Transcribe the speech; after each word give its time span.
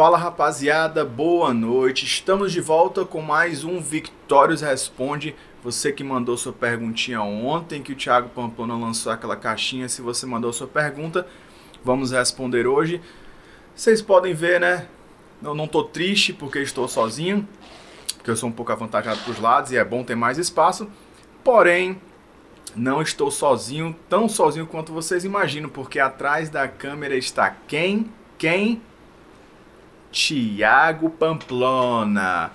Fala 0.00 0.16
rapaziada, 0.16 1.04
boa 1.04 1.52
noite. 1.52 2.06
Estamos 2.06 2.52
de 2.52 2.60
volta 2.62 3.04
com 3.04 3.20
mais 3.20 3.64
um 3.64 3.82
Victórios 3.82 4.62
Responde. 4.62 5.36
Você 5.62 5.92
que 5.92 6.02
mandou 6.02 6.38
sua 6.38 6.54
perguntinha 6.54 7.20
ontem, 7.20 7.82
que 7.82 7.92
o 7.92 7.94
Thiago 7.94 8.30
Pamplona 8.30 8.74
lançou 8.78 9.12
aquela 9.12 9.36
caixinha. 9.36 9.90
Se 9.90 10.00
você 10.00 10.24
mandou 10.24 10.54
sua 10.54 10.66
pergunta, 10.66 11.26
vamos 11.84 12.12
responder 12.12 12.66
hoje. 12.66 13.02
Vocês 13.76 14.00
podem 14.00 14.32
ver, 14.32 14.58
né? 14.58 14.86
Eu 15.42 15.54
não 15.54 15.68
tô 15.68 15.84
triste 15.84 16.32
porque 16.32 16.60
estou 16.60 16.88
sozinho, 16.88 17.46
porque 18.16 18.30
eu 18.30 18.36
sou 18.36 18.48
um 18.48 18.52
pouco 18.52 18.72
avantajado 18.72 19.20
para 19.20 19.32
os 19.32 19.38
lados 19.38 19.70
e 19.70 19.76
é 19.76 19.84
bom 19.84 20.02
ter 20.02 20.14
mais 20.14 20.38
espaço. 20.38 20.88
Porém, 21.44 22.00
não 22.74 23.02
estou 23.02 23.30
sozinho, 23.30 23.94
tão 24.08 24.30
sozinho 24.30 24.66
quanto 24.66 24.94
vocês 24.94 25.26
imaginam, 25.26 25.68
porque 25.68 26.00
atrás 26.00 26.48
da 26.48 26.66
câmera 26.66 27.14
está 27.18 27.54
quem? 27.68 28.10
Quem? 28.38 28.80
Tiago 30.10 31.10
Pamplona. 31.10 32.50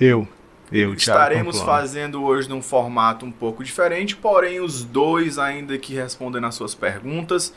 Eu. 0.00 0.28
Eu, 0.70 0.94
Estaremos 0.94 1.60
fazendo 1.60 2.24
hoje 2.24 2.48
num 2.48 2.60
formato 2.60 3.24
um 3.24 3.30
pouco 3.30 3.62
diferente, 3.62 4.16
porém 4.16 4.60
os 4.60 4.82
dois 4.82 5.38
ainda 5.38 5.74
aqui 5.74 5.94
respondendo 5.94 6.44
as 6.44 6.56
suas 6.56 6.74
perguntas. 6.74 7.54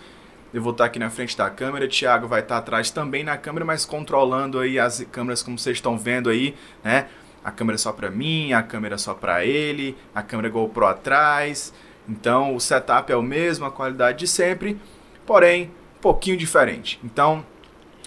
Eu 0.54 0.62
vou 0.62 0.72
estar 0.72 0.86
aqui 0.86 1.00
na 1.00 1.10
frente 1.10 1.36
da 1.36 1.50
câmera, 1.50 1.88
Thiago 1.88 2.28
vai 2.28 2.42
estar 2.42 2.58
atrás 2.58 2.92
também 2.92 3.24
na 3.24 3.36
câmera, 3.36 3.66
mas 3.66 3.84
controlando 3.84 4.60
aí 4.60 4.78
as 4.78 5.04
câmeras 5.12 5.42
como 5.42 5.58
vocês 5.58 5.78
estão 5.78 5.98
vendo 5.98 6.30
aí, 6.30 6.56
né? 6.84 7.08
A 7.44 7.52
câmera 7.52 7.78
só 7.78 7.92
para 7.92 8.12
mim, 8.12 8.54
a 8.54 8.62
câmera 8.62 8.98
só 8.98 9.14
para 9.16 9.44
ele, 9.44 9.98
a 10.14 10.22
câmera 10.22 10.50
GoPro 10.50 10.86
atrás. 10.86 11.74
Então 12.08 12.56
o 12.56 12.60
setup 12.60 13.12
é 13.12 13.16
o 13.16 13.24
mesmo, 13.24 13.66
a 13.66 13.72
qualidade 13.72 14.20
de 14.20 14.28
sempre, 14.28 14.80
porém 15.26 15.72
um 15.98 16.02
pouquinho 16.02 16.38
diferente. 16.38 17.00
Então 17.04 17.44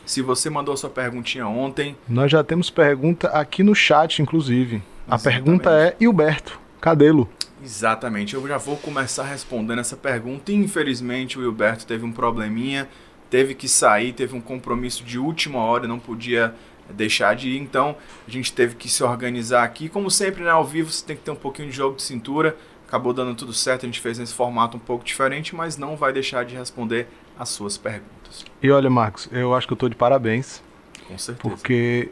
se 0.04 0.22
você 0.22 0.50
mandou 0.50 0.76
sua 0.76 0.90
perguntinha 0.90 1.46
ontem. 1.46 1.96
Nós 2.08 2.30
já 2.30 2.42
temos 2.42 2.70
pergunta 2.70 3.28
aqui 3.28 3.62
no 3.62 3.74
chat, 3.74 4.20
inclusive. 4.20 4.82
A 5.08 5.18
pergunta 5.18 5.70
é: 5.70 5.96
Hilberto, 6.00 6.58
cadê-lo? 6.80 7.28
Exatamente, 7.64 8.34
eu 8.34 8.46
já 8.48 8.58
vou 8.58 8.76
começar 8.76 9.22
respondendo 9.22 9.78
essa 9.78 9.96
pergunta. 9.96 10.50
Infelizmente, 10.50 11.38
o 11.38 11.42
Hilberto 11.42 11.86
teve 11.86 12.04
um 12.04 12.10
probleminha, 12.10 12.88
teve 13.30 13.54
que 13.54 13.68
sair, 13.68 14.12
teve 14.12 14.34
um 14.34 14.40
compromisso 14.40 15.04
de 15.04 15.18
última 15.18 15.60
hora, 15.60 15.86
não 15.86 15.98
podia 15.98 16.54
deixar 16.90 17.34
de 17.36 17.50
ir, 17.50 17.58
então 17.58 17.96
a 18.26 18.30
gente 18.30 18.52
teve 18.52 18.74
que 18.74 18.88
se 18.88 19.04
organizar 19.04 19.62
aqui. 19.62 19.88
Como 19.88 20.10
sempre, 20.10 20.42
né, 20.42 20.50
ao 20.50 20.64
vivo 20.64 20.90
você 20.90 21.04
tem 21.04 21.16
que 21.16 21.22
ter 21.22 21.30
um 21.30 21.36
pouquinho 21.36 21.68
de 21.70 21.76
jogo 21.76 21.96
de 21.96 22.02
cintura. 22.02 22.56
Acabou 22.86 23.12
dando 23.12 23.34
tudo 23.34 23.52
certo, 23.52 23.84
a 23.84 23.86
gente 23.86 24.00
fez 24.00 24.18
nesse 24.18 24.34
formato 24.34 24.76
um 24.76 24.80
pouco 24.80 25.04
diferente, 25.04 25.54
mas 25.54 25.76
não 25.76 25.96
vai 25.96 26.12
deixar 26.12 26.44
de 26.44 26.54
responder 26.54 27.06
as 27.38 27.48
suas 27.48 27.78
perguntas. 27.78 28.21
E 28.62 28.70
olha, 28.70 28.88
Marcos, 28.88 29.28
eu 29.32 29.54
acho 29.54 29.66
que 29.66 29.72
eu 29.72 29.76
estou 29.76 29.88
de 29.88 29.96
parabéns. 29.96 30.62
Com 31.08 31.18
certeza. 31.18 31.54
Porque 31.54 32.10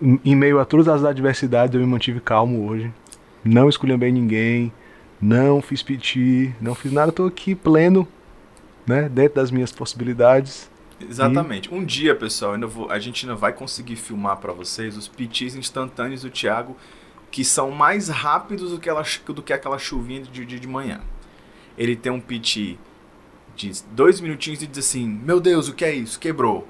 em 0.00 0.36
meio 0.36 0.60
a 0.60 0.64
todas 0.64 0.88
as 0.88 1.04
adversidades 1.04 1.74
eu 1.74 1.80
me 1.80 1.86
mantive 1.86 2.20
calmo 2.20 2.68
hoje. 2.68 2.92
Não 3.44 3.68
bem 3.96 4.12
ninguém, 4.12 4.72
não 5.20 5.60
fiz 5.60 5.82
piti, 5.82 6.54
não 6.60 6.74
fiz 6.74 6.92
nada, 6.92 7.10
estou 7.10 7.26
aqui 7.26 7.54
pleno, 7.54 8.06
né, 8.86 9.08
dentro 9.08 9.36
das 9.36 9.50
minhas 9.50 9.72
possibilidades. 9.72 10.70
Exatamente. 11.00 11.68
E... 11.70 11.74
Um 11.74 11.84
dia, 11.84 12.14
pessoal, 12.14 12.56
vou, 12.68 12.90
a 12.90 12.98
gente 12.98 13.24
ainda 13.24 13.36
vai 13.36 13.52
conseguir 13.52 13.96
filmar 13.96 14.36
para 14.38 14.52
vocês 14.52 14.96
os 14.96 15.08
pitis 15.08 15.54
instantâneos 15.54 16.22
do 16.22 16.30
Thiago, 16.30 16.76
que 17.30 17.44
são 17.44 17.70
mais 17.70 18.08
rápidos 18.08 18.70
do 18.70 18.78
que, 18.78 18.88
ela, 18.88 19.02
do 19.26 19.42
que 19.42 19.52
aquela 19.52 19.78
chuvinha 19.78 20.22
de, 20.22 20.44
de, 20.44 20.58
de 20.58 20.66
manhã. 20.66 21.00
Ele 21.76 21.94
tem 21.94 22.10
um 22.10 22.20
piti 22.20 22.78
de 23.58 23.82
dois 23.90 24.20
minutinhos 24.20 24.62
e 24.62 24.66
diz 24.66 24.86
assim: 24.86 25.06
Meu 25.06 25.40
Deus, 25.40 25.68
o 25.68 25.74
que 25.74 25.84
é 25.84 25.92
isso? 25.92 26.20
Quebrou. 26.20 26.66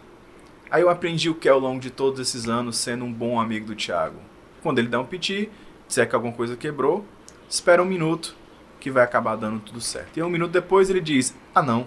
Aí 0.71 0.83
eu 0.83 0.89
aprendi 0.89 1.29
o 1.29 1.35
que 1.35 1.49
é 1.49 1.53
ao 1.53 1.59
longo 1.59 1.81
de 1.81 1.91
todos 1.91 2.19
esses 2.19 2.49
anos 2.49 2.77
sendo 2.77 3.05
um 3.05 3.13
bom 3.13 3.39
amigo 3.39 3.67
do 3.67 3.75
Thiago. 3.75 4.19
Quando 4.63 4.79
ele 4.79 4.89
dá 4.89 4.99
um 4.99 5.05
piti, 5.05 5.51
disser 5.87 6.09
que 6.09 6.15
alguma 6.15 6.33
coisa 6.33 6.57
quebrou, 6.57 7.05
espera 7.49 7.83
um 7.83 7.87
minuto 7.87 8.35
que 8.81 8.91
vai 8.91 9.05
acabar 9.05 9.37
dando 9.37 9.61
tudo 9.61 9.81
certo. 9.81 10.19
E 10.19 10.23
um 10.23 10.31
minuto 10.31 10.51
depois 10.51 10.89
ele 10.89 11.01
diz: 11.01 11.35
Ah, 11.55 11.63
não, 11.63 11.87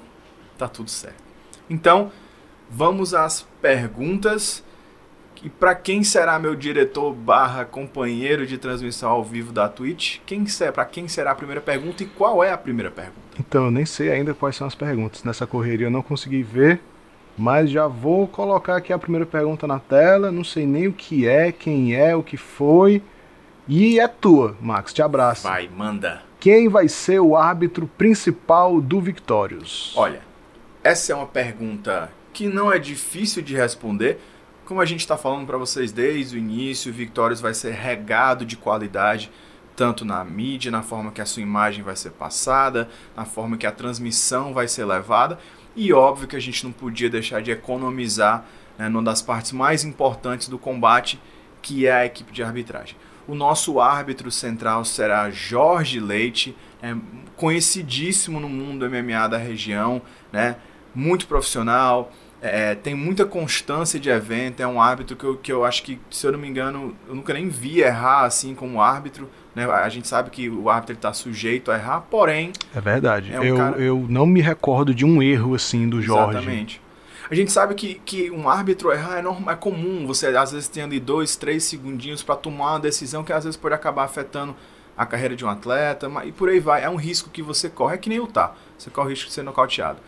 tá 0.57 0.67
tudo 0.67 0.89
certo. 0.89 1.23
Então, 1.69 2.11
vamos 2.69 3.13
às 3.13 3.41
perguntas. 3.61 4.63
E 5.43 5.49
para 5.49 5.73
quem 5.73 6.03
será 6.03 6.37
meu 6.37 6.53
diretor 6.53 7.13
barra 7.13 7.65
companheiro 7.65 8.45
de 8.45 8.59
transmissão 8.59 9.09
ao 9.09 9.23
vivo 9.23 9.51
da 9.51 9.67
Twitch? 9.67 10.19
Quem 10.23 10.45
será, 10.45 10.71
para 10.71 10.85
quem 10.85 11.07
será 11.07 11.31
a 11.31 11.35
primeira 11.35 11.59
pergunta 11.59 12.03
e 12.03 12.05
qual 12.05 12.43
é 12.43 12.51
a 12.51 12.57
primeira 12.57 12.91
pergunta? 12.91 13.30
Então, 13.41 13.65
eu 13.65 13.71
nem 13.71 13.85
sei 13.85 14.11
ainda 14.11 14.33
quais 14.35 14.55
são 14.55 14.67
as 14.67 14.75
perguntas. 14.75 15.23
Nessa 15.23 15.47
correria 15.47 15.87
eu 15.87 15.91
não 15.91 16.03
consegui 16.03 16.43
ver, 16.43 16.79
mas 17.35 17.71
já 17.71 17.87
vou 17.87 18.27
colocar 18.27 18.75
aqui 18.75 18.93
a 18.93 18.99
primeira 18.99 19.25
pergunta 19.25 19.65
na 19.65 19.79
tela. 19.79 20.31
Não 20.31 20.43
sei 20.43 20.65
nem 20.65 20.87
o 20.87 20.93
que 20.93 21.27
é, 21.27 21.51
quem 21.51 21.95
é, 21.95 22.15
o 22.15 22.21
que 22.21 22.37
foi. 22.37 23.01
E 23.67 23.99
é 23.99 24.07
tua, 24.07 24.55
Max. 24.61 24.93
Te 24.93 25.01
abraço. 25.01 25.43
Vai, 25.43 25.67
manda. 25.67 26.21
Quem 26.39 26.69
vai 26.69 26.87
ser 26.87 27.19
o 27.19 27.35
árbitro 27.35 27.87
principal 27.97 28.79
do 28.79 29.01
Victorious? 29.01 29.93
Olha, 29.95 30.21
essa 30.83 31.11
é 31.11 31.15
uma 31.15 31.27
pergunta 31.27 32.11
que 32.31 32.47
não 32.47 32.71
é 32.71 32.77
difícil 32.77 33.41
de 33.41 33.55
responder 33.55 34.19
como 34.71 34.79
a 34.79 34.85
gente 34.85 35.01
está 35.01 35.17
falando 35.17 35.45
para 35.45 35.57
vocês 35.57 35.91
desde 35.91 36.37
o 36.37 36.39
início, 36.39 36.91
o 36.91 36.95
Victorious 36.95 37.41
vai 37.41 37.53
ser 37.53 37.73
regado 37.73 38.45
de 38.45 38.55
qualidade, 38.55 39.29
tanto 39.81 40.05
na 40.05 40.23
mídia, 40.23 40.69
na 40.69 40.83
forma 40.83 41.11
que 41.11 41.21
a 41.21 41.25
sua 41.25 41.41
imagem 41.41 41.83
vai 41.83 41.95
ser 41.95 42.11
passada, 42.11 42.87
na 43.17 43.25
forma 43.25 43.57
que 43.57 43.65
a 43.65 43.71
transmissão 43.71 44.53
vai 44.53 44.67
ser 44.67 44.85
levada. 44.85 45.39
E 45.75 45.91
óbvio 45.91 46.27
que 46.27 46.35
a 46.35 46.39
gente 46.39 46.63
não 46.63 46.71
podia 46.71 47.09
deixar 47.09 47.41
de 47.41 47.49
economizar 47.49 48.45
né, 48.77 48.87
numa 48.87 49.01
das 49.01 49.23
partes 49.23 49.51
mais 49.51 49.83
importantes 49.83 50.47
do 50.47 50.59
combate, 50.59 51.19
que 51.63 51.87
é 51.87 51.93
a 51.93 52.05
equipe 52.05 52.31
de 52.31 52.43
arbitragem. 52.43 52.95
O 53.27 53.33
nosso 53.33 53.79
árbitro 53.79 54.29
central 54.29 54.85
será 54.85 55.31
Jorge 55.31 55.99
Leite, 55.99 56.55
é, 56.79 56.95
conhecidíssimo 57.35 58.39
no 58.39 58.47
mundo 58.47 58.87
MMA 58.87 59.29
da 59.29 59.37
região, 59.39 59.99
né, 60.31 60.57
muito 60.93 61.25
profissional, 61.25 62.11
é, 62.41 62.73
tem 62.73 62.95
muita 62.95 63.23
constância 63.23 63.99
de 63.99 64.09
evento, 64.09 64.61
é 64.61 64.67
um 64.67 64.81
árbitro 64.81 65.15
que 65.15 65.23
eu, 65.23 65.37
que 65.37 65.51
eu 65.51 65.63
acho 65.63 65.83
que, 65.83 65.99
se 66.09 66.25
eu 66.25 66.31
não 66.31 66.39
me 66.39 66.47
engano, 66.47 66.95
eu 67.07 67.13
nunca 67.13 67.33
nem 67.33 67.47
vi 67.47 67.81
errar 67.81 68.25
assim 68.25 68.55
como 68.55 68.81
árbitro. 68.81 69.29
Né? 69.53 69.65
A 69.65 69.89
gente 69.89 70.07
sabe 70.07 70.31
que 70.31 70.49
o 70.49 70.69
árbitro 70.69 70.95
está 70.95 71.13
sujeito 71.13 71.71
a 71.71 71.75
errar, 71.75 72.01
porém. 72.01 72.51
É 72.75 72.81
verdade. 72.81 73.31
É 73.31 73.39
um 73.39 73.43
eu, 73.43 73.57
cara... 73.57 73.77
eu 73.77 74.05
não 74.09 74.25
me 74.25 74.41
recordo 74.41 74.93
de 74.93 75.05
um 75.05 75.21
erro 75.21 75.53
assim 75.53 75.87
do 75.87 76.01
Jorge. 76.01 76.37
Exatamente. 76.37 76.81
A 77.29 77.35
gente 77.35 77.51
sabe 77.51 77.75
que, 77.75 78.01
que 78.03 78.31
um 78.31 78.49
árbitro 78.49 78.91
errar 78.91 79.19
é, 79.19 79.21
normal, 79.21 79.53
é 79.53 79.55
comum. 79.55 80.05
Você 80.07 80.27
às 80.27 80.51
vezes 80.51 80.67
tem 80.67 80.83
ali 80.83 80.99
dois, 80.99 81.35
três 81.35 81.63
segundinhos 81.63 82.23
para 82.23 82.35
tomar 82.35 82.71
uma 82.71 82.79
decisão 82.79 83.23
que 83.23 83.31
às 83.31 83.43
vezes 83.43 83.55
pode 83.55 83.75
acabar 83.75 84.03
afetando 84.03 84.55
a 84.97 85.05
carreira 85.05 85.35
de 85.35 85.45
um 85.45 85.49
atleta, 85.49 86.11
e 86.25 86.31
por 86.31 86.49
aí 86.49 86.59
vai. 86.59 86.83
É 86.83 86.89
um 86.89 86.97
risco 86.97 87.29
que 87.29 87.41
você 87.41 87.69
corre, 87.69 87.95
é 87.95 87.97
que 87.97 88.09
nem 88.09 88.19
o 88.19 88.27
tá. 88.27 88.53
Você 88.77 88.89
corre 88.89 89.07
o 89.07 89.09
risco 89.11 89.27
de 89.27 89.33
ser 89.33 89.43
nocauteado. 89.43 89.99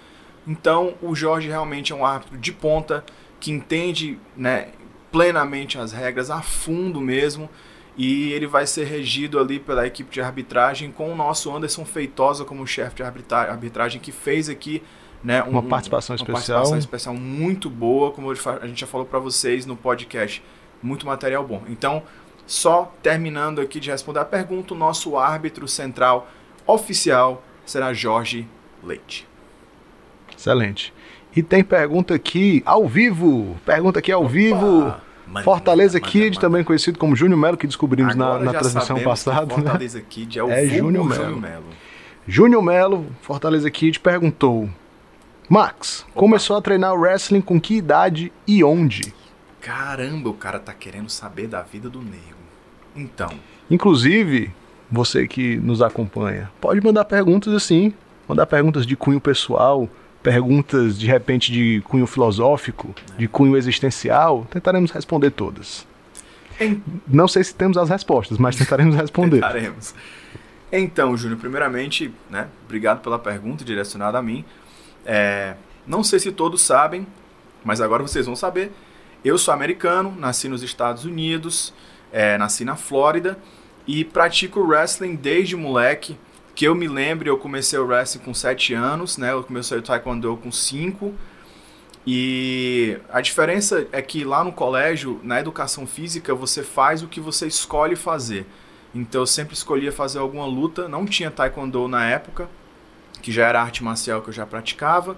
Então, 0.47 0.95
o 1.01 1.15
Jorge 1.15 1.47
realmente 1.47 1.93
é 1.93 1.95
um 1.95 2.05
árbitro 2.05 2.37
de 2.37 2.51
ponta 2.51 3.03
que 3.39 3.51
entende 3.51 4.19
né, 4.35 4.69
plenamente 5.11 5.77
as 5.77 5.91
regras, 5.91 6.29
a 6.29 6.41
fundo 6.41 6.99
mesmo, 6.99 7.49
e 7.95 8.31
ele 8.33 8.47
vai 8.47 8.65
ser 8.65 8.85
regido 8.85 9.39
ali 9.39 9.59
pela 9.59 9.85
equipe 9.85 10.11
de 10.11 10.19
arbitragem 10.19 10.91
com 10.91 11.11
o 11.11 11.15
nosso 11.15 11.55
Anderson 11.55 11.85
Feitosa 11.85 12.43
como 12.43 12.65
chefe 12.65 12.95
de 12.97 13.03
arbitragem 13.03 14.01
que 14.01 14.11
fez 14.11 14.49
aqui 14.49 14.81
né, 15.23 15.43
um, 15.43 15.49
uma 15.49 15.63
participação 15.63 16.15
uma 16.15 16.17
especial, 16.17 16.57
participação 16.57 16.77
especial 16.77 17.15
muito 17.15 17.69
boa, 17.69 18.11
como 18.11 18.31
a 18.31 18.67
gente 18.67 18.81
já 18.81 18.87
falou 18.87 19.05
para 19.05 19.19
vocês 19.19 19.65
no 19.65 19.75
podcast, 19.75 20.43
muito 20.81 21.05
material 21.05 21.45
bom. 21.45 21.61
Então, 21.69 22.03
só 22.45 22.93
terminando 23.01 23.61
aqui 23.61 23.79
de 23.79 23.89
responder 23.89 24.19
a 24.19 24.25
pergunta, 24.25 24.73
o 24.73 24.77
nosso 24.77 25.17
árbitro 25.17 25.67
central 25.67 26.27
oficial 26.65 27.43
será 27.65 27.93
Jorge 27.93 28.47
Leite. 28.83 29.27
Excelente. 30.43 30.93
E 31.33 31.41
tem 31.41 31.63
pergunta 31.63 32.13
aqui 32.13 32.61
ao 32.65 32.85
vivo. 32.85 33.55
Pergunta 33.65 33.99
aqui 33.99 34.11
ao 34.11 34.23
Opa. 34.23 34.29
vivo. 34.29 34.93
Fortaleza 35.41 36.01
Kid, 36.01 36.37
também 36.37 36.65
conhecido 36.65 36.99
como 36.99 37.15
Júnior 37.15 37.39
Melo, 37.39 37.55
que 37.55 37.65
descobrimos 37.65 38.13
na, 38.13 38.37
na 38.39 38.51
transmissão 38.51 38.99
passada. 38.99 39.45
Né? 39.45 39.63
Fortaleza 39.63 39.99
né? 39.99 40.05
Kid 40.07 40.37
é 40.37 40.43
o 40.43 40.51
é 40.51 40.67
Júnior 40.67 41.05
Melo. 41.05 41.63
Júnior 42.27 42.61
Melo, 42.61 43.07
Fortaleza 43.21 43.71
Kid, 43.71 44.01
perguntou: 44.01 44.69
Max, 45.47 46.01
Opa. 46.09 46.19
começou 46.19 46.57
a 46.57 46.61
treinar 46.61 46.93
wrestling 46.93 47.41
com 47.41 47.59
que 47.59 47.75
idade 47.75 48.31
e 48.45 48.63
onde? 48.65 49.13
Caramba, 49.61 50.29
o 50.29 50.33
cara 50.33 50.59
tá 50.59 50.73
querendo 50.73 51.09
saber 51.09 51.47
da 51.47 51.61
vida 51.61 51.89
do 51.89 51.99
nego. 51.99 52.43
Então. 52.93 53.31
Inclusive, 53.71 54.51
você 54.91 55.25
que 55.25 55.55
nos 55.55 55.81
acompanha, 55.81 56.51
pode 56.59 56.83
mandar 56.83 57.05
perguntas 57.05 57.53
assim, 57.53 57.93
mandar 58.27 58.45
perguntas 58.45 58.85
de 58.85 58.97
cunho 58.97 59.21
pessoal, 59.21 59.89
perguntas 60.23 60.97
de 60.97 61.05
repente 61.05 61.51
de 61.51 61.81
cunho 61.85 62.07
filosófico, 62.07 62.95
de 63.17 63.27
cunho 63.27 63.57
existencial, 63.57 64.47
tentaremos 64.49 64.89
responder 64.89 65.31
todas. 65.31 65.85
Não 67.07 67.27
sei 67.27 67.43
se 67.43 67.53
temos 67.53 67.77
as 67.77 67.89
respostas, 67.89 68.37
mas 68.37 68.55
tentaremos 68.55 68.95
responder. 68.95 69.41
tentaremos. 69.41 69.93
Então, 70.71 71.15
Júnior, 71.15 71.39
primeiramente, 71.39 72.11
né, 72.29 72.47
obrigado 72.65 73.01
pela 73.01 73.19
pergunta 73.19 73.63
direcionada 73.63 74.17
a 74.17 74.21
mim. 74.21 74.43
É, 75.05 75.55
não 75.85 76.03
sei 76.03 76.19
se 76.19 76.31
todos 76.31 76.61
sabem, 76.61 77.05
mas 77.63 77.81
agora 77.81 78.01
vocês 78.01 78.25
vão 78.25 78.35
saber. 78.35 78.71
Eu 79.23 79.37
sou 79.37 79.53
americano, 79.53 80.15
nasci 80.17 80.47
nos 80.47 80.63
Estados 80.63 81.05
Unidos, 81.05 81.73
é, 82.11 82.37
nasci 82.37 82.65
na 82.65 82.75
Flórida 82.75 83.37
e 83.85 84.03
pratico 84.03 84.61
wrestling 84.61 85.15
desde 85.15 85.55
moleque. 85.55 86.17
Que 86.55 86.65
eu 86.65 86.75
me 86.75 86.87
lembro, 86.87 87.27
eu 87.27 87.37
comecei 87.37 87.79
o 87.79 87.85
wrestling 87.85 88.23
com 88.23 88.33
7 88.33 88.73
anos, 88.73 89.17
né? 89.17 89.31
Eu 89.31 89.43
comecei 89.43 89.77
o 89.77 89.81
taekwondo 89.81 90.37
com 90.37 90.51
5. 90.51 91.13
E 92.05 92.97
a 93.09 93.21
diferença 93.21 93.87
é 93.91 94.01
que 94.01 94.23
lá 94.23 94.43
no 94.43 94.51
colégio, 94.51 95.19
na 95.23 95.39
educação 95.39 95.87
física, 95.87 96.35
você 96.35 96.61
faz 96.61 97.01
o 97.01 97.07
que 97.07 97.19
você 97.19 97.47
escolhe 97.47 97.95
fazer. 97.95 98.45
Então 98.93 99.21
eu 99.21 99.27
sempre 99.27 99.55
escolhia 99.55 99.91
fazer 99.91 100.19
alguma 100.19 100.45
luta, 100.45 100.87
não 100.87 101.05
tinha 101.05 101.31
taekwondo 101.31 101.87
na 101.87 102.05
época, 102.05 102.47
que 103.21 103.31
já 103.31 103.47
era 103.47 103.61
arte 103.61 103.83
marcial 103.83 104.21
que 104.21 104.29
eu 104.29 104.33
já 104.33 104.45
praticava, 104.45 105.17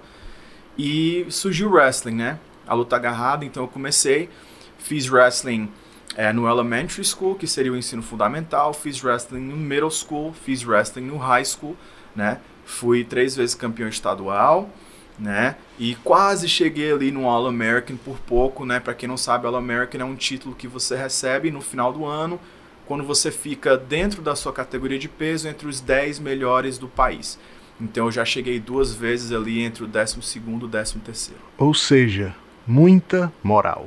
e 0.78 1.26
surgiu 1.28 1.68
o 1.68 1.72
wrestling, 1.74 2.14
né? 2.14 2.38
A 2.66 2.72
luta 2.72 2.96
agarrada, 2.96 3.44
então 3.44 3.64
eu 3.64 3.68
comecei, 3.68 4.30
fiz 4.78 5.10
wrestling 5.10 5.70
é, 6.16 6.32
no 6.32 6.48
elementary 6.48 7.04
school, 7.04 7.34
que 7.34 7.46
seria 7.46 7.70
o 7.70 7.76
ensino 7.76 8.02
fundamental, 8.02 8.72
fiz 8.72 9.04
wrestling 9.04 9.40
no 9.40 9.56
middle 9.56 9.90
school, 9.90 10.32
fiz 10.32 10.64
wrestling 10.64 11.04
no 11.04 11.18
high 11.18 11.44
school, 11.44 11.76
né? 12.14 12.40
Fui 12.64 13.04
três 13.04 13.36
vezes 13.36 13.54
campeão 13.54 13.86
estadual, 13.86 14.70
né? 15.18 15.56
E 15.78 15.94
quase 15.96 16.48
cheguei 16.48 16.90
ali 16.90 17.10
no 17.10 17.28
All 17.28 17.46
American 17.46 17.96
por 17.98 18.18
pouco, 18.18 18.64
né? 18.64 18.80
Para 18.80 18.94
quem 18.94 19.06
não 19.06 19.18
sabe, 19.18 19.46
All 19.46 19.56
American 19.56 20.00
é 20.00 20.04
um 20.04 20.16
título 20.16 20.54
que 20.54 20.66
você 20.66 20.96
recebe 20.96 21.50
no 21.50 21.60
final 21.60 21.92
do 21.92 22.06
ano, 22.06 22.40
quando 22.86 23.04
você 23.04 23.30
fica 23.30 23.76
dentro 23.76 24.22
da 24.22 24.34
sua 24.34 24.54
categoria 24.54 24.98
de 24.98 25.08
peso 25.08 25.46
entre 25.46 25.68
os 25.68 25.80
10 25.82 26.18
melhores 26.18 26.78
do 26.78 26.88
país. 26.88 27.38
Então 27.78 28.06
eu 28.06 28.12
já 28.12 28.24
cheguei 28.24 28.58
duas 28.58 28.94
vezes 28.94 29.32
ali 29.32 29.60
entre 29.60 29.84
o 29.84 29.86
12 29.86 30.16
e 30.16 30.38
o 30.38 30.68
13 30.68 30.98
terceiro. 31.00 31.42
Ou 31.58 31.74
seja, 31.74 32.34
muita 32.66 33.30
moral. 33.42 33.86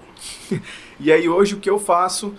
e 0.99 1.11
aí 1.11 1.29
hoje 1.29 1.55
o 1.55 1.59
que 1.59 1.69
eu 1.69 1.79
faço 1.79 2.33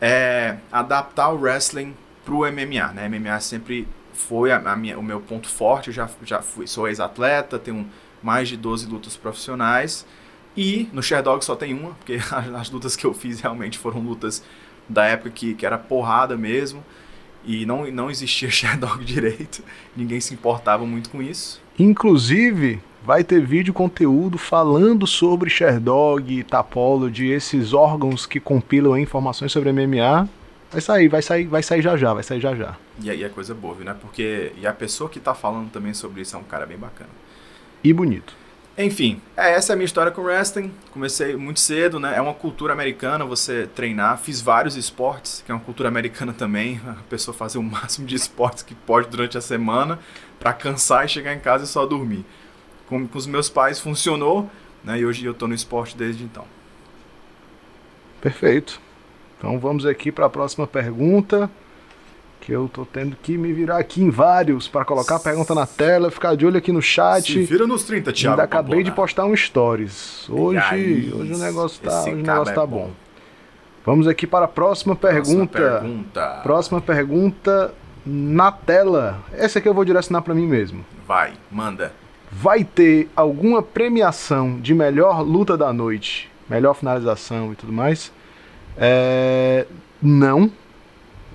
é 0.00 0.56
adaptar 0.70 1.30
o 1.30 1.40
wrestling 1.40 1.94
pro 2.24 2.40
MMA, 2.40 2.92
né? 2.92 3.08
MMA 3.08 3.40
sempre 3.40 3.86
foi 4.12 4.50
a, 4.50 4.56
a 4.56 4.76
minha, 4.76 4.98
o 4.98 5.02
meu 5.02 5.20
ponto 5.20 5.48
forte, 5.48 5.88
eu 5.88 5.94
já, 5.94 6.08
já 6.24 6.40
fui, 6.42 6.66
sou 6.66 6.88
ex-atleta, 6.88 7.58
tenho 7.58 7.86
mais 8.22 8.48
de 8.48 8.56
12 8.56 8.86
lutas 8.86 9.16
profissionais. 9.16 10.06
E 10.56 10.88
no 10.92 11.02
Sherdog 11.02 11.44
só 11.44 11.54
tem 11.54 11.74
uma, 11.74 11.90
porque 11.90 12.14
as, 12.32 12.54
as 12.54 12.70
lutas 12.70 12.96
que 12.96 13.04
eu 13.04 13.12
fiz 13.12 13.40
realmente 13.40 13.78
foram 13.78 14.00
lutas 14.00 14.42
da 14.88 15.04
época 15.04 15.30
que, 15.30 15.54
que 15.54 15.66
era 15.66 15.76
porrada 15.76 16.36
mesmo. 16.36 16.84
E 17.44 17.64
não, 17.64 17.88
não 17.90 18.10
existia 18.10 18.48
Sherdog 18.50 19.04
direito. 19.04 19.62
Ninguém 19.94 20.20
se 20.20 20.34
importava 20.34 20.84
muito 20.86 21.10
com 21.10 21.22
isso. 21.22 21.62
Inclusive, 21.78 22.80
vai 23.06 23.22
ter 23.22 23.40
vídeo 23.40 23.72
conteúdo 23.72 24.36
falando 24.36 25.06
sobre 25.06 25.48
Sherdog, 25.48 26.42
Tapology, 26.42 27.28
esses 27.28 27.72
órgãos 27.72 28.26
que 28.26 28.40
compilam 28.40 28.98
informações 28.98 29.52
sobre 29.52 29.72
MMA. 29.72 30.28
Vai 30.72 30.80
sair, 30.80 31.08
vai 31.08 31.22
sair, 31.22 31.46
vai 31.46 31.62
sair 31.62 31.80
já 31.80 31.96
já, 31.96 32.12
vai 32.12 32.24
sair 32.24 32.40
já 32.40 32.56
já. 32.56 32.76
E 33.00 33.08
aí 33.08 33.22
é 33.22 33.28
coisa 33.28 33.54
boa, 33.54 33.76
viu, 33.76 33.84
né? 33.84 33.94
Porque 34.00 34.50
e 34.60 34.66
a 34.66 34.72
pessoa 34.72 35.08
que 35.08 35.20
tá 35.20 35.34
falando 35.34 35.70
também 35.70 35.94
sobre 35.94 36.20
isso 36.22 36.34
é 36.34 36.38
um 36.38 36.42
cara 36.42 36.66
bem 36.66 36.76
bacana. 36.76 37.10
E 37.84 37.92
bonito. 37.92 38.34
Enfim, 38.76 39.22
é, 39.36 39.52
essa 39.52 39.72
é 39.72 39.74
a 39.74 39.76
minha 39.76 39.86
história 39.86 40.10
com 40.10 40.22
wrestling. 40.22 40.72
Comecei 40.90 41.36
muito 41.36 41.60
cedo, 41.60 42.00
né? 42.00 42.16
É 42.16 42.20
uma 42.20 42.34
cultura 42.34 42.72
americana 42.72 43.24
você 43.24 43.68
treinar. 43.72 44.18
Fiz 44.18 44.40
vários 44.40 44.76
esportes, 44.76 45.44
que 45.46 45.52
é 45.52 45.54
uma 45.54 45.60
cultura 45.60 45.88
americana 45.88 46.32
também. 46.32 46.80
A 46.84 47.04
pessoa 47.08 47.34
fazer 47.34 47.58
o 47.58 47.62
máximo 47.62 48.04
de 48.04 48.16
esportes 48.16 48.64
que 48.64 48.74
pode 48.74 49.08
durante 49.08 49.38
a 49.38 49.40
semana 49.40 50.00
para 50.40 50.52
cansar 50.52 51.04
e 51.04 51.08
chegar 51.08 51.32
em 51.32 51.38
casa 51.38 51.62
e 51.62 51.68
só 51.68 51.86
dormir. 51.86 52.24
Com, 52.88 53.06
com 53.06 53.18
os 53.18 53.26
meus 53.26 53.48
pais 53.48 53.80
funcionou, 53.80 54.48
né? 54.84 55.00
E 55.00 55.06
hoje 55.06 55.24
eu 55.24 55.34
tô 55.34 55.46
no 55.48 55.54
esporte 55.54 55.96
desde 55.96 56.22
então. 56.24 56.44
Perfeito. 58.20 58.80
Então 59.38 59.58
vamos 59.58 59.84
aqui 59.84 60.10
para 60.10 60.26
a 60.26 60.30
próxima 60.30 60.66
pergunta 60.66 61.50
que 62.40 62.52
eu 62.52 62.70
tô 62.72 62.84
tendo 62.84 63.16
que 63.16 63.36
me 63.36 63.52
virar 63.52 63.78
aqui 63.78 64.00
em 64.00 64.08
vários 64.08 64.68
para 64.68 64.84
colocar 64.84 65.16
a 65.16 65.20
pergunta 65.20 65.52
na 65.52 65.66
tela, 65.66 66.12
ficar 66.12 66.36
de 66.36 66.46
olho 66.46 66.56
aqui 66.56 66.70
no 66.70 66.80
chat. 66.80 67.32
Se 67.32 67.42
vira 67.42 67.66
nos 67.66 67.82
30, 67.82 68.12
Thiago. 68.12 68.34
Ainda 68.34 68.44
acabei 68.44 68.84
de 68.84 68.92
postar 68.92 69.24
um 69.24 69.34
stories. 69.34 70.28
Hoje, 70.30 70.58
aí, 70.58 71.12
hoje 71.12 71.32
o 71.32 71.38
negócio 71.38 71.82
tá, 71.82 72.02
hoje 72.02 72.12
o 72.12 72.16
negócio 72.16 72.54
tá 72.54 72.62
é 72.62 72.66
bom. 72.66 72.76
bom. 72.76 72.90
Vamos 73.84 74.06
aqui 74.06 74.28
para 74.28 74.44
a 74.44 74.48
próxima 74.48 74.94
pergunta. 74.94 75.58
Próxima 75.58 75.80
pergunta. 75.80 76.40
Próxima 76.44 76.80
pergunta 76.80 77.74
na 78.06 78.52
tela. 78.52 79.20
Essa 79.32 79.58
aqui 79.58 79.68
eu 79.68 79.74
vou 79.74 79.84
direcionar 79.84 80.22
para 80.22 80.32
mim 80.32 80.46
mesmo. 80.46 80.86
Vai, 81.06 81.32
manda. 81.50 81.92
Vai 82.38 82.64
ter 82.64 83.08
alguma 83.16 83.62
premiação 83.62 84.60
de 84.60 84.74
melhor 84.74 85.22
luta 85.22 85.56
da 85.56 85.72
noite, 85.72 86.30
melhor 86.48 86.74
finalização 86.74 87.52
e 87.52 87.56
tudo 87.56 87.72
mais? 87.72 88.12
É... 88.76 89.66
Não, 90.02 90.50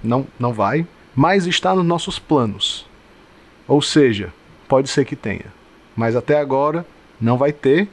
não, 0.03 0.27
não 0.39 0.53
vai 0.53 0.86
mas 1.15 1.45
está 1.45 1.75
nos 1.75 1.86
nossos 1.86 2.19
planos. 2.19 2.86
Ou 3.68 3.81
seja, 3.81 4.33
pode 4.68 4.89
ser 4.89 5.06
que 5.06 5.15
tenha, 5.15 5.45
mas 5.95 6.15
até 6.15 6.39
agora 6.39 6.86
não 7.19 7.38
vai 7.38 7.51
ter, 7.51 7.88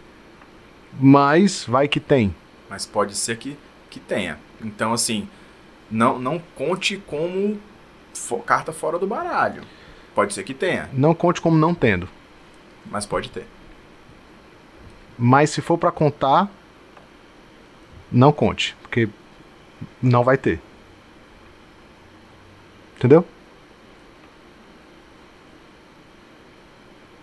mas 0.99 1.64
vai 1.64 1.88
que 1.88 2.00
tem. 2.00 2.34
Mas 2.69 2.87
pode 2.87 3.14
ser 3.14 3.37
que, 3.37 3.56
que 3.90 4.00
tenha. 4.00 4.38
Então, 4.62 4.93
assim, 4.93 5.28
não, 5.90 6.19
não 6.19 6.40
conte 6.55 6.96
como 7.06 7.58
carta 8.44 8.72
fora 8.72 8.99
do 8.99 9.06
baralho. 9.06 9.62
Pode 10.14 10.34
ser 10.34 10.43
que 10.43 10.55
tenha. 10.55 10.88
Não 10.93 11.14
conte 11.14 11.40
como 11.40 11.56
não 11.56 11.75
tendo. 11.75 12.08
Mas 12.90 13.06
pode 13.06 13.31
ter. 13.31 13.46
Mas 15.19 15.50
se 15.50 15.61
for 15.61 15.76
para 15.76 15.90
contar, 15.90 16.49
não 18.11 18.32
conte, 18.32 18.76
porque 18.81 19.08
não 20.02 20.25
vai 20.25 20.38
ter. 20.38 20.61
Entendeu? 22.96 23.25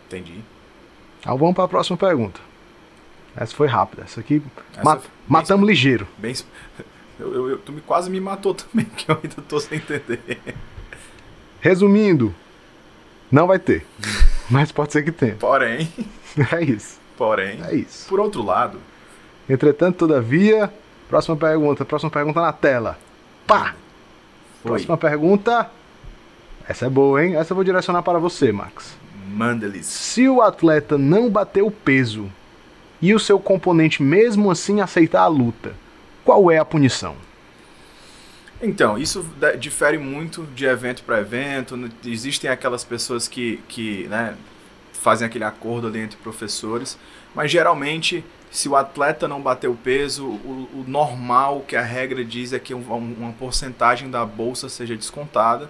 Entendi. 0.08 0.42
Então 1.20 1.38
vamos 1.38 1.56
para 1.56 1.64
a 1.64 1.68
próxima 1.68 1.98
pergunta. 1.98 2.40
Essa 3.36 3.56
foi 3.56 3.68
rápida. 3.68 4.04
Essa 4.04 4.22
aqui 4.22 4.42
Essa 4.72 4.84
ma 4.84 5.02
matamos 5.28 5.68
ligeiro. 5.68 6.08
Bem, 6.18 6.34
eu, 7.20 7.34
eu, 7.34 7.50
eu, 7.50 7.58
tu 7.58 7.72
me, 7.72 7.82
quase 7.82 8.10
me 8.10 8.20
matou 8.20 8.54
também, 8.54 8.86
que 8.96 9.10
eu 9.10 9.20
ainda 9.22 9.42
tô 9.42 9.60
sem 9.60 9.78
entender. 9.78 10.38
Resumindo, 11.60 12.34
não 13.32 13.48
vai 13.48 13.60
ter. 13.60 13.86
Mas 14.50 14.72
pode 14.72 14.92
ser 14.92 15.04
que 15.04 15.12
tenha. 15.12 15.36
Porém. 15.36 15.90
É 16.52 16.62
isso. 16.62 17.00
Porém. 17.18 17.62
É 17.64 17.74
isso. 17.74 18.10
Por 18.10 18.20
outro 18.20 18.44
lado. 18.44 18.78
Entretanto, 19.50 20.00
todavia, 20.00 20.70
próxima 21.08 21.38
pergunta. 21.38 21.86
Próxima 21.86 22.12
pergunta 22.12 22.42
na 22.42 22.52
tela. 22.52 23.00
Pá! 23.48 23.74
Próxima 24.62 24.98
pergunta. 24.98 25.72
Essa 26.68 26.88
é 26.88 26.90
boa, 26.90 27.24
hein? 27.24 27.38
Essa 27.38 27.54
eu 27.54 27.56
vou 27.56 27.64
direcionar 27.64 28.02
para 28.02 28.20
você, 28.20 28.52
Max. 28.52 28.98
Manda-lhes. 29.30 29.86
Se 29.86 30.28
o 30.28 30.42
atleta 30.42 30.98
não 30.98 31.30
bater 31.30 31.64
o 31.64 31.72
peso 31.72 32.30
e 33.02 33.14
o 33.14 33.20
seu 33.20 33.40
componente 33.40 34.04
mesmo 34.04 34.52
assim 34.52 34.82
aceitar 34.82 35.22
a 35.22 35.28
luta, 35.28 35.74
qual 36.26 36.52
é 36.52 36.58
a 36.58 36.66
punição? 36.66 37.16
Então, 38.62 38.98
isso 38.98 39.26
difere 39.60 39.98
muito 39.98 40.44
de 40.56 40.66
evento 40.66 41.04
para 41.04 41.20
evento. 41.20 41.78
Existem 42.06 42.50
aquelas 42.50 42.84
pessoas 42.84 43.28
que, 43.28 43.62
que 43.68 44.08
né, 44.08 44.36
fazem 44.94 45.26
aquele 45.26 45.44
acordo 45.44 45.88
ali 45.88 46.00
entre 46.00 46.18
professores, 46.18 46.98
mas 47.34 47.52
geralmente 47.52 48.24
se 48.50 48.70
o 48.70 48.76
atleta 48.76 49.28
não 49.28 49.42
bater 49.42 49.70
o 49.70 49.76
peso, 49.76 50.26
o, 50.26 50.70
o 50.74 50.86
normal 50.88 51.66
que 51.68 51.76
a 51.76 51.82
regra 51.82 52.24
diz 52.24 52.54
é 52.54 52.60
que 52.60 52.74
um, 52.74 52.80
uma 52.80 53.34
porcentagem 53.34 54.10
da 54.10 54.26
bolsa 54.26 54.70
seja 54.70 54.96
descontada. 54.96 55.70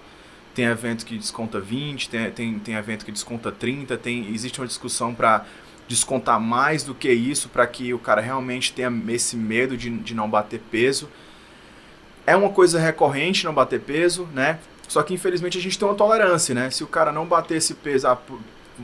Tem 0.54 0.66
evento 0.66 1.04
que 1.04 1.18
desconta 1.18 1.60
20, 1.60 2.08
tem, 2.08 2.30
tem, 2.30 2.58
tem 2.60 2.74
evento 2.76 3.04
que 3.04 3.10
desconta 3.10 3.50
30, 3.50 3.98
tem, 3.98 4.32
existe 4.32 4.60
uma 4.60 4.66
discussão 4.66 5.12
para 5.12 5.44
descontar 5.88 6.40
mais 6.40 6.82
do 6.82 6.94
que 6.94 7.10
isso 7.10 7.48
para 7.48 7.66
que 7.66 7.92
o 7.92 7.98
cara 7.98 8.20
realmente 8.20 8.72
tenha 8.72 8.92
esse 9.08 9.36
medo 9.36 9.76
de, 9.76 9.90
de 9.90 10.14
não 10.14 10.30
bater 10.30 10.60
peso. 10.70 11.08
É 12.26 12.34
uma 12.36 12.50
coisa 12.50 12.78
recorrente 12.78 13.44
não 13.44 13.54
bater 13.54 13.80
peso, 13.80 14.28
né? 14.34 14.58
Só 14.88 15.02
que 15.02 15.14
infelizmente 15.14 15.58
a 15.58 15.60
gente 15.60 15.78
tem 15.78 15.86
uma 15.86 15.94
tolerância, 15.94 16.54
né? 16.54 16.70
Se 16.70 16.82
o 16.82 16.86
cara 16.86 17.12
não 17.12 17.26
bater 17.26 17.56
esse 17.56 17.74
peso 17.74 18.08
a 18.08 18.18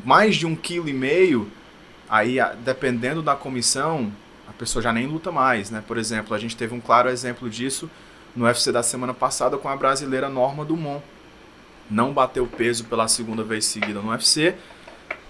mais 0.05 0.37
de 0.37 0.47
um 0.47 0.55
quilo 0.55 0.89
e 0.89 0.93
meio, 0.93 1.51
Aí, 2.13 2.37
dependendo 2.63 3.23
da 3.23 3.35
comissão, 3.35 4.13
a 4.47 4.53
pessoa 4.53 4.83
já 4.83 4.93
nem 4.93 5.07
luta 5.07 5.33
mais, 5.33 5.71
né? 5.71 5.83
Por 5.89 5.97
exemplo, 5.97 6.35
a 6.35 6.39
gente 6.39 6.55
teve 6.55 6.75
um 6.75 6.79
claro 6.79 7.09
exemplo 7.09 7.49
disso 7.49 7.91
no 8.37 8.45
UFC 8.45 8.71
da 8.71 8.83
semana 8.83 9.15
passada 9.15 9.57
com 9.57 9.67
a 9.67 9.75
brasileira 9.75 10.29
Norma 10.29 10.63
Dumont. 10.63 11.03
Não 11.91 12.13
bateu 12.13 12.47
peso 12.47 12.85
pela 12.85 13.09
segunda 13.09 13.43
vez 13.43 13.65
seguida 13.65 14.03
no 14.03 14.11
UFC. 14.11 14.55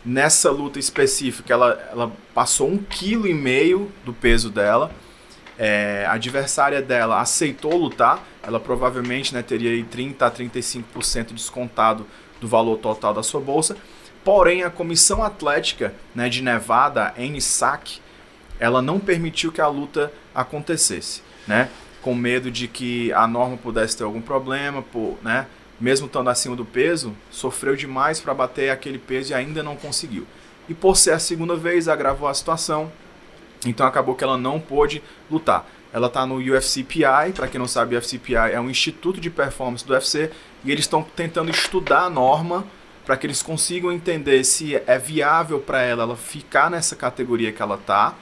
Nessa 0.05 0.51
luta 0.51 0.81
específica, 0.81 1.55
ela, 1.55 1.89
ela 1.93 2.13
passou 2.35 2.69
um 2.69 2.79
quilo 2.79 3.29
e 3.29 3.33
meio 3.35 3.89
do 4.05 4.13
peso 4.13 4.51
dela. 4.51 4.91
É, 5.59 6.07
a 6.09 6.13
adversária 6.13 6.81
dela 6.81 7.21
aceitou 7.21 7.77
lutar. 7.77 8.23
Ela 8.43 8.59
provavelmente 8.59 9.35
né, 9.35 9.43
teria 9.43 9.71
aí 9.71 9.83
30 9.83 10.27
a 10.27 10.31
35% 10.31 11.33
descontado 11.33 12.07
do 12.41 12.49
valor 12.49 12.79
total 12.79 13.15
da 13.15 13.23
sua 13.23 13.41
bolsa 13.41 13.77
Porém, 14.25 14.63
a 14.63 14.71
Comissão 14.71 15.23
Atlética 15.23 15.95
né, 16.15 16.29
de 16.29 16.43
Nevada, 16.43 17.13
NSAC, 17.19 18.01
ela 18.59 18.81
não 18.81 19.01
permitiu 19.01 19.51
que 19.51 19.61
a 19.61 19.67
luta 19.67 20.13
acontecesse, 20.33 21.23
né? 21.47 21.69
Com 22.01 22.15
medo 22.15 22.51
de 22.51 22.69
que 22.69 23.13
a 23.13 23.27
norma 23.27 23.57
pudesse 23.57 23.97
ter 23.97 24.05
algum 24.05 24.21
problema, 24.21 24.81
por, 24.81 25.19
né? 25.23 25.47
Mesmo 25.81 26.07
estando 26.07 26.31
acima 26.31 26.55
do 26.55 26.65
peso, 26.65 27.13
sofreu 27.31 27.75
demais 27.75 28.21
para 28.21 28.33
bater 28.33 28.71
aquele 28.71 28.99
peso 28.99 29.33
e 29.33 29.35
ainda 29.35 29.63
não 29.63 29.75
conseguiu. 29.75 30.25
E 30.69 30.75
por 30.75 30.97
ser 30.97 31.11
a 31.11 31.19
segunda 31.19 31.57
vez, 31.57 31.89
agravou 31.89 32.29
a 32.29 32.35
situação. 32.35 32.93
Então 33.67 33.87
acabou 33.87 34.15
que 34.15 34.25
ela 34.25 34.37
não 34.37 34.59
pôde 34.59 35.03
lutar. 35.31 35.67
Ela 35.93 36.07
está 36.07 36.25
no 36.25 36.37
UFCPI, 36.37 37.33
para 37.35 37.49
quem 37.49 37.59
não 37.59 37.69
sabe, 37.69 37.95
o 37.95 37.99
UFCPI 37.99 38.53
é 38.53 38.61
um 38.61 38.71
instituto 38.71 39.21
de 39.21 39.29
performance 39.29 39.87
do 39.87 39.93
UFC 39.93 40.31
e 40.65 40.73
eles 40.73 40.85
estão 40.85 41.03
tentando 41.03 41.51
estudar 41.51 42.05
a 42.05 42.11
norma 42.11 42.65
para 43.05 43.17
que 43.17 43.27
eles 43.27 43.43
consigam 43.43 43.93
entender 43.93 44.43
se 44.45 44.75
é 44.75 44.99
viável 44.99 45.59
para 45.59 45.83
ela, 45.83 46.05
ela 46.05 46.17
ficar 46.17 46.71
nessa 46.71 46.97
categoria 46.97 47.53
que 47.53 47.61
ela 47.61 47.77
tá, 47.77 48.15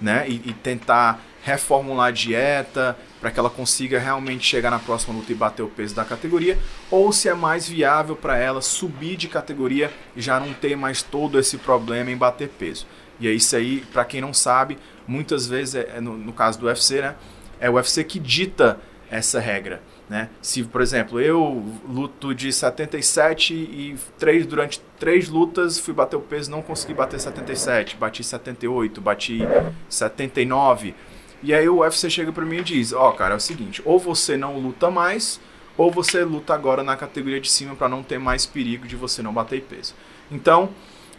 né? 0.00 0.24
E, 0.28 0.36
e 0.46 0.52
tentar 0.54 1.20
reformular 1.42 2.08
a 2.08 2.10
dieta 2.10 2.96
para 3.20 3.30
que 3.30 3.38
ela 3.38 3.50
consiga 3.50 3.98
realmente 3.98 4.46
chegar 4.46 4.70
na 4.70 4.78
próxima 4.78 5.14
luta 5.14 5.32
e 5.32 5.34
bater 5.34 5.62
o 5.62 5.68
peso 5.68 5.94
da 5.94 6.04
categoria, 6.04 6.58
ou 6.90 7.12
se 7.12 7.28
é 7.28 7.34
mais 7.34 7.68
viável 7.68 8.16
para 8.16 8.38
ela 8.38 8.62
subir 8.62 9.16
de 9.16 9.28
categoria 9.28 9.92
e 10.16 10.22
já 10.22 10.40
não 10.40 10.54
ter 10.54 10.76
mais 10.76 11.02
todo 11.02 11.38
esse 11.38 11.58
problema 11.58 12.10
em 12.10 12.16
bater 12.16 12.48
peso. 12.48 12.86
E 13.20 13.28
é 13.28 13.32
isso 13.32 13.54
aí, 13.54 13.82
para 13.92 14.04
quem 14.04 14.20
não 14.20 14.32
sabe, 14.32 14.78
muitas 15.06 15.46
vezes, 15.46 15.74
é, 15.74 15.96
é, 15.96 16.00
no, 16.00 16.16
no 16.16 16.32
caso 16.32 16.58
do 16.58 16.66
UFC, 16.66 17.02
né? 17.02 17.14
É 17.60 17.68
o 17.68 17.74
UFC 17.74 18.02
que 18.02 18.18
dita 18.18 18.80
essa 19.10 19.38
regra. 19.38 19.82
Né? 20.08 20.28
Se, 20.42 20.64
por 20.64 20.80
exemplo, 20.80 21.20
eu 21.20 21.62
luto 21.88 22.34
de 22.34 22.52
77 22.52 23.54
e 23.54 23.96
três, 24.18 24.44
durante 24.44 24.80
três 24.98 25.28
lutas 25.28 25.78
fui 25.78 25.94
bater 25.94 26.16
o 26.16 26.20
peso, 26.20 26.50
não 26.50 26.62
consegui 26.62 26.94
bater 26.94 27.20
77, 27.20 27.96
bati 27.96 28.24
78, 28.24 29.00
bati 29.00 29.40
79. 29.88 30.94
E 31.42 31.54
aí 31.54 31.68
o 31.68 31.78
UFC 31.78 32.10
chega 32.10 32.32
para 32.32 32.44
mim 32.44 32.58
e 32.58 32.62
diz: 32.64 32.92
Ó, 32.92 33.08
oh, 33.08 33.12
cara, 33.12 33.34
é 33.34 33.36
o 33.36 33.40
seguinte, 33.40 33.80
ou 33.84 34.00
você 34.00 34.36
não 34.36 34.58
luta 34.58 34.90
mais, 34.90 35.40
ou 35.76 35.90
você 35.92 36.24
luta 36.24 36.54
agora 36.54 36.82
na 36.82 36.96
categoria 36.96 37.40
de 37.40 37.48
cima 37.48 37.76
para 37.76 37.88
não 37.88 38.02
ter 38.02 38.18
mais 38.18 38.44
perigo 38.44 38.88
de 38.88 38.96
você 38.96 39.22
não 39.22 39.32
bater 39.32 39.62
peso. 39.62 39.94
Então, 40.30 40.70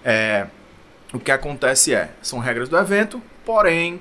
é, 0.03 0.47
o 1.13 1.19
que 1.19 1.31
acontece 1.31 1.93
é: 1.93 2.11
são 2.21 2.39
regras 2.39 2.69
do 2.69 2.77
evento, 2.77 3.21
porém, 3.45 3.99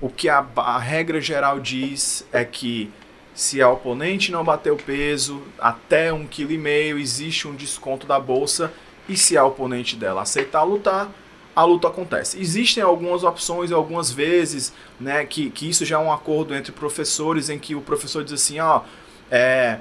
o 0.00 0.08
que 0.08 0.28
a, 0.28 0.46
a 0.56 0.78
regra 0.78 1.20
geral 1.20 1.60
diz 1.60 2.26
é 2.32 2.44
que 2.44 2.90
se 3.34 3.62
a 3.62 3.70
oponente 3.70 4.32
não 4.32 4.42
bater 4.42 4.72
o 4.72 4.76
peso 4.76 5.42
até 5.58 6.12
um 6.12 6.26
quilo 6.26 6.52
e 6.52 6.58
meio, 6.58 6.98
existe 6.98 7.46
um 7.46 7.54
desconto 7.54 8.06
da 8.06 8.18
bolsa. 8.18 8.72
E 9.08 9.16
se 9.16 9.38
a 9.38 9.44
oponente 9.44 9.96
dela 9.96 10.22
aceitar 10.22 10.62
lutar, 10.64 11.08
a 11.54 11.64
luta 11.64 11.88
acontece. 11.88 12.38
Existem 12.40 12.82
algumas 12.82 13.24
opções, 13.24 13.72
algumas 13.72 14.10
vezes, 14.10 14.72
né, 15.00 15.24
que, 15.24 15.50
que 15.50 15.68
isso 15.68 15.84
já 15.84 15.96
é 15.96 15.98
um 15.98 16.12
acordo 16.12 16.54
entre 16.54 16.72
professores, 16.72 17.48
em 17.48 17.58
que 17.58 17.74
o 17.74 17.80
professor 17.80 18.22
diz 18.22 18.34
assim, 18.34 18.60
ó, 18.60 18.82
é, 19.30 19.78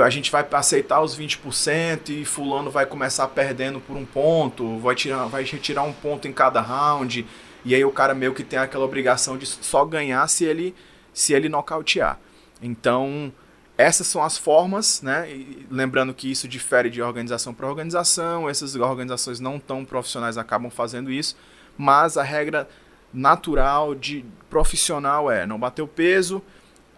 a 0.00 0.08
gente 0.08 0.30
vai 0.30 0.46
aceitar 0.52 1.02
os 1.02 1.18
20% 1.18 2.08
e 2.08 2.24
fulano 2.24 2.70
vai 2.70 2.86
começar 2.86 3.28
perdendo 3.28 3.78
por 3.78 3.96
um 3.96 4.06
ponto, 4.06 4.78
vai, 4.78 4.94
tirar, 4.94 5.26
vai 5.26 5.44
retirar 5.44 5.82
um 5.82 5.92
ponto 5.92 6.26
em 6.26 6.32
cada 6.32 6.62
round, 6.62 7.26
e 7.64 7.74
aí 7.74 7.84
o 7.84 7.90
cara 7.90 8.14
meio 8.14 8.32
que 8.32 8.42
tem 8.42 8.58
aquela 8.58 8.84
obrigação 8.84 9.36
de 9.36 9.44
só 9.44 9.84
ganhar 9.84 10.26
se 10.28 10.44
ele, 10.44 10.74
se 11.12 11.34
ele 11.34 11.48
nocautear. 11.48 12.18
Então, 12.62 13.30
essas 13.76 14.06
são 14.06 14.22
as 14.22 14.38
formas, 14.38 15.02
né? 15.02 15.30
E 15.30 15.66
lembrando 15.70 16.14
que 16.14 16.30
isso 16.30 16.48
difere 16.48 16.88
de 16.88 17.02
organização 17.02 17.52
para 17.52 17.68
organização, 17.68 18.48
essas 18.48 18.74
organizações 18.74 19.40
não 19.40 19.58
tão 19.58 19.84
profissionais 19.84 20.38
acabam 20.38 20.70
fazendo 20.70 21.10
isso, 21.10 21.36
mas 21.76 22.16
a 22.16 22.22
regra 22.22 22.68
natural 23.12 23.94
de 23.94 24.24
profissional 24.48 25.30
é 25.30 25.46
não 25.46 25.58
bater 25.58 25.82
o 25.82 25.86
peso, 25.88 26.42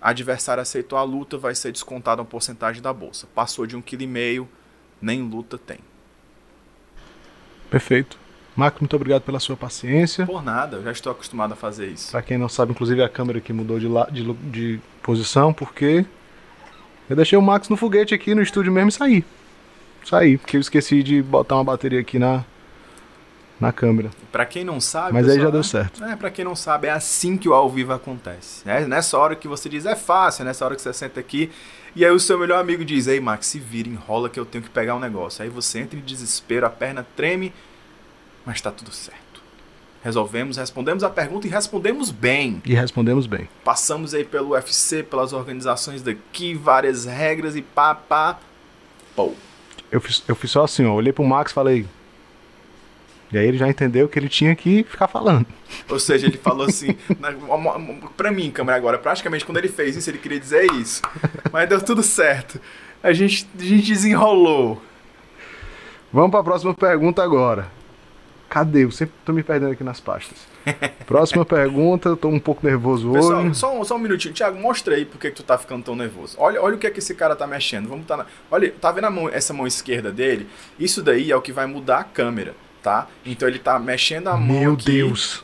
adversário 0.04 0.60
aceitou 0.60 0.98
a 0.98 1.02
luta, 1.02 1.38
vai 1.38 1.54
ser 1.54 1.72
descontada 1.72 2.20
uma 2.20 2.28
porcentagem 2.28 2.82
da 2.82 2.92
bolsa. 2.92 3.26
Passou 3.34 3.66
de 3.66 3.74
um 3.74 3.80
quilo 3.80 4.02
e 4.02 4.06
meio, 4.06 4.46
nem 5.00 5.22
luta 5.22 5.56
tem. 5.56 5.78
Perfeito. 7.70 8.18
Marco, 8.54 8.78
muito 8.80 8.94
obrigado 8.94 9.22
pela 9.22 9.40
sua 9.40 9.56
paciência. 9.56 10.26
Por 10.26 10.44
nada, 10.44 10.76
eu 10.76 10.84
já 10.84 10.92
estou 10.92 11.10
acostumado 11.10 11.52
a 11.52 11.56
fazer 11.56 11.88
isso. 11.88 12.12
Para 12.12 12.22
quem 12.22 12.38
não 12.38 12.48
sabe, 12.48 12.72
inclusive 12.72 13.02
a 13.02 13.08
câmera 13.08 13.40
que 13.40 13.52
mudou 13.52 13.80
de, 13.80 13.88
la 13.88 14.04
de, 14.04 14.32
de 14.32 14.80
posição, 15.02 15.52
porque 15.52 16.04
eu 17.08 17.16
deixei 17.16 17.36
o 17.36 17.42
Max 17.42 17.68
no 17.68 17.76
foguete 17.76 18.14
aqui 18.14 18.34
no 18.34 18.42
estúdio 18.42 18.70
mesmo 18.70 18.90
e 18.90 18.92
saí. 18.92 19.24
Saí, 20.04 20.36
porque 20.36 20.56
eu 20.56 20.60
esqueci 20.60 21.02
de 21.02 21.22
botar 21.22 21.56
uma 21.56 21.64
bateria 21.64 22.00
aqui 22.00 22.18
na, 22.18 22.44
na 23.60 23.72
câmera. 23.72 24.10
Para 24.32 24.44
quem 24.44 24.64
não 24.64 24.80
sabe, 24.80 25.12
mas 25.12 25.26
pessoal, 25.26 25.38
aí 25.38 25.44
já 25.44 25.50
deu 25.50 25.62
certo. 25.62 26.04
É, 26.04 26.16
para 26.16 26.30
quem 26.30 26.44
não 26.44 26.56
sabe, 26.56 26.88
é 26.88 26.90
assim 26.90 27.36
que 27.36 27.48
o 27.48 27.54
ao 27.54 27.70
vivo 27.70 27.92
acontece. 27.92 28.68
É 28.68 28.86
nessa 28.86 29.16
hora 29.16 29.36
que 29.36 29.48
você 29.48 29.68
diz 29.68 29.86
é 29.86 29.96
fácil, 29.96 30.42
é 30.42 30.44
nessa 30.46 30.64
hora 30.64 30.74
que 30.74 30.82
você 30.82 30.92
senta 30.92 31.20
aqui 31.20 31.50
e 31.94 32.04
aí 32.04 32.10
o 32.10 32.18
seu 32.18 32.38
melhor 32.38 32.60
amigo 32.60 32.84
diz: 32.84 33.06
"Ei, 33.06 33.20
Max, 33.20 33.46
se 33.46 33.58
vira, 33.58 33.88
enrola 33.88 34.28
que 34.28 34.38
eu 34.38 34.44
tenho 34.44 34.64
que 34.64 34.70
pegar 34.70 34.94
um 34.94 35.00
negócio". 35.00 35.42
Aí 35.42 35.48
você 35.48 35.78
entra 35.78 35.98
em 35.98 36.02
desespero, 36.02 36.66
a 36.66 36.70
perna 36.70 37.06
treme 37.16 37.52
mas 38.44 38.56
está 38.56 38.70
tudo 38.70 38.92
certo. 38.92 39.20
Resolvemos, 40.02 40.58
respondemos 40.58 41.02
a 41.02 41.08
pergunta 41.08 41.46
e 41.46 41.50
respondemos 41.50 42.10
bem. 42.10 42.60
E 42.64 42.74
respondemos 42.74 43.26
bem. 43.26 43.48
Passamos 43.64 44.12
aí 44.12 44.22
pelo 44.22 44.50
UFC, 44.50 45.02
pelas 45.02 45.32
organizações 45.32 46.02
daqui, 46.02 46.54
várias 46.54 47.06
regras 47.06 47.56
e 47.56 47.62
pá, 47.62 47.94
pá, 47.94 48.38
pô. 49.16 49.32
Eu 49.90 50.00
fiz, 50.00 50.22
eu 50.28 50.34
fiz 50.34 50.50
só 50.50 50.64
assim, 50.64 50.84
ó, 50.84 50.92
olhei 50.92 51.12
pro 51.12 51.24
Max 51.24 51.52
e 51.52 51.54
falei. 51.54 51.86
E 53.34 53.38
aí 53.38 53.48
ele 53.48 53.58
já 53.58 53.68
entendeu 53.68 54.08
que 54.08 54.16
ele 54.16 54.28
tinha 54.28 54.54
que 54.54 54.84
ficar 54.84 55.08
falando. 55.08 55.44
Ou 55.90 55.98
seja, 55.98 56.28
ele 56.28 56.38
falou 56.38 56.68
assim, 56.68 56.96
pra 58.16 58.30
mim, 58.30 58.48
câmera 58.48 58.78
agora, 58.78 58.96
praticamente 58.96 59.44
quando 59.44 59.56
ele 59.56 59.66
fez 59.66 59.96
isso, 59.96 60.08
ele 60.08 60.18
queria 60.18 60.38
dizer 60.38 60.70
isso. 60.74 61.02
Mas 61.52 61.68
deu 61.68 61.82
tudo 61.82 62.00
certo. 62.00 62.60
A 63.02 63.12
gente, 63.12 63.44
a 63.58 63.62
gente 63.62 63.88
desenrolou. 63.88 64.80
Vamos 66.12 66.30
para 66.30 66.40
a 66.40 66.44
próxima 66.44 66.72
pergunta 66.72 67.24
agora. 67.24 67.66
Cadê? 68.48 68.84
Eu 68.84 68.92
sempre 68.92 69.16
tô 69.24 69.32
me 69.32 69.42
perdendo 69.42 69.72
aqui 69.72 69.82
nas 69.82 69.98
pastas. 69.98 70.46
Próxima 71.04 71.44
pergunta, 71.44 72.10
eu 72.10 72.16
tô 72.16 72.28
um 72.28 72.38
pouco 72.38 72.64
nervoso 72.64 73.10
Pessoal, 73.12 73.40
hoje. 73.42 73.54
Só, 73.56 73.82
só 73.82 73.96
um 73.96 73.98
minutinho. 73.98 74.32
Tiago, 74.32 74.56
mostra 74.58 74.94
aí 74.94 75.04
por 75.04 75.18
que, 75.18 75.28
tu 75.32 75.42
tá 75.42 75.58
ficando 75.58 75.82
tão 75.82 75.96
nervoso. 75.96 76.36
Olha, 76.38 76.62
olha 76.62 76.76
o 76.76 76.78
que 76.78 76.86
é 76.86 76.90
que 76.90 77.00
esse 77.00 77.16
cara 77.16 77.34
tá 77.34 77.48
mexendo. 77.48 77.88
Vamos 77.88 78.06
tá 78.06 78.16
na... 78.16 78.26
Olha, 78.48 78.72
tá 78.80 78.92
vendo 78.92 79.10
mão, 79.10 79.28
essa 79.28 79.52
mão 79.52 79.66
esquerda 79.66 80.12
dele? 80.12 80.46
Isso 80.78 81.02
daí 81.02 81.32
é 81.32 81.36
o 81.36 81.42
que 81.42 81.52
vai 81.52 81.66
mudar 81.66 81.98
a 81.98 82.04
câmera, 82.04 82.54
tá? 82.84 83.08
Então 83.24 83.48
ele 83.48 83.58
tá 83.58 83.78
mexendo 83.78 84.28
a 84.28 84.36
mão 84.36 84.60
Meu 84.60 84.72
aqui. 84.74 84.84
Deus! 84.84 85.42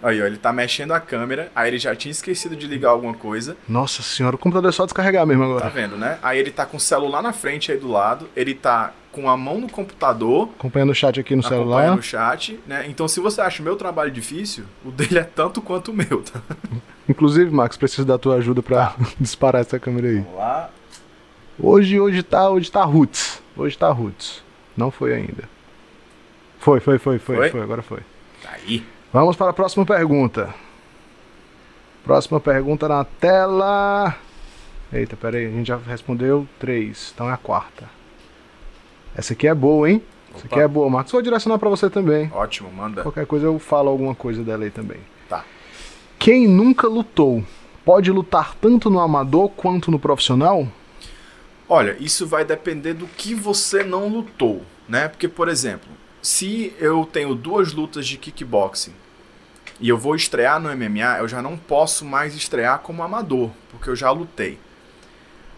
Aí, 0.00 0.22
ó, 0.22 0.26
ele 0.26 0.36
tá 0.36 0.52
mexendo 0.52 0.92
a 0.92 1.00
câmera, 1.00 1.50
aí 1.52 1.68
ele 1.70 1.78
já 1.78 1.92
tinha 1.92 2.12
esquecido 2.12 2.54
de 2.54 2.68
ligar 2.68 2.90
alguma 2.90 3.14
coisa. 3.14 3.56
Nossa 3.68 4.00
senhora, 4.00 4.36
o 4.36 4.38
computador 4.38 4.68
é 4.68 4.72
só 4.72 4.84
descarregar 4.84 5.26
mesmo 5.26 5.42
agora. 5.42 5.62
Tá 5.62 5.68
vendo, 5.68 5.96
né? 5.96 6.20
Aí 6.22 6.38
ele 6.38 6.52
tá 6.52 6.64
com 6.64 6.76
o 6.76 6.80
celular 6.80 7.20
na 7.20 7.32
frente 7.32 7.72
aí 7.72 7.78
do 7.78 7.88
lado, 7.88 8.28
ele 8.36 8.54
tá 8.54 8.92
com 9.10 9.28
a 9.28 9.36
mão 9.36 9.60
no 9.60 9.68
computador. 9.68 10.50
Acompanhando 10.56 10.90
o 10.90 10.94
chat 10.94 11.18
aqui 11.18 11.34
no 11.34 11.42
celular. 11.42 11.78
Acompanhando 11.78 11.98
o 11.98 12.02
chat, 12.02 12.60
né? 12.64 12.86
Então 12.86 13.08
se 13.08 13.18
você 13.18 13.40
acha 13.40 13.60
o 13.60 13.64
meu 13.64 13.74
trabalho 13.74 14.12
difícil, 14.12 14.66
o 14.84 14.92
dele 14.92 15.18
é 15.18 15.24
tanto 15.24 15.60
quanto 15.60 15.90
o 15.90 15.94
meu, 15.94 16.22
tá? 16.22 16.40
Inclusive, 17.08 17.50
Max, 17.50 17.76
preciso 17.76 18.06
da 18.06 18.18
tua 18.18 18.36
ajuda 18.36 18.62
pra 18.62 18.86
tá. 18.86 18.96
disparar 19.18 19.62
essa 19.62 19.80
câmera 19.80 20.06
aí. 20.06 20.20
Vamos 20.20 20.36
lá. 20.36 20.70
Hoje, 21.58 21.98
hoje 21.98 22.22
tá, 22.22 22.48
hoje 22.48 22.70
tá 22.70 22.84
roots. 22.84 23.42
Hoje 23.56 23.76
tá 23.76 23.90
roots. 23.90 24.44
Não 24.76 24.92
foi 24.92 25.12
ainda. 25.12 25.57
Foi, 26.68 26.80
foi, 26.80 26.98
foi, 26.98 27.18
foi, 27.18 27.36
foi, 27.36 27.48
foi 27.48 27.62
agora 27.62 27.80
foi. 27.80 28.00
Tá 28.42 28.50
aí. 28.50 28.84
Vamos 29.10 29.36
para 29.36 29.48
a 29.48 29.54
próxima 29.54 29.86
pergunta. 29.86 30.54
Próxima 32.04 32.38
pergunta 32.38 32.86
na 32.86 33.04
tela. 33.04 34.14
Eita, 34.92 35.16
pera 35.16 35.38
aí, 35.38 35.46
a 35.46 35.50
gente 35.50 35.66
já 35.66 35.78
respondeu 35.78 36.46
três, 36.58 37.10
então 37.14 37.30
é 37.30 37.32
a 37.32 37.38
quarta. 37.38 37.88
Essa 39.16 39.32
aqui 39.32 39.48
é 39.48 39.54
boa, 39.54 39.88
hein? 39.88 40.02
Opa. 40.28 40.36
Essa 40.36 40.46
aqui 40.46 40.60
é 40.60 40.68
boa, 40.68 40.90
Marcos. 40.90 41.10
Vou 41.10 41.22
direcionar 41.22 41.58
para 41.58 41.70
você 41.70 41.88
também. 41.88 42.30
Ótimo, 42.34 42.70
manda. 42.70 43.00
Qualquer 43.00 43.24
coisa 43.24 43.46
eu 43.46 43.58
falo 43.58 43.88
alguma 43.88 44.14
coisa 44.14 44.44
dela 44.44 44.64
aí 44.64 44.70
também. 44.70 45.00
Tá. 45.26 45.46
Quem 46.18 46.46
nunca 46.46 46.86
lutou 46.86 47.42
pode 47.82 48.12
lutar 48.12 48.54
tanto 48.56 48.90
no 48.90 49.00
amador 49.00 49.48
quanto 49.56 49.90
no 49.90 49.98
profissional? 49.98 50.68
Olha, 51.66 51.96
isso 51.98 52.26
vai 52.26 52.44
depender 52.44 52.92
do 52.92 53.06
que 53.06 53.34
você 53.34 53.82
não 53.82 54.06
lutou, 54.06 54.60
né? 54.86 55.08
Porque, 55.08 55.28
por 55.28 55.48
exemplo, 55.48 55.88
se 56.28 56.74
eu 56.78 57.08
tenho 57.10 57.34
duas 57.34 57.72
lutas 57.72 58.06
de 58.06 58.18
kickboxing 58.18 58.92
e 59.80 59.88
eu 59.88 59.96
vou 59.96 60.14
estrear 60.14 60.60
no 60.60 60.68
MMA, 60.76 61.20
eu 61.20 61.26
já 61.26 61.40
não 61.40 61.56
posso 61.56 62.04
mais 62.04 62.34
estrear 62.34 62.80
como 62.80 63.02
amador, 63.02 63.50
porque 63.70 63.88
eu 63.88 63.96
já 63.96 64.10
lutei. 64.10 64.58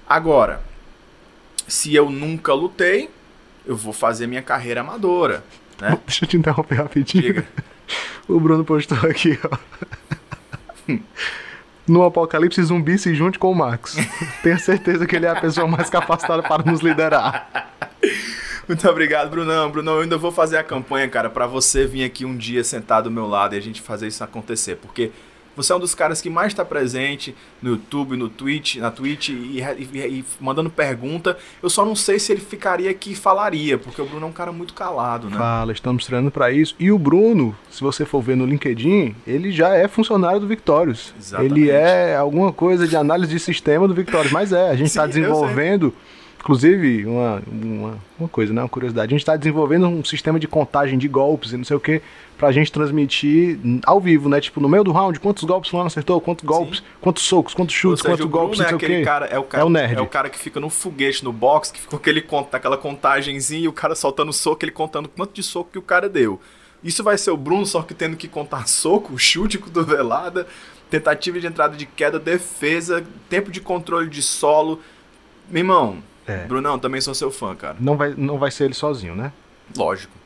Agora, 0.08 0.62
se 1.66 1.92
eu 1.92 2.08
nunca 2.08 2.54
lutei, 2.54 3.10
eu 3.66 3.76
vou 3.76 3.92
fazer 3.92 4.28
minha 4.28 4.42
carreira 4.42 4.80
amadora. 4.80 5.42
Né? 5.80 5.98
Deixa 6.06 6.24
eu 6.24 6.28
te 6.28 6.36
interromper 6.36 6.76
rapidinho. 6.76 7.22
Diga. 7.24 7.48
O 8.28 8.38
Bruno 8.38 8.64
postou 8.64 8.96
aqui, 9.10 9.36
ó. 9.42 10.96
No 11.88 12.04
apocalipse 12.04 12.62
zumbi 12.62 12.96
se 12.96 13.12
junte 13.12 13.40
com 13.40 13.50
o 13.50 13.54
Max. 13.56 13.96
Tenho 14.44 14.60
certeza 14.60 15.04
que 15.04 15.16
ele 15.16 15.26
é 15.26 15.30
a 15.30 15.40
pessoa 15.40 15.66
mais 15.66 15.90
capacitada 15.90 16.40
para 16.44 16.62
nos 16.62 16.80
liderar. 16.80 17.74
Muito 18.70 18.88
obrigado, 18.88 19.28
Brunão. 19.28 19.68
Brunão, 19.68 19.94
eu 19.94 20.02
ainda 20.02 20.16
vou 20.16 20.30
fazer 20.30 20.56
a 20.56 20.62
campanha, 20.62 21.08
cara, 21.08 21.28
para 21.28 21.44
você 21.44 21.84
vir 21.88 22.04
aqui 22.04 22.24
um 22.24 22.36
dia 22.36 22.62
sentar 22.62 23.02
do 23.02 23.10
meu 23.10 23.26
lado 23.26 23.56
e 23.56 23.58
a 23.58 23.60
gente 23.60 23.82
fazer 23.82 24.06
isso 24.06 24.22
acontecer, 24.22 24.76
porque 24.76 25.10
você 25.56 25.72
é 25.72 25.76
um 25.76 25.80
dos 25.80 25.92
caras 25.92 26.20
que 26.20 26.30
mais 26.30 26.52
está 26.52 26.64
presente 26.64 27.34
no 27.60 27.70
YouTube, 27.70 28.16
no 28.16 28.28
Twitch, 28.28 28.76
na 28.76 28.92
Twitch 28.92 29.30
e, 29.30 29.60
e, 29.60 29.98
e, 29.98 30.24
mandando 30.40 30.70
pergunta. 30.70 31.36
Eu 31.60 31.68
só 31.68 31.84
não 31.84 31.96
sei 31.96 32.20
se 32.20 32.30
ele 32.30 32.40
ficaria 32.40 32.88
aqui 32.88 33.10
e 33.10 33.16
falaria, 33.16 33.76
porque 33.76 34.00
o 34.00 34.06
Bruno 34.06 34.26
é 34.26 34.28
um 34.28 34.32
cara 34.32 34.52
muito 34.52 34.72
calado, 34.72 35.28
né? 35.28 35.36
Fala, 35.36 35.72
estamos 35.72 36.06
treinando 36.06 36.30
para 36.30 36.52
isso. 36.52 36.76
E 36.78 36.92
o 36.92 36.98
Bruno, 36.98 37.56
se 37.68 37.80
você 37.80 38.04
for 38.04 38.22
ver 38.22 38.36
no 38.36 38.46
LinkedIn, 38.46 39.16
ele 39.26 39.50
já 39.50 39.74
é 39.74 39.88
funcionário 39.88 40.38
do 40.38 40.46
Victorious. 40.46 41.12
Exatamente. 41.18 41.54
Ele 41.54 41.70
é 41.70 42.14
alguma 42.14 42.52
coisa 42.52 42.86
de 42.86 42.94
análise 42.94 43.32
de 43.32 43.40
sistema 43.40 43.88
do 43.88 43.94
Victorious, 43.94 44.30
mas 44.30 44.52
é, 44.52 44.70
a 44.70 44.76
gente 44.76 44.86
está 44.94 45.08
desenvolvendo 45.08 45.92
Inclusive, 46.40 47.04
uma, 47.04 47.42
uma, 47.46 47.98
uma, 48.18 48.28
coisa, 48.28 48.50
né? 48.50 48.62
Uma 48.62 48.68
curiosidade. 48.68 49.08
A 49.08 49.14
gente 49.14 49.20
está 49.20 49.36
desenvolvendo 49.36 49.86
um 49.86 50.02
sistema 50.02 50.40
de 50.40 50.48
contagem 50.48 50.98
de 50.98 51.06
golpes 51.06 51.52
e 51.52 51.56
não 51.58 51.64
sei 51.64 51.76
o 51.76 51.80
que, 51.80 52.00
pra 52.38 52.50
gente 52.50 52.72
transmitir 52.72 53.58
ao 53.84 54.00
vivo, 54.00 54.26
né? 54.26 54.40
Tipo, 54.40 54.58
no 54.58 54.66
meio 54.66 54.82
do 54.82 54.90
round, 54.90 55.20
quantos 55.20 55.44
golpes 55.44 55.68
o 55.68 55.72
fulano 55.72 55.88
acertou, 55.88 56.18
quantos 56.18 56.42
golpes, 56.42 56.78
Sim. 56.78 56.84
quantos 56.98 57.24
socos, 57.24 57.52
quantos 57.52 57.74
chutes, 57.74 58.02
quantos 58.02 58.24
golpes, 58.24 58.58
não 58.58 58.66
sei 58.66 58.72
é 58.72 58.76
o 58.76 58.78
quê. 58.78 59.02
Cara, 59.02 59.26
é, 59.26 59.38
o 59.38 59.42
cara, 59.42 59.62
é 59.62 59.66
o 59.66 59.68
nerd. 59.68 59.98
É 59.98 60.00
o 60.00 60.06
cara 60.06 60.30
que 60.30 60.38
fica 60.38 60.58
no 60.58 60.70
foguete, 60.70 61.22
no 61.22 61.30
box, 61.30 61.70
que 61.70 61.78
fica 61.78 61.96
aquele, 61.96 62.24
aquela 62.52 62.78
contagenzinha 62.78 63.64
e 63.64 63.68
o 63.68 63.72
cara 63.72 63.94
soltando 63.94 64.32
soco, 64.32 64.64
ele 64.64 64.72
contando 64.72 65.10
quanto 65.10 65.34
de 65.34 65.42
soco 65.42 65.70
que 65.70 65.78
o 65.78 65.82
cara 65.82 66.08
deu. 66.08 66.40
Isso 66.82 67.04
vai 67.04 67.18
ser 67.18 67.32
o 67.32 67.36
Bruno, 67.36 67.66
só 67.66 67.82
que 67.82 67.92
tendo 67.92 68.16
que 68.16 68.26
contar 68.26 68.64
soco, 68.68 69.18
chute, 69.18 69.58
cotovelada, 69.58 70.46
tentativa 70.88 71.38
de 71.38 71.46
entrada 71.46 71.76
de 71.76 71.84
queda, 71.84 72.18
defesa, 72.18 73.04
tempo 73.28 73.50
de 73.50 73.60
controle 73.60 74.08
de 74.08 74.22
solo. 74.22 74.80
Meu 75.50 75.60
irmão, 75.60 76.02
é. 76.30 76.44
Brunão, 76.46 76.78
também 76.78 77.00
sou 77.00 77.14
seu 77.14 77.30
fã, 77.30 77.54
cara. 77.54 77.76
Não 77.80 77.96
vai, 77.96 78.14
não 78.16 78.38
vai 78.38 78.50
ser 78.50 78.64
ele 78.64 78.74
sozinho, 78.74 79.14
né? 79.14 79.32
Lógico. 79.76 80.20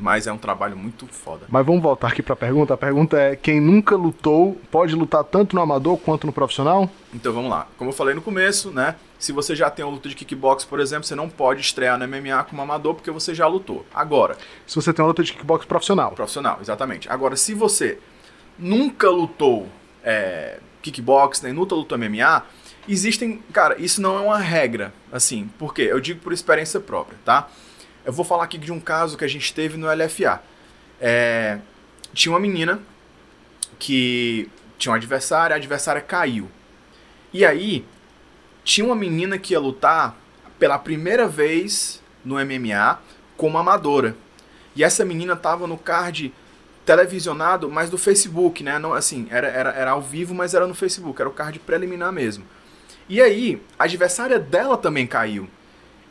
Mas 0.00 0.28
é 0.28 0.32
um 0.32 0.38
trabalho 0.38 0.76
muito 0.76 1.08
foda. 1.08 1.46
Mas 1.48 1.66
vamos 1.66 1.82
voltar 1.82 2.08
aqui 2.08 2.22
pra 2.22 2.36
pergunta. 2.36 2.72
A 2.72 2.76
pergunta 2.76 3.18
é: 3.18 3.34
quem 3.34 3.60
nunca 3.60 3.96
lutou 3.96 4.56
pode 4.70 4.94
lutar 4.94 5.24
tanto 5.24 5.56
no 5.56 5.62
amador 5.62 5.98
quanto 5.98 6.24
no 6.24 6.32
profissional? 6.32 6.88
Então 7.12 7.32
vamos 7.32 7.50
lá. 7.50 7.66
Como 7.76 7.90
eu 7.90 7.94
falei 7.94 8.14
no 8.14 8.22
começo, 8.22 8.70
né? 8.70 8.94
Se 9.18 9.32
você 9.32 9.56
já 9.56 9.68
tem 9.68 9.84
uma 9.84 9.90
luta 9.90 10.08
de 10.08 10.14
kickbox, 10.14 10.64
por 10.64 10.78
exemplo, 10.78 11.04
você 11.04 11.16
não 11.16 11.28
pode 11.28 11.62
estrear 11.62 11.98
no 11.98 12.06
MMA 12.06 12.44
como 12.44 12.62
amador 12.62 12.94
porque 12.94 13.10
você 13.10 13.34
já 13.34 13.48
lutou. 13.48 13.84
Agora. 13.92 14.36
Se 14.64 14.76
você 14.76 14.92
tem 14.92 15.02
uma 15.02 15.08
luta 15.08 15.24
de 15.24 15.32
kickbox 15.32 15.66
profissional. 15.66 16.12
Profissional, 16.12 16.58
exatamente. 16.60 17.10
Agora, 17.10 17.34
se 17.34 17.52
você 17.52 17.98
nunca 18.56 19.10
lutou 19.10 19.66
é, 20.04 20.60
kickbox, 20.80 21.42
nem 21.42 21.52
nunca 21.52 21.74
lutou 21.74 21.98
MMA, 21.98 22.44
Existem, 22.88 23.42
cara, 23.52 23.76
isso 23.78 24.00
não 24.00 24.16
é 24.16 24.20
uma 24.20 24.38
regra, 24.38 24.94
assim, 25.12 25.50
porque 25.58 25.82
eu 25.82 26.00
digo 26.00 26.20
por 26.20 26.32
experiência 26.32 26.80
própria, 26.80 27.18
tá? 27.22 27.48
Eu 28.04 28.12
vou 28.12 28.24
falar 28.24 28.44
aqui 28.44 28.56
de 28.56 28.72
um 28.72 28.80
caso 28.80 29.18
que 29.18 29.24
a 29.24 29.28
gente 29.28 29.52
teve 29.52 29.76
no 29.76 29.86
LFA. 29.86 30.42
É, 30.98 31.58
tinha 32.14 32.32
uma 32.32 32.40
menina 32.40 32.80
que 33.78 34.48
tinha 34.78 34.90
um 34.90 34.94
adversário, 34.94 35.54
a 35.54 35.58
adversária 35.58 36.00
caiu. 36.00 36.48
E 37.30 37.44
aí, 37.44 37.84
tinha 38.64 38.86
uma 38.86 38.96
menina 38.96 39.38
que 39.38 39.52
ia 39.52 39.60
lutar 39.60 40.16
pela 40.58 40.78
primeira 40.78 41.28
vez 41.28 42.02
no 42.24 42.36
MMA 42.36 42.98
como 43.36 43.58
amadora. 43.58 44.16
E 44.74 44.82
essa 44.82 45.04
menina 45.04 45.36
tava 45.36 45.66
no 45.66 45.76
card 45.76 46.32
televisionado, 46.86 47.70
mas 47.70 47.90
do 47.90 47.98
Facebook, 47.98 48.62
né? 48.62 48.78
Não, 48.78 48.94
assim, 48.94 49.26
era, 49.30 49.48
era, 49.48 49.70
era 49.72 49.90
ao 49.90 50.00
vivo, 50.00 50.34
mas 50.34 50.54
era 50.54 50.66
no 50.66 50.74
Facebook, 50.74 51.20
era 51.20 51.28
o 51.28 51.32
card 51.32 51.58
preliminar 51.58 52.10
mesmo. 52.10 52.44
E 53.08 53.22
aí, 53.22 53.62
a 53.78 53.84
adversária 53.84 54.38
dela 54.38 54.76
também 54.76 55.06
caiu. 55.06 55.48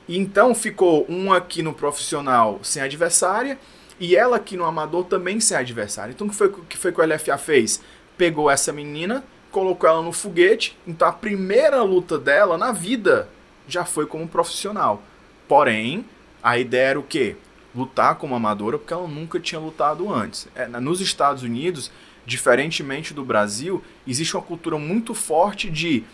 E 0.07 0.17
então 0.17 0.55
ficou 0.55 1.05
um 1.09 1.31
aqui 1.31 1.61
no 1.61 1.73
profissional 1.73 2.59
sem 2.63 2.81
adversária 2.81 3.59
e 3.99 4.15
ela 4.15 4.37
aqui 4.37 4.55
no 4.55 4.65
amador 4.65 5.03
também 5.05 5.39
sem 5.39 5.57
adversária. 5.57 6.11
Então 6.11 6.27
o 6.27 6.29
que 6.29 6.35
foi, 6.35 6.53
que 6.69 6.77
foi 6.77 6.91
que 6.91 7.01
o 7.01 7.05
LFA 7.05 7.37
fez? 7.37 7.81
Pegou 8.17 8.49
essa 8.49 8.71
menina, 8.71 9.23
colocou 9.51 9.89
ela 9.89 10.01
no 10.01 10.13
foguete. 10.13 10.77
Então 10.88 11.07
a 11.07 11.12
primeira 11.12 11.83
luta 11.83 12.17
dela 12.17 12.57
na 12.57 12.71
vida 12.71 13.27
já 13.67 13.83
foi 13.83 14.05
como 14.05 14.27
profissional. 14.27 15.03
Porém, 15.47 16.05
a 16.41 16.57
ideia 16.57 16.89
era 16.89 16.99
o 16.99 17.03
quê? 17.03 17.36
Lutar 17.75 18.15
como 18.15 18.33
amadora 18.33 18.77
porque 18.77 18.93
ela 18.93 19.07
nunca 19.07 19.39
tinha 19.39 19.60
lutado 19.60 20.12
antes. 20.12 20.47
É, 20.55 20.67
nos 20.67 21.01
Estados 21.01 21.43
Unidos, 21.43 21.91
diferentemente 22.25 23.13
do 23.13 23.25
Brasil, 23.25 23.83
existe 24.07 24.36
uma 24.36 24.41
cultura 24.41 24.77
muito 24.77 25.13
forte 25.13 25.69
de 25.69 26.05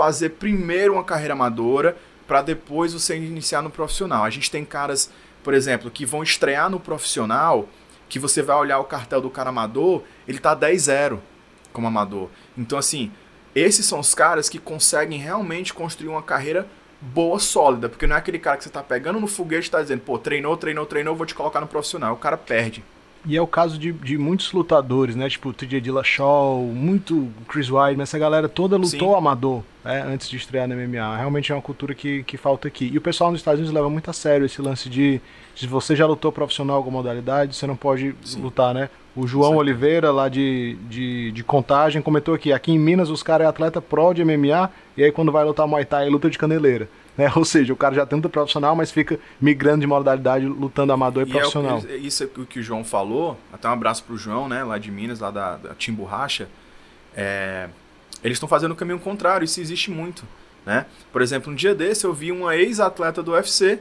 fazer 0.00 0.30
primeiro 0.30 0.94
uma 0.94 1.04
carreira 1.04 1.34
amadora 1.34 1.94
para 2.26 2.40
depois 2.40 2.94
você 2.94 3.18
iniciar 3.18 3.60
no 3.60 3.68
profissional. 3.68 4.24
A 4.24 4.30
gente 4.30 4.50
tem 4.50 4.64
caras, 4.64 5.12
por 5.44 5.52
exemplo, 5.52 5.90
que 5.90 6.06
vão 6.06 6.22
estrear 6.22 6.70
no 6.70 6.80
profissional, 6.80 7.68
que 8.08 8.18
você 8.18 8.40
vai 8.40 8.56
olhar 8.56 8.78
o 8.78 8.84
cartel 8.84 9.20
do 9.20 9.28
cara 9.28 9.50
amador, 9.50 10.02
ele 10.26 10.38
tá 10.38 10.56
10-0 10.56 11.18
como 11.70 11.86
amador. 11.86 12.30
Então 12.56 12.78
assim, 12.78 13.12
esses 13.54 13.84
são 13.84 14.00
os 14.00 14.14
caras 14.14 14.48
que 14.48 14.58
conseguem 14.58 15.18
realmente 15.18 15.74
construir 15.74 16.08
uma 16.08 16.22
carreira 16.22 16.66
boa, 16.98 17.38
sólida, 17.38 17.86
porque 17.86 18.06
não 18.06 18.16
é 18.16 18.18
aquele 18.18 18.38
cara 18.38 18.56
que 18.56 18.64
você 18.64 18.70
tá 18.70 18.82
pegando 18.82 19.20
no 19.20 19.26
foguete 19.26 19.68
e 19.68 19.70
tá 19.70 19.82
dizendo, 19.82 20.00
pô, 20.00 20.18
treinou, 20.18 20.56
treinou, 20.56 20.86
treinou, 20.86 21.14
vou 21.14 21.26
te 21.26 21.34
colocar 21.34 21.60
no 21.60 21.66
profissional. 21.66 22.14
O 22.14 22.16
cara 22.16 22.38
perde. 22.38 22.82
E 23.26 23.36
é 23.36 23.42
o 23.42 23.46
caso 23.46 23.78
de, 23.78 23.92
de 23.92 24.16
muitos 24.16 24.50
lutadores, 24.50 25.14
né? 25.14 25.28
Tipo, 25.28 25.52
TJ 25.52 25.78
Dillashaw, 25.82 26.62
muito 26.62 27.30
Chris 27.46 27.70
Weidman, 27.70 28.04
essa 28.04 28.18
galera 28.18 28.48
toda 28.48 28.78
lutou 28.78 29.10
Sim. 29.10 29.18
amador 29.18 29.62
né? 29.84 30.02
antes 30.02 30.28
de 30.28 30.36
estrear 30.36 30.68
no 30.68 30.74
MMA. 30.74 31.16
Realmente 31.16 31.52
é 31.52 31.54
uma 31.54 31.62
cultura 31.62 31.94
que, 31.94 32.22
que 32.24 32.36
falta 32.36 32.68
aqui. 32.68 32.90
E 32.92 32.98
o 32.98 33.00
pessoal 33.00 33.30
nos 33.30 33.40
Estados 33.40 33.60
Unidos 33.60 33.74
leva 33.74 33.88
muito 33.88 34.10
a 34.10 34.12
sério 34.12 34.46
esse 34.46 34.60
lance 34.60 34.88
de 34.88 35.20
se 35.54 35.66
você 35.66 35.94
já 35.94 36.06
lutou 36.06 36.32
profissional 36.32 36.76
em 36.76 36.78
alguma 36.78 36.98
modalidade, 36.98 37.54
você 37.54 37.66
não 37.66 37.76
pode 37.76 38.14
Sim. 38.22 38.40
lutar, 38.40 38.74
né? 38.74 38.88
O 39.16 39.26
João. 39.26 39.56
Oliveira, 39.56 40.12
lá 40.12 40.28
de, 40.28 40.76
de, 40.88 41.32
de, 41.32 41.44
Contagem, 41.44 42.00
comentou 42.00 42.32
aqui: 42.32 42.52
aqui 42.52 42.72
em 42.72 42.78
Minas 42.78 43.10
os 43.10 43.22
caras 43.22 43.46
é 43.46 43.48
atleta 43.48 43.80
pro 43.80 44.14
de 44.14 44.24
MMA, 44.24 44.70
e 44.96 45.02
aí 45.02 45.10
quando 45.10 45.32
vai 45.32 45.44
lutar 45.44 45.66
Muay 45.66 45.84
Thai, 45.84 46.08
luta 46.08 46.30
de 46.30 46.38
caneleira. 46.38 46.88
Né? 47.18 47.30
Ou 47.36 47.44
seja, 47.44 47.70
o 47.70 47.76
cara 47.76 47.94
já 47.94 48.06
tem 48.06 48.16
luta 48.16 48.30
profissional, 48.30 48.74
mas 48.74 48.90
fica 48.90 49.18
migrando 49.38 49.80
de 49.80 49.86
modalidade, 49.86 50.46
lutando 50.46 50.92
amador 50.92 51.26
e, 51.26 51.28
e 51.28 51.32
profissional. 51.32 51.82
É 51.86 51.92
o, 51.92 51.96
isso 51.96 52.22
é 52.22 52.26
o 52.40 52.46
que 52.46 52.60
o 52.60 52.62
João 52.62 52.82
falou. 52.82 53.36
Até 53.52 53.68
um 53.68 53.72
abraço 53.72 54.04
pro 54.04 54.16
João, 54.16 54.48
né? 54.48 54.64
Lá 54.64 54.78
de 54.78 54.90
Minas, 54.90 55.20
lá 55.20 55.30
da, 55.30 55.56
da 55.56 55.74
Tim 55.74 55.92
Borracha. 55.92 56.48
É, 57.14 57.68
eles 58.22 58.36
estão 58.36 58.48
fazendo 58.48 58.72
o 58.72 58.76
caminho 58.76 58.98
contrário, 58.98 59.44
isso 59.44 59.60
existe 59.60 59.90
muito. 59.90 60.24
Né? 60.64 60.86
Por 61.12 61.22
exemplo, 61.22 61.52
um 61.52 61.54
dia 61.54 61.74
desse 61.74 62.04
eu 62.04 62.12
vi 62.12 62.30
uma 62.30 62.56
ex-atleta 62.56 63.22
do 63.22 63.32
UFC, 63.32 63.78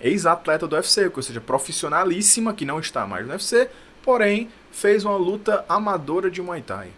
ex-atleta 0.00 0.66
do 0.66 0.74
UFC, 0.74 1.10
ou 1.14 1.22
seja, 1.22 1.40
profissionalíssima, 1.40 2.54
que 2.54 2.64
não 2.64 2.80
está 2.80 3.06
mais 3.06 3.26
no 3.26 3.32
UFC, 3.32 3.68
porém 4.02 4.48
fez 4.72 5.04
uma 5.04 5.16
luta 5.16 5.64
amadora 5.68 6.30
de 6.30 6.40
Muay 6.40 6.62
Thai. 6.62 6.88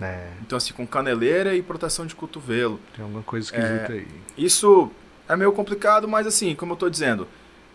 É. 0.00 0.28
Então, 0.40 0.56
assim, 0.56 0.72
com 0.72 0.86
caneleira 0.86 1.54
e 1.54 1.62
proteção 1.62 2.06
de 2.06 2.14
cotovelo. 2.14 2.80
Tem 2.96 3.04
alguma 3.04 3.22
coisa 3.22 3.46
esquisita 3.46 3.92
é, 3.92 3.98
aí. 3.98 4.08
Isso 4.36 4.90
é 5.28 5.36
meio 5.36 5.52
complicado, 5.52 6.08
mas 6.08 6.26
assim, 6.26 6.54
como 6.56 6.72
eu 6.72 6.74
estou 6.74 6.90
dizendo, 6.90 7.28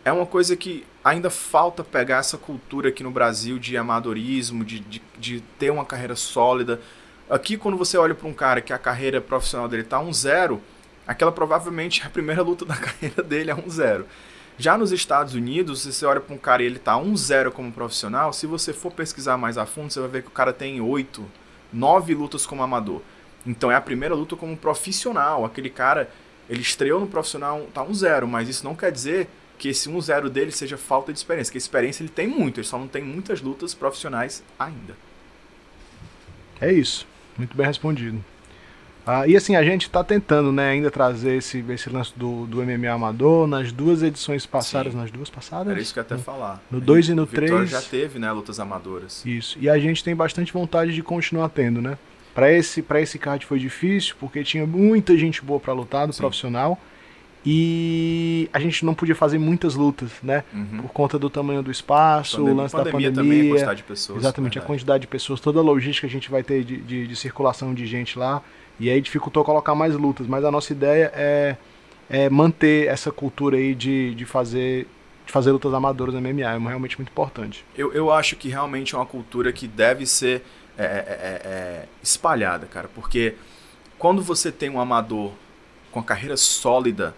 é 0.04 0.12
uma 0.12 0.26
coisa 0.26 0.56
que 0.56 0.86
ainda 1.04 1.30
falta 1.30 1.84
pegar 1.84 2.18
essa 2.18 2.38
cultura 2.38 2.90
aqui 2.90 3.04
no 3.04 3.12
Brasil 3.12 3.58
de 3.58 3.78
amadorismo, 3.78 4.66
de, 4.66 4.80
de, 4.80 5.02
de 5.18 5.42
ter 5.58 5.72
uma 5.72 5.86
carreira 5.86 6.16
sólida. 6.16 6.82
Aqui, 7.30 7.58
quando 7.58 7.78
você 7.78 7.98
olha 7.98 8.16
para 8.16 8.28
um 8.28 8.34
cara 8.34 8.62
que 8.62 8.72
a 8.72 8.78
carreira 8.78 9.20
profissional 9.20 9.68
dele 9.68 9.84
está 9.84 10.00
um 10.00 10.14
zero, 10.14 10.62
aquela 11.06 11.32
provavelmente 11.32 12.02
é 12.02 12.06
a 12.06 12.10
primeira 12.10 12.42
luta 12.42 12.64
da 12.64 12.76
carreira 12.78 13.22
dele 13.22 13.52
é 13.52 13.56
um 13.56 13.70
zero. 13.70 14.06
Já 14.58 14.78
nos 14.78 14.94
Estados 14.94 15.34
Unidos, 15.34 15.82
se 15.82 15.92
você 15.92 16.06
olha 16.06 16.22
para 16.22 16.34
um 16.34 16.38
cara 16.38 16.64
e 16.64 16.66
ele 16.66 16.78
está 16.78 16.96
um 16.98 17.18
zero 17.18 17.52
como 17.52 17.72
profissional, 17.72 18.32
se 18.32 18.48
você 18.48 18.72
for 18.72 18.94
pesquisar 18.94 19.38
mais 19.38 19.58
a 19.58 19.66
fundo, 19.66 19.92
você 19.92 20.00
vai 20.00 20.10
ver 20.10 20.22
que 20.22 20.30
o 20.30 20.32
cara 20.32 20.54
tem 20.54 20.80
oito 20.80 21.26
nove 21.72 22.16
lutas 22.16 22.46
como 22.46 22.64
amador. 22.64 23.02
Então 23.46 23.70
é 23.70 23.76
a 23.76 23.82
primeira 23.82 24.16
luta 24.16 24.38
como 24.38 24.56
profissional. 24.56 25.44
Aquele 25.44 25.70
cara, 25.70 26.10
ele 26.50 26.62
estreou 26.62 27.00
no 27.00 27.08
profissional, 27.08 27.68
tá 27.74 27.84
um 27.84 27.94
zero, 27.94 28.26
mas 28.26 28.48
isso 28.48 28.64
não 28.64 28.74
quer 28.74 28.92
dizer 28.92 29.28
que 29.60 29.68
esse 29.70 29.90
um 29.90 30.00
zero 30.00 30.30
dele 30.30 30.52
seja 30.52 30.78
falta 30.78 31.12
de 31.12 31.20
experiência. 31.20 31.52
Que 31.52 31.58
experiência 31.58 32.04
ele 32.04 32.10
tem 32.10 32.26
muito, 32.26 32.62
ele 32.62 32.68
só 32.68 32.80
não 32.80 32.88
tem 32.88 33.04
muitas 33.04 33.42
lutas 33.42 33.74
profissionais 33.74 34.42
ainda. 34.58 34.96
É 36.60 36.72
isso. 36.72 37.06
Muito 37.38 37.56
bem 37.56 37.66
respondido. 37.66 38.24
Ah, 39.06 39.26
e 39.26 39.38
assim, 39.38 39.56
a 39.56 39.64
gente 39.64 39.84
está 39.84 40.04
tentando 40.04 40.52
né, 40.52 40.72
ainda 40.72 40.92
trazer 40.92 41.38
esse, 41.38 41.64
esse 41.70 41.90
lance 41.90 42.12
do, 42.14 42.46
do 42.46 42.58
MMA 42.62 42.92
amador 42.92 43.48
nas 43.48 43.72
duas 43.72 44.04
edições 44.04 44.46
passadas, 44.46 44.92
Sim. 44.92 45.00
nas 45.00 45.10
duas 45.10 45.30
passadas? 45.30 45.72
Era 45.72 45.80
isso 45.80 45.94
que 45.94 46.00
eu 46.00 46.02
ia 46.02 46.06
até 46.06 46.18
falar. 46.18 46.62
No 46.70 46.82
2 46.82 47.10
e 47.10 47.14
no 47.14 47.26
3. 47.26 47.70
já 47.70 47.82
teve, 47.82 48.20
né, 48.20 48.30
lutas 48.34 48.60
amadoras. 48.60 49.26
Isso. 49.26 49.58
E 49.62 49.70
a 49.70 49.80
gente 49.80 50.04
tem 50.04 50.14
bastante 50.14 50.52
vontade 50.52 50.94
de 50.94 51.02
continuar 51.02 51.48
tendo, 51.48 51.82
né? 51.82 51.98
Para 52.36 52.52
esse, 52.52 52.82
pra 52.82 53.00
esse 53.00 53.18
card 53.18 53.46
foi 53.46 53.60
difícil, 53.60 54.14
porque 54.20 54.44
tinha 54.44 54.68
muita 54.68 55.18
gente 55.18 55.42
boa 55.42 55.60
para 55.60 55.72
lutar 55.72 56.06
do 56.06 56.12
Sim. 56.12 56.20
profissional. 56.20 56.78
E 57.50 58.50
a 58.52 58.60
gente 58.60 58.86
não 58.86 58.94
podia 58.94 59.16
fazer 59.16 59.38
muitas 59.38 59.74
lutas, 59.74 60.12
né? 60.22 60.44
Uhum. 60.54 60.82
Por 60.82 60.92
conta 60.92 61.18
do 61.18 61.30
tamanho 61.30 61.64
do 61.64 61.72
espaço, 61.72 62.44
o 62.44 62.54
lance 62.54 62.76
pandemia 62.76 63.10
da 63.10 63.22
pandemia. 63.22 63.40
Também, 63.40 63.40
a 63.40 63.54
quantidade 63.54 63.78
de 63.78 63.84
pessoas. 63.84 64.20
Exatamente, 64.20 64.54
verdade. 64.56 64.66
a 64.66 64.68
quantidade 64.68 65.02
de 65.02 65.08
pessoas, 65.08 65.40
toda 65.40 65.60
a 65.60 65.64
logística 65.64 66.06
que 66.06 66.12
a 66.12 66.14
gente 66.14 66.30
vai 66.30 66.44
ter 66.44 66.66
de, 66.66 66.76
de, 66.82 67.08
de 67.08 67.16
circulação 67.16 67.74
de 67.74 67.86
gente 67.86 68.20
lá. 68.20 68.44
E 68.78 68.90
aí 68.90 69.00
dificultou 69.00 69.46
colocar 69.46 69.74
mais 69.74 69.96
lutas. 69.96 70.28
Mas 70.28 70.44
a 70.44 70.52
nossa 70.52 70.74
ideia 70.74 71.10
é, 71.16 71.56
é 72.10 72.30
manter 72.30 72.88
essa 72.88 73.14
cultura 73.14 73.56
aí 73.56 73.74
de, 73.74 74.14
de 74.14 74.26
fazer 74.26 74.86
de 75.26 75.32
fazer 75.32 75.54
lutas 75.54 75.74
amadoras 75.74 76.14
no 76.14 76.20
MMA. 76.20 76.42
É 76.42 76.58
realmente 76.58 76.98
muito 76.98 77.10
importante. 77.12 77.64
Eu, 77.78 77.94
eu 77.94 78.12
acho 78.12 78.36
que 78.36 78.50
realmente 78.50 78.94
é 78.94 78.98
uma 78.98 79.06
cultura 79.06 79.54
que 79.54 79.70
deve 79.70 80.06
ser 80.06 80.44
é, 80.78 80.84
é, 80.84 80.86
é, 80.86 81.48
é 81.48 81.86
espalhada, 82.04 82.66
cara. 82.66 82.90
Porque 82.94 83.36
quando 83.98 84.22
você 84.22 84.52
tem 84.52 84.70
um 84.70 84.82
amador 84.82 85.32
com 85.94 86.02
a 86.02 86.04
carreira 86.04 86.36
sólida, 86.36 87.16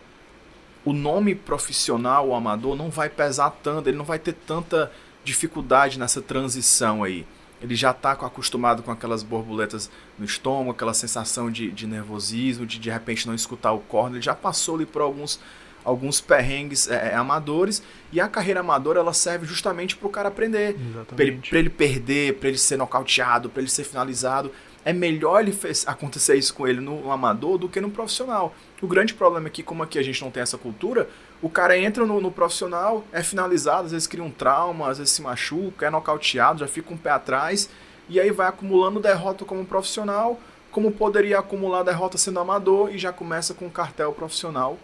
o 0.89 0.93
nome 0.93 1.35
profissional, 1.35 2.29
o 2.29 2.33
amador, 2.33 2.75
não 2.75 2.89
vai 2.89 3.09
pesar 3.09 3.51
tanto, 3.61 3.87
ele 3.87 3.97
não 3.97 4.05
vai 4.05 4.17
ter 4.17 4.33
tanta 4.33 4.91
dificuldade 5.23 5.99
nessa 5.99 6.19
transição 6.19 7.03
aí. 7.03 7.27
Ele 7.61 7.75
já 7.75 7.91
está 7.91 8.13
acostumado 8.13 8.81
com 8.81 8.89
aquelas 8.89 9.21
borboletas 9.21 9.91
no 10.17 10.25
estômago, 10.25 10.71
aquela 10.71 10.95
sensação 10.95 11.51
de, 11.51 11.69
de 11.69 11.85
nervosismo, 11.85 12.65
de 12.65 12.79
de 12.79 12.89
repente 12.89 13.27
não 13.27 13.35
escutar 13.35 13.71
o 13.71 13.79
corner. 13.79 14.15
Ele 14.15 14.23
já 14.23 14.33
passou 14.33 14.77
ali 14.77 14.85
por 14.87 15.03
alguns, 15.03 15.39
alguns 15.85 16.19
perrengues 16.19 16.89
é, 16.89 17.11
é 17.11 17.15
amadores 17.15 17.83
e 18.11 18.19
a 18.19 18.27
carreira 18.27 18.61
amadora 18.61 18.99
ela 18.99 19.13
serve 19.13 19.45
justamente 19.45 19.95
para 19.95 20.07
o 20.07 20.09
cara 20.09 20.29
aprender, 20.29 20.75
para 21.05 21.23
ele, 21.23 21.39
ele 21.51 21.69
perder, 21.69 22.39
para 22.39 22.49
ele 22.49 22.57
ser 22.57 22.77
nocauteado, 22.77 23.47
para 23.47 23.61
ele 23.61 23.69
ser 23.69 23.83
finalizado 23.83 24.51
é 24.89 24.93
melhor 24.93 25.41
ele 25.41 25.55
acontecer 25.85 26.35
isso 26.35 26.51
com 26.51 26.67
ele 26.67 26.81
no 26.81 27.11
amador 27.11 27.59
do 27.59 27.69
que 27.69 27.79
no 27.79 27.91
profissional. 27.91 28.55
O 28.81 28.87
grande 28.87 29.13
problema 29.13 29.47
é 29.47 29.51
que, 29.51 29.61
como 29.61 29.83
aqui 29.83 29.99
a 29.99 30.03
gente 30.03 30.19
não 30.23 30.31
tem 30.31 30.41
essa 30.41 30.57
cultura, 30.57 31.07
o 31.43 31.49
cara 31.49 31.77
entra 31.77 32.07
no, 32.07 32.19
no, 32.19 32.31
profissional, 32.31 33.05
é 33.11 33.21
finalizado, 33.21 33.85
às 33.85 33.91
vezes 33.91 34.07
cria 34.07 34.23
um 34.23 34.31
trauma, 34.31 34.89
às 34.89 34.97
vezes 34.97 35.13
se 35.13 35.21
machuca, 35.21 35.85
é 35.85 35.91
nocauteado, 35.91 36.61
já 36.61 36.67
fica 36.67 36.91
um 36.91 36.97
pé 36.97 37.11
atrás, 37.11 37.69
e 38.09 38.19
aí 38.19 38.31
vai 38.31 38.47
acumulando 38.47 38.99
derrota 38.99 39.45
como 39.45 39.63
profissional, 39.63 40.39
como 40.71 40.91
poderia 40.91 41.37
acumular 41.37 41.83
derrota 41.83 42.17
sendo 42.17 42.39
amador, 42.39 42.91
e 42.91 42.97
já 42.97 43.13
começa 43.13 43.53
com 43.53 43.67
um 43.67 43.69
cartel 43.69 44.11
profissional 44.11 44.75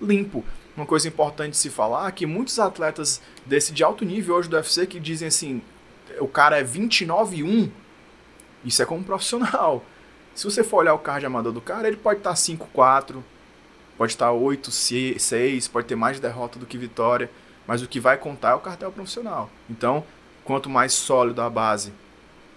limpo. 0.00 0.42
Uma 0.74 0.86
coisa 0.86 1.06
importante 1.06 1.50
de 1.50 1.58
se 1.58 1.68
falar 1.68 2.08
é 2.08 2.12
que 2.12 2.24
muitos 2.24 2.58
atletas 2.58 3.20
desse 3.44 3.74
de 3.74 3.84
alto 3.84 4.06
nível 4.06 4.36
hoje 4.36 4.48
do 4.48 4.56
UFC 4.56 4.86
que 4.86 4.98
dizem 4.98 5.28
assim, 5.28 5.60
o 6.18 6.26
cara 6.26 6.58
é 6.58 6.64
29-1, 6.64 7.70
isso 8.64 8.82
é 8.82 8.86
como 8.86 9.04
profissional. 9.04 9.84
Se 10.34 10.44
você 10.44 10.62
for 10.62 10.78
olhar 10.78 10.94
o 10.94 10.98
card 10.98 11.26
amador 11.26 11.52
do 11.52 11.60
cara, 11.60 11.88
ele 11.88 11.96
pode 11.96 12.20
estar 12.20 12.30
tá 12.30 12.36
5-4, 12.36 13.16
pode 13.98 14.12
estar 14.12 14.26
tá 14.26 14.32
8-6, 14.32 15.70
pode 15.70 15.86
ter 15.86 15.96
mais 15.96 16.20
derrota 16.20 16.58
do 16.58 16.66
que 16.66 16.78
vitória, 16.78 17.30
mas 17.66 17.82
o 17.82 17.88
que 17.88 18.00
vai 18.00 18.16
contar 18.16 18.50
é 18.50 18.54
o 18.54 18.60
cartel 18.60 18.90
profissional. 18.92 19.50
Então, 19.68 20.04
quanto 20.44 20.70
mais 20.70 20.92
sólido 20.92 21.42
a 21.42 21.50
base 21.50 21.92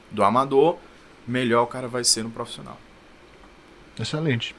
do 0.10 0.24
amador, 0.24 0.78
melhor 1.28 1.64
o 1.64 1.68
cara 1.68 1.88
vai 1.88 2.04
ser 2.04 2.24
no 2.24 2.30
profissional. 2.30 2.78
Excelente. 4.00 4.56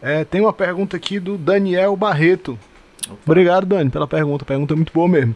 É, 0.00 0.24
tem 0.24 0.40
uma 0.40 0.52
pergunta 0.52 0.96
aqui 0.96 1.18
do 1.18 1.36
Daniel 1.36 1.96
Barreto. 1.96 2.58
Opa. 3.06 3.18
Obrigado, 3.26 3.66
Dani, 3.66 3.90
pela 3.90 4.06
pergunta. 4.06 4.44
A 4.44 4.46
pergunta 4.46 4.74
é 4.74 4.76
muito 4.76 4.92
boa 4.92 5.08
mesmo. 5.08 5.34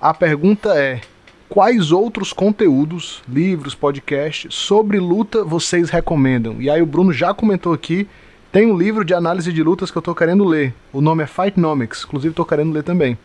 A 0.00 0.14
pergunta 0.14 0.78
é: 0.78 1.00
quais 1.48 1.90
outros 1.92 2.32
conteúdos, 2.32 3.22
livros, 3.28 3.74
podcasts 3.74 4.54
sobre 4.54 4.98
luta 4.98 5.42
vocês 5.42 5.90
recomendam? 5.90 6.60
E 6.60 6.68
aí 6.68 6.82
o 6.82 6.86
Bruno 6.86 7.12
já 7.12 7.32
comentou 7.32 7.72
aqui, 7.72 8.06
tem 8.52 8.70
um 8.70 8.76
livro 8.76 9.04
de 9.04 9.14
análise 9.14 9.52
de 9.52 9.62
lutas 9.62 9.90
que 9.90 9.98
eu 9.98 10.02
tô 10.02 10.14
querendo 10.14 10.44
ler. 10.44 10.74
O 10.92 11.00
nome 11.00 11.22
é 11.22 11.26
Fightnomics, 11.26 12.04
inclusive 12.04 12.34
tô 12.34 12.44
querendo 12.44 12.72
ler 12.72 12.82
também. 12.82 13.18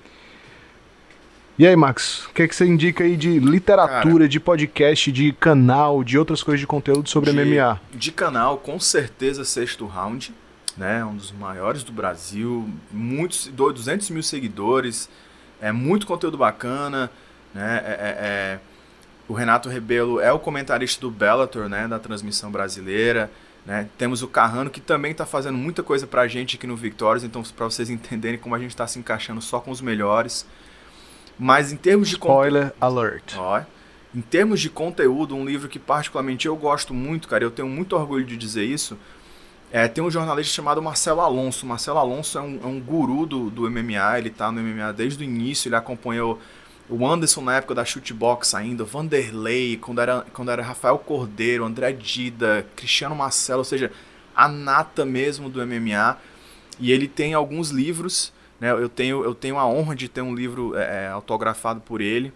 E 1.57 1.67
aí, 1.67 1.75
Max, 1.75 2.25
o 2.25 2.33
que, 2.33 2.41
é 2.41 2.47
que 2.47 2.55
você 2.55 2.65
indica 2.65 3.03
aí 3.03 3.15
de 3.15 3.37
literatura, 3.37 4.13
Cara, 4.15 4.27
de 4.27 4.39
podcast, 4.39 5.11
de 5.11 5.31
canal, 5.33 6.03
de 6.03 6.17
outras 6.17 6.41
coisas 6.41 6.59
de 6.59 6.65
conteúdo 6.65 7.07
sobre 7.07 7.31
de, 7.31 7.37
MMA? 7.37 7.79
De 7.93 8.11
canal, 8.11 8.57
com 8.57 8.79
certeza, 8.79 9.45
Sexto 9.45 9.85
Round, 9.85 10.33
né? 10.75 11.05
Um 11.05 11.15
dos 11.15 11.31
maiores 11.31 11.83
do 11.83 11.91
Brasil, 11.91 12.67
muitos, 12.91 13.47
200 13.47 14.09
mil 14.09 14.23
seguidores, 14.23 15.07
é 15.61 15.71
muito 15.71 16.07
conteúdo 16.07 16.39
bacana. 16.39 17.11
Né? 17.53 17.81
É, 17.85 17.91
é, 17.91 18.25
é, 18.25 18.59
o 19.27 19.33
Renato 19.33 19.69
Rebelo 19.69 20.19
é 20.19 20.31
o 20.31 20.39
comentarista 20.39 20.99
do 21.01 21.11
Bellator, 21.11 21.69
né? 21.69 21.87
da 21.87 21.99
transmissão 21.99 22.51
brasileira. 22.51 23.31
Né? 23.65 23.87
Temos 23.97 24.21
o 24.21 24.27
Carrano, 24.27 24.69
que 24.69 24.81
também 24.81 25.11
está 25.11 25.25
fazendo 25.25 25.57
muita 25.57 25.81
coisa 25.83 26.05
para 26.05 26.21
a 26.21 26.27
gente 26.27 26.57
aqui 26.57 26.67
no 26.67 26.75
Victorious, 26.75 27.23
então 27.23 27.41
para 27.55 27.65
vocês 27.65 27.89
entenderem 27.89 28.39
como 28.39 28.55
a 28.55 28.59
gente 28.59 28.71
está 28.71 28.87
se 28.87 28.99
encaixando 28.99 29.41
só 29.41 29.59
com 29.59 29.71
os 29.71 29.81
melhores. 29.81 30.45
Mas 31.37 31.71
em 31.71 31.77
termos 31.77 32.09
de... 32.09 32.15
Spoiler 32.15 32.73
alert. 32.79 33.35
Ó, 33.37 33.61
em 34.13 34.21
termos 34.21 34.61
de 34.61 34.69
conteúdo, 34.69 35.35
um 35.35 35.43
livro 35.43 35.67
que 35.67 35.79
particularmente 35.79 36.47
eu 36.47 36.55
gosto 36.55 36.93
muito, 36.93 37.27
cara, 37.27 37.43
eu 37.43 37.49
tenho 37.49 37.67
muito 37.67 37.95
orgulho 37.95 38.23
de 38.23 38.37
dizer 38.37 38.63
isso, 38.63 38.97
é, 39.71 39.87
tem 39.87 40.03
um 40.03 40.11
jornalista 40.11 40.53
chamado 40.53 40.79
Marcelo 40.83 41.19
Alonso. 41.19 41.65
Marcelo 41.65 41.97
Alonso 41.97 42.37
é 42.37 42.41
um, 42.41 42.59
é 42.63 42.67
um 42.67 42.79
guru 42.79 43.25
do, 43.25 43.49
do 43.49 43.71
MMA, 43.71 44.19
ele 44.19 44.29
está 44.29 44.51
no 44.51 44.61
MMA 44.61 44.93
desde 44.93 45.23
o 45.23 45.25
início, 45.25 45.67
ele 45.67 45.75
acompanhou 45.75 46.39
o 46.89 47.07
Anderson 47.07 47.41
na 47.41 47.55
época 47.55 47.75
da 47.75 47.85
shootbox 47.85 48.53
ainda, 48.53 48.83
Vanderlei, 48.83 49.77
quando 49.77 50.01
era, 50.01 50.25
quando 50.33 50.51
era 50.51 50.61
Rafael 50.61 50.97
Cordeiro, 50.97 51.63
André 51.63 51.93
Dida, 51.93 52.65
Cristiano 52.75 53.15
Marcelo, 53.15 53.59
ou 53.59 53.65
seja, 53.65 53.91
a 54.35 54.47
nata 54.47 55.05
mesmo 55.05 55.49
do 55.49 55.65
MMA. 55.65 56.17
E 56.79 56.91
ele 56.91 57.07
tem 57.07 57.33
alguns 57.33 57.69
livros, 57.69 58.33
né? 58.59 58.71
Eu 58.71 58.89
tenho, 58.89 59.23
eu 59.23 59.33
tenho 59.33 59.57
a 59.57 59.65
honra 59.65 59.95
de 59.95 60.09
ter 60.09 60.21
um 60.21 60.35
livro 60.35 60.75
é, 60.75 61.05
é 61.05 61.07
autografado 61.07 61.79
por 61.81 62.01
ele. 62.01 62.33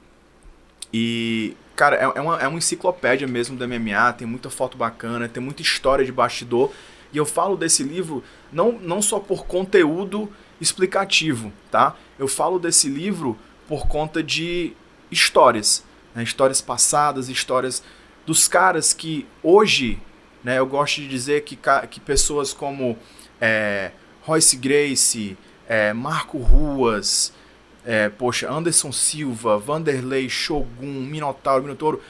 E, 0.93 1.55
cara, 1.75 1.97
é, 1.97 2.03
é, 2.17 2.21
uma, 2.21 2.39
é 2.39 2.47
uma 2.47 2.57
enciclopédia 2.57 3.27
mesmo 3.27 3.57
do 3.57 3.67
MMA, 3.67 4.13
tem 4.13 4.27
muita 4.27 4.49
foto 4.49 4.77
bacana, 4.77 5.27
tem 5.27 5.43
muita 5.43 5.61
história 5.61 6.05
de 6.05 6.11
bastidor. 6.11 6.71
E 7.11 7.17
eu 7.17 7.25
falo 7.25 7.57
desse 7.57 7.83
livro 7.83 8.23
não, 8.51 8.73
não 8.73 9.01
só 9.01 9.19
por 9.19 9.45
conteúdo 9.45 10.31
explicativo, 10.59 11.51
tá? 11.71 11.95
Eu 12.17 12.27
falo 12.27 12.59
desse 12.59 12.89
livro 12.89 13.37
por 13.67 13.87
conta 13.87 14.23
de 14.23 14.73
histórias, 15.11 15.83
né? 16.15 16.23
histórias 16.23 16.61
passadas, 16.61 17.29
histórias 17.29 17.83
dos 18.25 18.47
caras 18.47 18.93
que 18.93 19.25
hoje, 19.41 19.99
né, 20.43 20.59
eu 20.59 20.65
gosto 20.65 21.01
de 21.01 21.07
dizer 21.07 21.43
que, 21.43 21.57
que 21.89 21.99
pessoas 21.99 22.53
como 22.53 22.97
é, 23.39 23.91
Royce 24.21 24.57
Gracie, 24.57 25.37
é, 25.67 25.93
Marco 25.93 26.37
Ruas, 26.37 27.33
é, 27.85 28.09
poxa, 28.09 28.51
Anderson 28.51 28.91
Silva, 28.91 29.57
Vanderlei, 29.57 30.27
Shogun, 30.27 31.05
Minotauro, 31.05 31.63
Minotauro, 31.63 32.01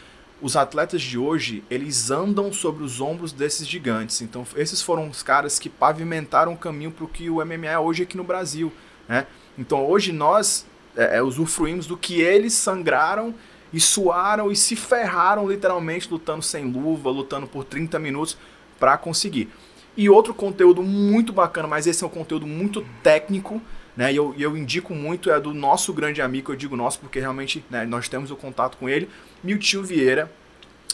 os 0.42 0.56
atletas 0.56 1.02
de 1.02 1.18
hoje, 1.18 1.64
eles 1.70 2.12
andam 2.12 2.52
sobre 2.54 2.84
os 2.84 3.02
ombros 3.02 3.32
desses 3.32 3.68
gigantes. 3.68 4.22
Então, 4.22 4.46
esses 4.56 4.82
foram 4.82 5.08
os 5.08 5.24
caras 5.24 5.58
que 5.58 5.70
pavimentaram 5.70 6.54
o 6.54 6.58
caminho 6.58 6.92
para 6.92 7.06
o 7.06 7.08
que 7.08 7.30
o 7.30 7.44
MMA 7.44 7.68
é 7.68 7.80
hoje 7.80 8.04
aqui 8.04 8.18
no 8.18 8.24
Brasil. 8.24 8.72
Né? 9.08 9.26
Então, 9.58 9.86
hoje 9.86 10.12
nós 10.12 10.66
é, 10.98 11.18
é, 11.18 11.22
usufruímos 11.22 11.86
do 11.86 11.96
que 11.96 12.20
eles 12.20 12.54
sangraram 12.54 13.34
e 13.72 13.80
suaram 13.80 14.52
e 14.52 14.56
se 14.56 14.76
ferraram 14.76 15.48
literalmente 15.48 16.10
lutando 16.10 16.42
sem 16.42 16.66
luva, 16.66 17.12
lutando 17.12 17.46
por 17.46 17.64
30 17.64 18.00
minutos 18.00 18.36
para 18.80 18.98
conseguir. 18.98 19.50
E 19.96 20.10
outro 20.10 20.34
conteúdo 20.34 20.82
muito 20.82 21.32
bacana, 21.32 21.68
mas 21.68 21.86
esse 21.86 22.04
é 22.04 22.08
um 22.08 22.10
conteúdo 22.10 22.48
muito 22.48 22.86
técnico, 23.04 23.62
né? 23.96 24.12
E 24.12 24.16
eu, 24.16 24.34
eu 24.38 24.56
indico 24.58 24.94
muito, 24.94 25.32
é 25.32 25.40
do 25.40 25.54
nosso 25.54 25.94
grande 25.94 26.22
amigo, 26.22 26.52
eu 26.52 26.56
digo 26.56 26.76
nosso 26.76 27.00
porque 27.00 27.20
realmente 27.20 27.64
né, 27.70 27.86
nós 27.86 28.08
temos 28.08 28.30
o 28.32 28.36
contato 28.36 28.78
com 28.78 28.90
ele, 28.90 29.10
Miltinho 29.44 29.84
Vieira. 29.84 30.32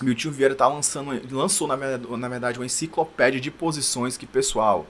Miltinho 0.01 0.33
Vieira 0.33 0.55
tá 0.55 0.67
lançando, 0.67 1.21
lançou 1.31 1.67
na 1.67 1.75
verdade, 1.75 2.17
na 2.17 2.29
verdade 2.29 2.59
uma 2.59 2.65
enciclopédia 2.65 3.39
de 3.39 3.51
posições 3.51 4.17
que, 4.17 4.25
pessoal, 4.25 4.87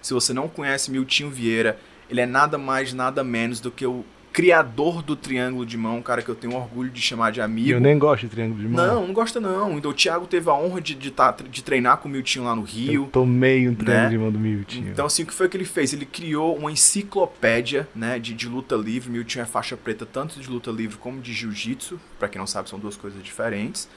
se 0.00 0.14
você 0.14 0.32
não 0.32 0.48
conhece 0.48 0.90
Miltinho 0.90 1.30
Vieira, 1.30 1.78
ele 2.08 2.20
é 2.20 2.26
nada 2.26 2.56
mais, 2.56 2.92
nada 2.92 3.24
menos 3.24 3.60
do 3.60 3.70
que 3.70 3.86
o 3.86 4.04
criador 4.34 5.00
do 5.00 5.14
triângulo 5.14 5.64
de 5.64 5.78
mão, 5.78 5.98
um 5.98 6.02
cara 6.02 6.20
que 6.20 6.28
eu 6.28 6.34
tenho 6.34 6.56
orgulho 6.56 6.90
de 6.90 7.00
chamar 7.00 7.30
de 7.30 7.40
amigo. 7.40 7.70
Eu 7.70 7.80
nem 7.80 7.96
gosto 7.96 8.22
de 8.22 8.28
triângulo 8.28 8.60
de 8.60 8.68
mão. 8.68 8.84
Não, 8.84 9.06
não 9.06 9.14
gosta 9.14 9.38
não. 9.38 9.78
Então 9.78 9.92
o 9.92 9.94
Thiago 9.94 10.26
teve 10.26 10.50
a 10.50 10.54
honra 10.54 10.80
de, 10.80 10.92
de, 10.92 11.12
tá, 11.12 11.30
de 11.30 11.62
treinar 11.62 11.98
com 11.98 12.08
o 12.08 12.10
Miltinho 12.10 12.44
lá 12.44 12.52
no 12.56 12.62
Rio. 12.62 13.04
Eu 13.04 13.08
tomei 13.12 13.68
um 13.68 13.74
triângulo 13.76 14.02
né? 14.02 14.10
de 14.10 14.18
mão 14.18 14.32
do 14.32 14.38
Miltinho. 14.40 14.90
Então 14.90 15.06
assim, 15.06 15.22
o 15.22 15.26
que 15.26 15.32
foi 15.32 15.48
que 15.48 15.56
ele 15.56 15.64
fez? 15.64 15.92
Ele 15.92 16.04
criou 16.04 16.56
uma 16.56 16.72
enciclopédia 16.72 17.88
né, 17.94 18.18
de, 18.18 18.34
de 18.34 18.48
luta 18.48 18.74
livre. 18.74 19.08
Miltinho 19.08 19.42
é 19.44 19.46
faixa 19.46 19.76
preta 19.76 20.04
tanto 20.04 20.40
de 20.40 20.50
luta 20.50 20.72
livre 20.72 20.96
como 20.96 21.20
de 21.20 21.32
jiu-jitsu. 21.32 22.00
Para 22.18 22.26
quem 22.26 22.40
não 22.40 22.46
sabe, 22.46 22.68
são 22.68 22.76
duas 22.76 22.96
coisas 22.96 23.22
diferentes. 23.22 23.88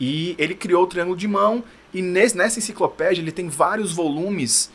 E 0.00 0.34
ele 0.36 0.56
criou 0.56 0.82
o 0.82 0.86
triângulo 0.88 1.16
de 1.16 1.28
mão 1.28 1.62
e 1.94 2.02
nesse, 2.02 2.36
nessa 2.36 2.58
enciclopédia 2.58 3.22
ele 3.22 3.30
tem 3.30 3.48
vários 3.48 3.92
volumes 3.92 4.68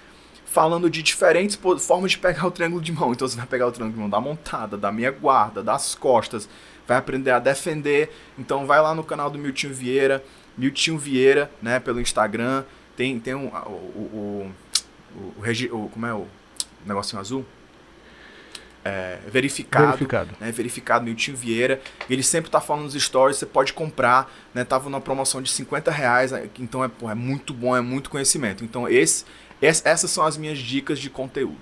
falando 0.56 0.90
de 0.90 1.04
diferentes 1.04 1.60
formas 1.80 2.12
de 2.12 2.18
pegar 2.18 2.48
o 2.48 2.52
triângulo 2.52 2.82
de 2.82 2.90
mão. 2.90 3.12
Então 3.12 3.28
você 3.28 3.36
vai 3.36 3.46
pegar 3.46 3.68
o 3.68 3.72
triângulo 3.74 3.94
de 3.94 4.00
mão 4.00 4.10
da 4.10 4.22
montada, 4.22 4.78
da 4.78 4.90
meia 4.90 5.12
guarda, 5.12 5.62
das 5.62 5.94
costas, 5.96 6.48
vai 6.88 6.96
aprender 6.96 7.32
a 7.32 7.40
defender. 7.40 8.10
Então 8.40 8.66
vai 8.66 8.82
lá 8.82 8.96
no 8.96 9.04
canal 9.04 9.30
do 9.30 9.38
Miltinho 9.38 9.74
Vieira, 9.74 10.24
Miltinho 10.58 10.98
Vieira, 10.98 11.52
né, 11.62 11.78
pelo 11.82 12.00
Instagram. 12.00 12.64
Tem, 12.96 13.20
tem 13.20 13.36
um, 13.36 13.48
o, 13.48 13.70
o, 13.70 14.54
o, 15.14 15.44
o, 15.44 15.76
o 15.76 15.90
como 15.90 16.06
é 16.06 16.14
o 16.14 16.26
negocinho 16.86 17.20
azul? 17.20 17.46
É, 18.86 19.18
verificado, 19.28 19.88
verificado. 19.88 20.30
Né, 20.40 20.52
verificado 20.54 21.04
Miltinho 21.04 21.36
Vieira. 21.36 21.82
Ele 22.10 22.24
sempre 22.24 22.50
tá 22.50 22.62
falando 22.62 22.84
nos 22.84 22.94
stories, 22.94 23.36
você 23.36 23.46
pode 23.46 23.74
comprar, 23.74 24.32
né? 24.54 24.64
Tava 24.64 24.86
numa 24.90 25.02
promoção 25.02 25.42
de 25.42 25.50
50 25.50 25.92
reais, 25.92 26.32
então 26.60 26.82
é, 26.82 26.88
pô, 26.88 27.10
é 27.10 27.16
muito 27.16 27.54
bom, 27.54 27.76
é 27.76 27.82
muito 27.82 28.10
conhecimento. 28.10 28.64
Então 28.64 28.88
esse 28.88 29.26
essas 29.62 30.10
são 30.12 30.26
as 30.26 30.38
minhas 30.38 30.58
dicas 30.60 31.00
de 31.00 31.10
conteúdo. 31.10 31.58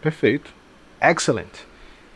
Perfeito. 0.00 0.50
Excellent. 1.00 1.48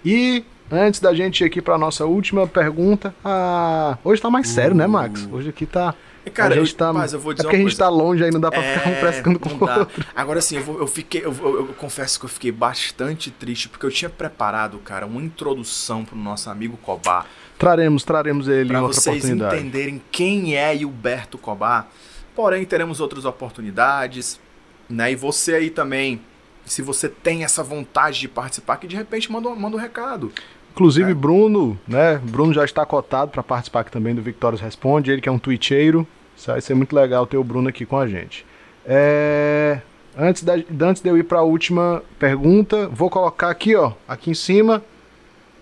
E 0.04 0.44
antes 0.70 1.00
da 1.00 1.12
gente 1.14 1.40
ir 1.42 1.44
aqui 1.46 1.60
para 1.62 1.76
nossa 1.78 2.04
última 2.06 2.46
pergunta, 2.46 3.14
ah, 3.24 3.98
hoje 4.04 4.20
tá 4.22 4.30
mais 4.30 4.48
sério, 4.48 4.76
né, 4.76 4.86
Max? 4.86 5.28
Hoje 5.30 5.48
aqui 5.48 5.66
tá 5.66 5.94
Cara, 6.34 6.54
a 6.54 6.58
gente 6.58 6.72
eu, 6.72 6.76
tá, 6.76 6.92
mas 6.92 7.12
eu 7.12 7.20
vou 7.20 7.32
dizer 7.32 7.42
é 7.42 7.44
porque 7.46 7.54
a 7.56 7.58
gente 7.60 7.68
coisa. 7.68 7.84
tá 7.84 7.88
longe 7.88 8.24
aí, 8.24 8.32
não 8.32 8.40
dá 8.40 8.50
pra 8.50 8.60
É, 8.60 8.78
ficar 8.78 8.90
um 8.90 8.94
frescando 8.96 9.38
com 9.38 9.48
o 9.48 9.60
outro. 9.78 10.04
Agora 10.14 10.40
sim, 10.40 10.56
eu, 10.56 10.62
vou- 10.64 10.78
eu 10.80 10.86
fiquei. 10.88 11.24
Eu, 11.24 11.32
eu- 11.32 11.56
eu 11.58 11.74
confesso 11.74 12.18
que 12.18 12.24
eu 12.24 12.28
fiquei 12.28 12.50
bastante 12.50 13.30
triste, 13.30 13.68
porque 13.68 13.86
eu 13.86 13.90
tinha 13.92 14.10
preparado, 14.10 14.76
cara, 14.78 15.06
uma 15.06 15.22
introdução 15.22 16.04
pro 16.04 16.16
nosso 16.16 16.50
amigo 16.50 16.76
Cobar. 16.78 17.26
Traremos, 17.56 18.02
traremos 18.02 18.48
ele 18.48 18.64
em 18.64 18.72
Para 18.72 18.82
outra 18.82 19.00
vocês 19.00 19.16
oportunidade. 19.18 19.56
entenderem 19.56 20.02
quem 20.10 20.56
é 20.56 20.74
Hilberto 20.74 21.38
Cobar. 21.38 21.88
Porém, 22.34 22.64
teremos 22.64 22.98
outras 23.00 23.24
oportunidades, 23.24 24.40
né? 24.88 25.12
E 25.12 25.16
você 25.16 25.54
aí 25.54 25.70
também, 25.70 26.20
se 26.64 26.82
você 26.82 27.08
tem 27.08 27.44
essa 27.44 27.62
vontade 27.62 28.20
de 28.20 28.28
participar, 28.28 28.76
que 28.76 28.86
de 28.86 28.96
repente 28.96 29.30
manda, 29.30 29.48
um- 29.48 29.56
manda 29.56 29.76
um 29.76 29.80
recado. 29.80 30.32
Inclusive, 30.72 31.10
É. 31.10 31.14
Bruno, 31.14 31.78
né? 31.88 32.20
Bruno 32.22 32.52
já 32.52 32.64
está 32.64 32.84
cotado 32.84 33.30
para 33.30 33.42
participar 33.42 33.80
aqui 33.80 33.90
também 33.90 34.14
do 34.14 34.20
Victórios 34.22 34.60
Responde. 34.60 35.10
Ele 35.10 35.20
que 35.22 35.28
é 35.28 35.32
um 35.32 35.38
twitcheiro. 35.38 36.06
Isso 36.36 36.48
vai 36.50 36.60
ser 36.60 36.74
muito 36.74 36.94
legal 36.94 37.26
ter 37.26 37.38
o 37.38 37.44
Bruno 37.44 37.68
aqui 37.68 37.86
com 37.86 37.98
a 37.98 38.06
gente. 38.06 38.44
É, 38.84 39.80
Antes, 40.18 40.42
da... 40.44 40.54
Antes 40.54 41.02
de 41.02 41.10
eu 41.10 41.18
ir 41.18 41.24
para 41.24 41.40
a 41.40 41.42
última 41.42 42.02
pergunta, 42.18 42.88
vou 42.88 43.10
colocar 43.10 43.50
aqui, 43.50 43.74
ó. 43.76 43.92
Aqui 44.08 44.30
em 44.30 44.34
cima. 44.34 44.82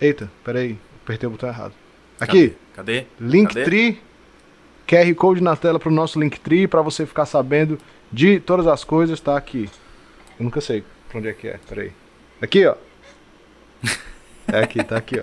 Eita, 0.00 0.30
peraí. 0.44 0.78
Apertei 1.02 1.26
o 1.26 1.30
botão 1.30 1.48
errado. 1.48 1.72
Aqui. 2.20 2.54
Cadê? 2.72 3.00
Cadê? 3.02 3.06
Linktree. 3.20 4.00
QR 4.86 5.14
Code 5.14 5.42
na 5.42 5.56
tela 5.56 5.78
para 5.78 5.88
o 5.88 5.92
nosso 5.92 6.20
Linktree 6.20 6.66
para 6.66 6.82
você 6.82 7.06
ficar 7.06 7.26
sabendo 7.26 7.78
de 8.12 8.38
todas 8.40 8.66
as 8.66 8.84
coisas. 8.84 9.20
Tá 9.20 9.36
aqui. 9.36 9.68
Eu 10.38 10.44
nunca 10.44 10.60
sei 10.60 10.84
pra 11.08 11.18
onde 11.18 11.28
é 11.28 11.32
que 11.32 11.48
é. 11.48 11.58
Peraí. 11.68 11.92
Aqui, 12.40 12.66
ó. 12.66 12.74
É 14.52 14.58
aqui, 14.60 14.84
tá 14.84 14.96
aqui, 14.96 15.20
ó. 15.20 15.22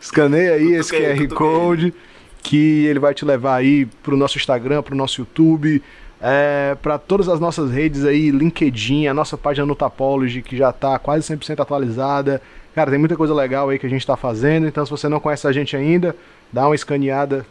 Escaneia 0.00 0.52
aí 0.52 0.74
esse 0.74 0.92
Cutuquei, 0.92 1.26
QR. 1.26 1.34
Code 1.34 1.94
que 2.42 2.86
ele 2.86 2.98
vai 2.98 3.12
te 3.12 3.24
levar 3.24 3.56
aí 3.56 3.86
pro 4.02 4.16
nosso 4.16 4.38
Instagram, 4.38 4.82
pro 4.82 4.94
nosso 4.94 5.20
YouTube, 5.20 5.82
é, 6.20 6.76
para 6.80 6.98
todas 6.98 7.28
as 7.28 7.40
nossas 7.40 7.70
redes 7.70 8.04
aí, 8.04 8.30
LinkedIn, 8.30 9.06
a 9.06 9.14
nossa 9.14 9.36
página 9.36 9.66
no 9.66 9.74
Tapology 9.74 10.40
que 10.40 10.56
já 10.56 10.72
tá 10.72 10.98
quase 10.98 11.26
100% 11.34 11.60
atualizada. 11.60 12.40
Cara, 12.74 12.90
tem 12.90 12.98
muita 12.98 13.16
coisa 13.16 13.34
legal 13.34 13.68
aí 13.68 13.78
que 13.78 13.86
a 13.86 13.90
gente 13.90 14.06
tá 14.06 14.16
fazendo, 14.16 14.66
então 14.66 14.84
se 14.84 14.90
você 14.90 15.08
não 15.08 15.20
conhece 15.20 15.46
a 15.46 15.52
gente 15.52 15.76
ainda, 15.76 16.14
dá 16.52 16.66
uma 16.66 16.74
escaneada 16.74 17.44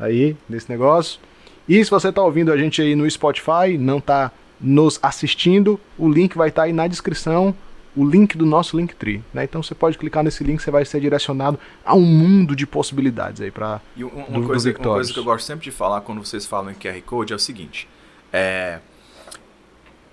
aí 0.00 0.36
nesse 0.48 0.70
negócio. 0.70 1.20
E 1.68 1.84
se 1.84 1.90
você 1.90 2.12
tá 2.12 2.22
ouvindo 2.22 2.52
a 2.52 2.56
gente 2.56 2.80
aí 2.80 2.94
no 2.94 3.08
Spotify, 3.10 3.76
não 3.78 4.00
tá 4.00 4.30
nos 4.60 4.98
assistindo, 5.02 5.78
o 5.98 6.08
link 6.08 6.36
vai 6.36 6.48
estar 6.48 6.62
aí 6.64 6.72
na 6.72 6.86
descrição, 6.86 7.54
o 7.94 8.04
link 8.06 8.36
do 8.36 8.44
nosso 8.46 8.76
Linktree, 8.76 9.22
né? 9.32 9.44
Então 9.44 9.62
você 9.62 9.74
pode 9.74 9.96
clicar 9.98 10.22
nesse 10.22 10.44
link, 10.44 10.62
você 10.62 10.70
vai 10.70 10.84
ser 10.84 11.00
direcionado 11.00 11.58
a 11.84 11.94
um 11.94 12.02
mundo 12.02 12.54
de 12.54 12.66
possibilidades 12.66 13.40
aí 13.42 13.50
para 13.50 13.80
um- 14.04 14.08
uma, 14.08 14.26
do- 14.26 14.40
do 14.42 14.46
coisa, 14.46 14.68
uma 14.70 14.74
coisa 14.96 15.12
que 15.12 15.18
eu 15.18 15.24
gosto 15.24 15.46
sempre 15.46 15.64
de 15.64 15.70
falar 15.70 16.02
quando 16.02 16.24
vocês 16.24 16.46
falam 16.46 16.70
em 16.70 16.74
QR 16.74 17.00
Code 17.02 17.32
é 17.32 17.36
o 17.36 17.38
seguinte: 17.38 17.88
é, 18.32 18.78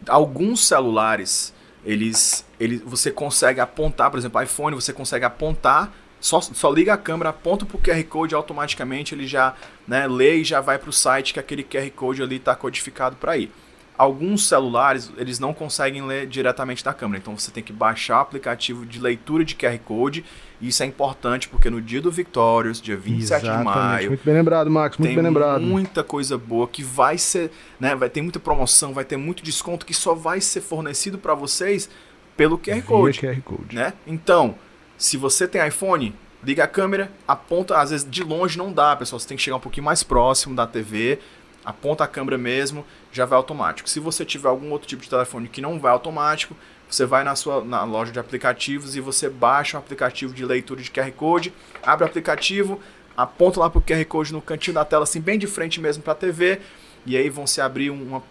alguns 0.08 0.66
celulares, 0.66 1.54
eles, 1.86 2.46
eles, 2.60 2.82
você 2.86 3.12
consegue 3.12 3.60
apontar, 3.60 4.10
por 4.10 4.18
exemplo, 4.18 4.42
iPhone, 4.42 4.76
você 4.76 4.94
consegue 4.94 5.26
apontar, 5.26 5.94
só, 6.24 6.40
só 6.40 6.72
liga 6.72 6.94
a 6.94 6.98
câmera, 6.98 7.32
aponta 7.32 7.66
pro 7.66 7.78
QR 7.78 8.02
Code 8.06 8.34
automaticamente 8.34 9.14
ele 9.14 9.28
já 9.28 9.54
né, 9.86 10.08
lê 10.08 10.38
e 10.38 10.44
já 10.46 10.62
vai 10.62 10.80
pro 10.80 10.94
site 10.94 11.34
que 11.34 11.40
aquele 11.40 11.64
QR 11.64 11.90
Code 11.92 12.24
ali 12.24 12.38
está 12.38 12.56
codificado 12.56 13.18
para 13.18 13.38
ir. 13.38 13.52
Alguns 13.98 14.48
celulares, 14.48 15.12
eles 15.18 15.38
não 15.38 15.54
conseguem 15.54 16.02
ler 16.02 16.26
diretamente 16.26 16.82
da 16.82 16.94
câmera, 16.94 17.20
então 17.20 17.38
você 17.38 17.52
tem 17.52 17.62
que 17.62 17.74
baixar 17.74 18.20
o 18.20 18.22
aplicativo 18.22 18.86
de 18.86 19.02
leitura 19.02 19.44
de 19.44 19.54
QR 19.54 19.78
Code, 19.80 20.24
e 20.62 20.70
isso 20.70 20.82
é 20.82 20.86
importante 20.86 21.50
porque 21.50 21.70
no 21.70 21.82
dia 21.82 22.02
do 22.02 22.10
Victorious, 22.10 22.82
dia 22.82 22.96
27 22.96 23.44
de 23.44 23.64
maio, 23.64 24.08
Muito 24.12 24.24
bem 24.24 24.34
lembrado, 24.34 24.72
Max, 24.72 24.98
muito 24.98 25.14
bem 25.14 25.24
lembrado. 25.24 25.62
muita 25.62 26.06
coisa 26.06 26.38
boa 26.38 26.70
que 26.70 26.82
vai 26.82 27.18
ser, 27.18 27.52
né, 27.78 27.96
vai 27.96 28.10
ter 28.10 28.22
muita 28.22 28.40
promoção, 28.40 28.94
vai 28.94 29.04
ter 29.04 29.18
muito 29.18 29.44
desconto 29.44 29.86
que 29.86 29.94
só 29.94 30.16
vai 30.16 30.40
ser 30.40 30.62
fornecido 30.62 31.18
para 31.18 31.36
vocês 31.36 31.90
pelo 32.38 32.58
QR 32.58 32.82
Code, 32.82 33.20
QR 33.20 33.42
Code. 33.42 33.76
né? 33.76 33.92
Então, 34.08 34.56
se 35.04 35.18
você 35.18 35.46
tem 35.46 35.68
iPhone, 35.68 36.16
liga 36.42 36.64
a 36.64 36.68
câmera, 36.68 37.12
aponta, 37.28 37.78
às 37.78 37.90
vezes 37.90 38.10
de 38.10 38.24
longe 38.24 38.58
não 38.58 38.72
dá, 38.72 38.96
pessoal, 38.96 39.20
você 39.20 39.28
tem 39.28 39.36
que 39.36 39.44
chegar 39.44 39.58
um 39.58 39.60
pouquinho 39.60 39.84
mais 39.84 40.02
próximo 40.02 40.56
da 40.56 40.66
TV, 40.66 41.20
aponta 41.66 42.06
a 42.06 42.08
câmera 42.08 42.38
mesmo, 42.38 42.86
já 43.12 43.26
vai 43.26 43.36
automático. 43.36 43.90
Se 43.90 44.00
você 44.00 44.24
tiver 44.24 44.48
algum 44.48 44.72
outro 44.72 44.88
tipo 44.88 45.04
de 45.04 45.10
telefone 45.10 45.50
que 45.50 45.60
não 45.60 45.78
vai 45.78 45.92
automático, 45.92 46.56
você 46.90 47.06
vai 47.06 47.26
na 47.26 47.36
sua 47.36 47.62
na 47.66 47.84
loja 47.84 48.14
de 48.14 48.20
aplicativos 48.20 48.96
e 48.96 49.02
você 49.02 49.30
baixa 49.30 49.76
um 49.76 49.82
aplicativo 49.82 50.34
de 50.34 50.46
leitura 50.46 50.82
de 50.82 50.90
QR 50.90 51.12
Code, 51.12 51.54
abre 51.86 52.06
o 52.06 52.08
aplicativo, 52.08 52.80
aponta 53.18 53.60
lá 53.60 53.70
pro 53.70 53.82
QR 53.82 54.06
Code 54.06 54.32
no 54.32 54.42
cantinho 54.42 54.76
da 54.76 54.86
tela, 54.86 55.04
assim, 55.04 55.20
bem 55.20 55.38
de 55.38 55.48
frente 55.48 55.82
mesmo 55.82 56.02
para 56.02 56.14
a 56.14 56.16
TV, 56.16 56.62
e 57.06 57.18
aí 57.18 57.30
vão 57.30 57.46
se 57.46 57.60
abrir 57.60 57.90
uma, 57.90 58.24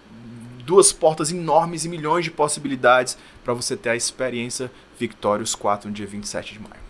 duas 0.64 0.92
portas 0.92 1.30
enormes 1.32 1.84
e 1.84 1.88
milhões 1.88 2.24
de 2.24 2.30
possibilidades 2.30 3.16
para 3.44 3.52
você 3.54 3.76
ter 3.76 3.90
a 3.90 3.96
experiência 3.96 4.70
Victorious 4.98 5.54
4 5.54 5.88
no 5.88 5.94
dia 5.94 6.06
27 6.06 6.54
de 6.54 6.60
maio. 6.60 6.82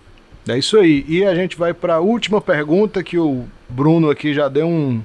É 0.49 0.59
isso 0.59 0.77
aí. 0.79 1.05
E 1.09 1.25
a 1.25 1.35
gente 1.35 1.57
vai 1.57 1.73
para 1.73 1.95
a 1.95 2.01
última 2.01 2.41
pergunta 2.41 3.03
que 3.03 3.17
o 3.19 3.47
Bruno 3.69 4.11
aqui 4.11 4.35
já 4.35 4.49
deu 4.49 4.67
um 4.69 5.03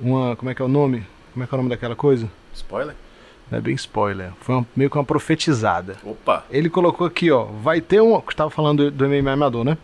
uma, 0.00 0.36
como 0.36 0.50
é 0.50 0.54
que 0.54 0.62
é 0.62 0.64
o 0.64 0.68
nome? 0.68 1.04
Como 1.32 1.44
é 1.44 1.46
que 1.46 1.54
é 1.54 1.56
o 1.56 1.58
nome 1.58 1.70
daquela 1.70 1.96
coisa? 1.96 2.30
Spoiler? 2.54 2.94
Não 3.50 3.58
é 3.58 3.60
bem 3.60 3.74
spoiler. 3.74 4.32
Foi 4.40 4.54
uma- 4.56 4.66
meio 4.76 4.88
que 4.90 4.96
uma 4.96 5.04
profetizada. 5.04 5.96
Opa! 6.04 6.44
Ele 6.50 6.68
colocou 6.70 7.06
aqui, 7.06 7.30
ó, 7.30 7.44
vai 7.44 7.80
ter 7.80 8.00
um, 8.00 8.16
estava 8.28 8.50
falando 8.50 8.90
do, 8.90 8.90
do 8.90 9.08
MMA 9.08 9.32
amador, 9.32 9.64
né? 9.64 9.76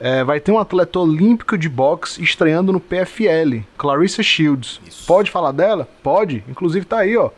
É, 0.00 0.24
vai 0.24 0.40
ter 0.40 0.50
um 0.50 0.58
atleta 0.58 0.98
olímpico 0.98 1.56
de 1.56 1.68
boxe 1.68 2.22
estreando 2.22 2.72
no 2.72 2.80
PFL, 2.80 3.62
Clarissa 3.78 4.22
Shields. 4.22 4.80
Isso. 4.86 5.06
Pode 5.06 5.30
falar 5.30 5.52
dela? 5.52 5.88
Pode. 6.02 6.44
Inclusive 6.48 6.84
tá 6.84 6.98
aí, 6.98 7.16
ó. 7.16 7.30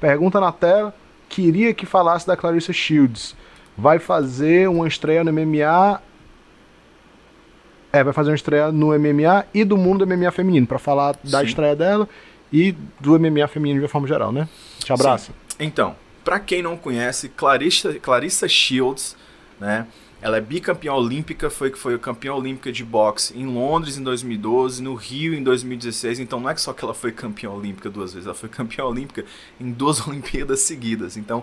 Pergunta 0.00 0.40
na 0.40 0.50
tela. 0.50 0.94
Queria 1.28 1.72
que 1.72 1.86
falasse 1.86 2.26
da 2.26 2.36
Clarissa 2.36 2.72
Shields. 2.72 3.36
Vai 3.76 3.98
fazer 3.98 4.68
uma 4.68 4.88
estreia 4.88 5.22
no 5.22 5.32
MMA. 5.32 6.02
É, 7.92 8.02
vai 8.02 8.12
fazer 8.12 8.30
uma 8.30 8.36
estreia 8.36 8.72
no 8.72 8.88
MMA 8.98 9.44
e 9.54 9.64
do 9.64 9.76
mundo 9.76 10.04
do 10.04 10.16
MMA 10.16 10.30
feminino, 10.30 10.66
pra 10.66 10.78
falar 10.78 11.16
da 11.24 11.40
Sim. 11.40 11.46
estreia 11.46 11.76
dela 11.76 12.08
e 12.52 12.72
do 13.00 13.18
MMA 13.18 13.46
feminino 13.48 13.80
de 13.80 13.88
forma 13.88 14.06
geral, 14.06 14.32
né? 14.32 14.48
Te 14.78 14.92
abraço. 14.92 15.32
Então, 15.58 15.94
para 16.24 16.38
quem 16.40 16.62
não 16.62 16.76
conhece, 16.76 17.28
Clarissa, 17.28 17.94
Clarissa 17.94 18.48
Shields, 18.48 19.16
né? 19.58 19.86
Ela 20.22 20.36
é 20.36 20.40
bicampeã 20.40 20.92
olímpica, 20.92 21.48
foi 21.48 21.70
que 21.70 21.78
foi 21.78 21.98
campeã 21.98 22.34
olímpica 22.34 22.70
de 22.70 22.84
boxe 22.84 23.36
em 23.36 23.46
Londres 23.46 23.96
em 23.96 24.02
2012, 24.02 24.82
no 24.82 24.94
Rio 24.94 25.32
em 25.32 25.42
2016. 25.42 26.20
Então 26.20 26.38
não 26.38 26.50
é 26.50 26.56
só 26.56 26.74
que 26.74 26.84
ela 26.84 26.92
foi 26.92 27.10
campeã 27.10 27.50
olímpica 27.50 27.88
duas 27.88 28.12
vezes, 28.12 28.26
ela 28.26 28.34
foi 28.34 28.48
campeã 28.48 28.84
olímpica 28.84 29.24
em 29.58 29.70
duas 29.70 30.00
Olimpíadas 30.06 30.60
seguidas. 30.60 31.16
Então 31.16 31.42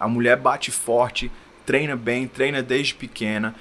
a 0.00 0.08
mulher 0.08 0.38
bate 0.38 0.70
forte, 0.70 1.30
treina 1.66 1.94
bem, 1.96 2.26
treina 2.26 2.62
desde 2.62 2.94
pequena. 2.94 3.54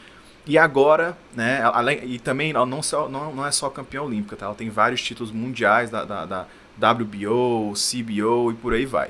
E 0.45 0.58
agora, 0.58 1.17
né, 1.34 1.62
além, 1.62 2.04
e 2.04 2.19
também 2.19 2.52
ela 2.52 2.65
não, 2.65 2.82
só, 2.82 3.08
não, 3.08 3.34
não 3.34 3.45
é 3.45 3.52
só 3.52 3.69
campeã 3.69 4.02
olímpica, 4.02 4.36
tá? 4.36 4.45
Ela 4.45 4.56
tem 4.56 4.69
vários 4.69 5.02
títulos 5.02 5.32
mundiais 5.32 5.89
da, 5.89 6.04
da, 6.04 6.26
da 6.26 6.91
WBO, 6.91 7.73
CBO 7.73 8.52
e 8.52 8.54
por 8.56 8.73
aí 8.73 8.86
vai. 8.86 9.10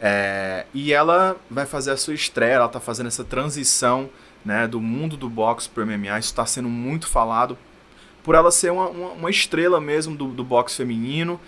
É, 0.00 0.66
e 0.72 0.92
ela 0.92 1.36
vai 1.50 1.66
fazer 1.66 1.90
a 1.90 1.96
sua 1.96 2.14
estreia, 2.14 2.54
ela 2.54 2.66
está 2.66 2.78
fazendo 2.78 3.06
essa 3.06 3.24
transição 3.24 4.10
né, 4.44 4.66
do 4.66 4.80
mundo 4.80 5.16
do 5.16 5.28
boxe 5.28 5.68
para 5.68 5.82
o 5.82 5.86
MMA. 5.86 6.18
Isso 6.18 6.30
está 6.30 6.46
sendo 6.46 6.68
muito 6.68 7.06
falado 7.08 7.56
por 8.22 8.34
ela 8.34 8.50
ser 8.50 8.70
uma, 8.72 8.88
uma, 8.88 9.08
uma 9.10 9.30
estrela 9.30 9.80
mesmo 9.80 10.16
do, 10.16 10.28
do 10.28 10.44
boxe 10.44 10.76
feminino. 10.76 11.40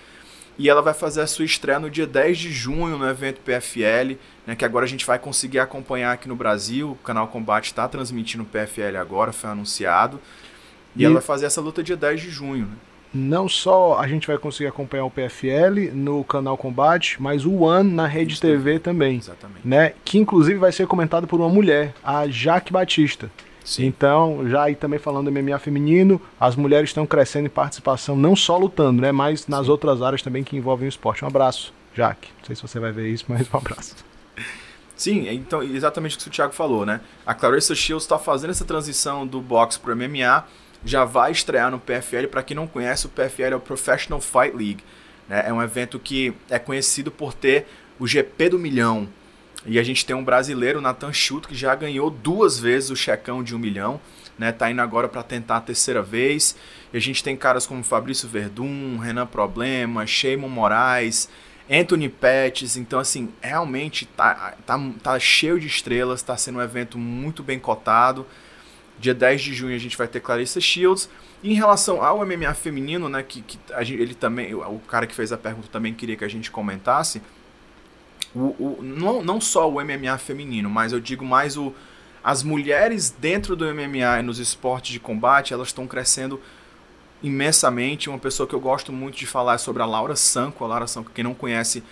E 0.59 0.69
ela 0.69 0.83
vai 0.83 0.93
fazer 0.93 1.23
a 1.23 1.27
sua 1.27 1.45
estreia 1.47 1.79
no 1.79 1.89
dia 1.89 2.07
10 2.07 2.37
de 2.39 2.53
junho 2.53 2.99
no 2.99 3.09
evento 3.09 3.41
PFL, 3.41 4.19
né, 4.47 4.55
que 4.55 4.65
agora 4.65 4.85
a 4.85 4.89
gente 4.89 5.07
vai 5.07 5.19
conseguir 5.19 5.59
acompanhar 5.59 6.13
aqui 6.13 6.29
no 6.29 6.37
Brasil. 6.37 6.91
O 6.91 6.97
canal 6.97 7.29
Combate 7.29 7.67
está 7.67 7.89
transmitindo 7.89 8.43
o 8.43 8.47
PFL 8.47 8.97
agora, 9.01 9.33
foi 9.33 9.49
anunciado. 9.49 10.21
E, 10.95 11.01
E- 11.03 11.05
ela 11.07 11.15
vai 11.15 11.23
fazer 11.23 11.47
essa 11.47 11.61
luta 11.63 11.83
dia 11.83 11.97
10 11.97 12.21
de 12.21 12.31
junho. 12.31 12.67
né? 12.67 12.73
Não 13.13 13.49
só 13.49 13.99
a 13.99 14.07
gente 14.07 14.27
vai 14.27 14.39
conseguir 14.39 14.69
acompanhar 14.69 15.05
o 15.05 15.11
PFL 15.11 15.93
no 15.93 16.23
canal 16.23 16.57
Combate, 16.57 17.21
mas 17.21 17.45
o 17.45 17.63
One 17.63 17.91
na 17.93 18.07
Rede 18.07 18.35
Isso. 18.35 18.43
TV 18.43 18.79
também, 18.79 19.19
Exatamente. 19.19 19.67
né? 19.67 19.95
Que 20.05 20.19
inclusive 20.19 20.59
vai 20.59 20.71
ser 20.71 20.87
comentado 20.87 21.27
por 21.27 21.41
uma 21.41 21.49
mulher, 21.49 21.93
a 22.05 22.29
Jaque 22.29 22.73
Batista. 22.73 23.31
Sim. 23.65 23.87
Então, 23.87 24.49
já 24.49 24.65
aí 24.65 24.75
também 24.75 24.99
falando 24.99 25.31
do 25.31 25.43
MMA 25.43 25.59
feminino, 25.59 26.21
as 26.39 26.57
mulheres 26.57 26.91
estão 26.91 27.07
crescendo 27.07 27.47
em 27.47 27.51
participação, 27.51 28.17
não 28.17 28.35
só 28.35 28.57
lutando, 28.57 29.03
né? 29.03 29.13
Mas 29.13 29.47
nas 29.47 29.69
outras 29.69 30.03
áreas 30.03 30.23
também 30.23 30.43
que 30.43 30.57
envolvem 30.57 30.87
o 30.87 30.89
esporte. 30.89 31.25
Um 31.25 31.29
abraço, 31.29 31.73
Jaque. 31.95 32.29
Não 32.39 32.47
sei 32.47 32.57
se 32.57 32.63
você 32.63 32.81
vai 32.81 32.93
ver 32.93 33.09
isso, 33.09 33.27
mas 33.29 33.49
um 33.53 33.57
abraço. 33.57 33.97
Sim, 34.97 35.29
então 35.31 35.63
exatamente 35.63 36.17
o 36.17 36.21
que 36.21 36.29
o 36.29 36.31
Thiago 36.31 36.53
falou, 36.53 36.85
né? 36.85 37.01
A 37.25 37.33
Clarissa 37.33 37.75
Shields 37.75 38.05
está 38.05 38.19
fazendo 38.19 38.51
essa 38.51 38.67
transição 38.67 39.27
do 39.27 39.41
boxe 39.41 39.79
para 39.79 39.95
o 39.95 39.97
MMA, 39.97 40.45
já 40.85 41.05
vai 41.05 41.33
estrear 41.33 41.71
no 41.71 41.79
PFL. 41.79 42.27
Para 42.31 42.43
quem 42.43 42.55
não 42.55 42.67
conhece, 42.67 43.07
o 43.07 43.09
PFL 43.09 43.53
é 43.53 43.57
o 43.57 43.61
Professional 43.61 44.21
Fight 44.21 44.57
League. 44.57 44.85
Né? 45.29 45.45
É 45.47 45.53
um 45.53 45.63
evento 45.63 45.99
que 45.99 46.33
é 46.49 46.59
conhecido 46.59 47.11
por 47.11 47.35
ter 47.35 47.67
o 47.99 48.07
GP 48.07 48.51
do 48.51 48.59
milhão. 48.59 49.09
E 49.67 49.79
a 49.79 49.83
gente 49.83 50.07
tem 50.07 50.17
um 50.17 50.25
brasileiro, 50.25 50.81
Nathan 50.81 51.13
Schutt, 51.13 51.47
que 51.47 51.55
já 51.55 51.75
ganhou 51.75 52.11
duas 52.11 52.59
vezes 52.59 52.91
o 52.91 52.97
checão 52.97 53.43
de 53.43 53.55
um 53.55 53.59
milhão. 53.59 54.01
Né, 54.39 54.53
tá 54.53 54.71
indo 54.71 54.81
agora 54.81 55.07
para 55.07 55.23
tentar 55.23 55.59
a 55.59 55.61
terceira 55.61 56.03
vez. 56.03 56.57
E 56.95 56.97
a 56.97 57.01
gente 57.01 57.23
tem 57.23 57.37
caras 57.37 57.67
como 57.67 57.85
Fabrício 57.85 58.27
Verdun, 58.27 58.97
Renan 58.97 59.27
Problema, 59.27 60.07
Sheimon 60.07 60.49
Moraes, 60.49 61.29
Anthony 61.71 62.09
Pettis. 62.09 62.79
Então, 62.79 62.99
assim, 62.99 63.29
realmente 63.43 64.07
tá, 64.07 64.55
tá, 64.65 64.81
tá 65.03 65.19
cheio 65.19 65.61
de 65.61 65.67
estrelas, 65.67 66.23
tá 66.23 66.39
sendo 66.39 66.59
um 66.59 66.63
evento 66.63 66.97
muito 66.97 67.43
bem 67.43 67.59
cotado. 67.59 68.27
Dia 69.01 69.15
10 69.15 69.41
de 69.41 69.55
junho 69.55 69.75
a 69.75 69.79
gente 69.79 69.97
vai 69.97 70.07
ter 70.07 70.21
Clarissa 70.21 70.61
Shields. 70.61 71.09
E 71.43 71.51
em 71.51 71.55
relação 71.55 72.05
ao 72.05 72.25
MMA 72.25 72.55
feminino, 72.55 73.09
né, 73.09 73.23
que, 73.23 73.41
que 73.41 73.59
gente, 73.83 74.01
ele 74.01 74.15
também, 74.15 74.55
o 74.55 74.79
cara 74.87 75.07
que 75.07 75.15
fez 75.15 75.33
a 75.33 75.39
pergunta 75.39 75.69
também 75.73 75.95
queria 75.95 76.17
que 76.17 76.25
a 76.25 76.29
gente 76.29 76.51
comentasse 76.51 77.23
o, 78.35 78.55
o, 78.59 78.79
não, 78.83 79.23
não 79.23 79.41
só 79.41 79.69
o 79.69 79.83
MMA 79.83 80.17
feminino, 80.19 80.71
mas 80.71 80.93
eu 80.93 81.01
digo 81.01 81.25
mais 81.25 81.57
o, 81.57 81.75
as 82.23 82.43
mulheres 82.43 83.11
dentro 83.11 83.57
do 83.57 83.65
MMA 83.75 84.21
e 84.21 84.23
nos 84.23 84.39
esportes 84.39 84.93
de 84.93 85.01
combate, 85.01 85.53
elas 85.53 85.69
estão 85.69 85.87
crescendo 85.87 86.41
imensamente. 87.23 88.09
Uma 88.09 88.19
pessoa 88.19 88.47
que 88.47 88.55
eu 88.55 88.61
gosto 88.61 88.93
muito 88.93 89.17
de 89.17 89.27
falar 89.27 89.55
é 89.55 89.59
sobre 89.59 89.83
a 89.83 89.87
Laura 89.87 90.15
Sanko. 90.17 90.65
A 90.65 90.69
Laura 90.69 90.87
Sanko, 90.87 91.11
quem 91.13 91.25
não 91.25 91.35
conhece, 91.35 91.83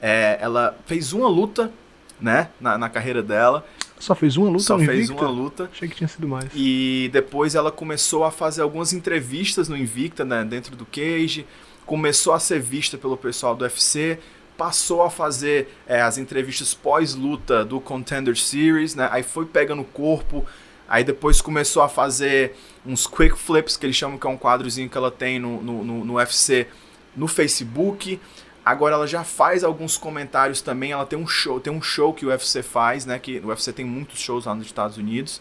é, 0.00 0.38
ela 0.40 0.76
fez 0.86 1.12
uma 1.12 1.28
luta 1.28 1.72
né, 2.20 2.50
na, 2.60 2.76
na 2.76 2.88
carreira 2.88 3.22
dela. 3.22 3.64
Só 3.98 4.14
fez 4.14 4.36
uma 4.36 4.48
luta? 4.48 4.62
Só 4.62 4.78
fez 4.78 5.10
uma 5.10 5.28
luta. 5.28 5.70
Achei 5.72 5.88
que 5.88 5.96
tinha 5.96 6.08
sido 6.08 6.28
mais. 6.28 6.50
E 6.54 7.08
depois 7.12 7.54
ela 7.54 7.72
começou 7.72 8.24
a 8.24 8.30
fazer 8.30 8.62
algumas 8.62 8.92
entrevistas 8.92 9.68
no 9.68 9.76
Invicta, 9.76 10.24
né, 10.24 10.44
dentro 10.44 10.76
do 10.76 10.84
Cage. 10.84 11.46
Começou 11.84 12.32
a 12.32 12.40
ser 12.40 12.60
vista 12.60 12.98
pelo 12.98 13.16
pessoal 13.16 13.54
do 13.54 13.62
UFC 13.62 14.18
passou 14.56 15.02
a 15.02 15.10
fazer 15.10 15.68
é, 15.86 16.00
as 16.00 16.18
entrevistas 16.18 16.74
pós-luta 16.74 17.64
do 17.64 17.80
Contender 17.80 18.36
Series, 18.36 18.94
né? 18.94 19.08
Aí 19.12 19.22
foi 19.22 19.44
pegando 19.44 19.82
o 19.82 19.84
corpo, 19.84 20.44
aí 20.88 21.04
depois 21.04 21.40
começou 21.40 21.82
a 21.82 21.88
fazer 21.88 22.54
uns 22.84 23.06
quick 23.06 23.36
flips, 23.36 23.76
que 23.76 23.84
eles 23.84 23.96
chamam 23.96 24.18
que 24.18 24.26
é 24.26 24.30
um 24.30 24.38
quadrozinho 24.38 24.88
que 24.88 24.96
ela 24.96 25.10
tem 25.10 25.38
no, 25.38 25.62
no, 25.62 25.84
no, 25.84 26.04
no 26.04 26.14
UFC 26.14 26.66
no 27.14 27.28
Facebook. 27.28 28.20
Agora 28.66 28.96
ela 28.96 29.06
já 29.06 29.22
faz 29.22 29.62
alguns 29.62 29.96
comentários 29.96 30.60
também. 30.60 30.90
Ela 30.90 31.06
tem 31.06 31.16
um 31.16 31.28
show, 31.28 31.60
tem 31.60 31.72
um 31.72 31.80
show 31.80 32.12
que 32.12 32.26
o 32.26 32.30
UFC 32.30 32.64
faz, 32.64 33.06
né? 33.06 33.16
Que 33.16 33.38
o 33.38 33.46
UFC 33.46 33.72
tem 33.72 33.84
muitos 33.84 34.18
shows 34.18 34.44
lá 34.44 34.56
nos 34.56 34.66
Estados 34.66 34.96
Unidos. 34.96 35.40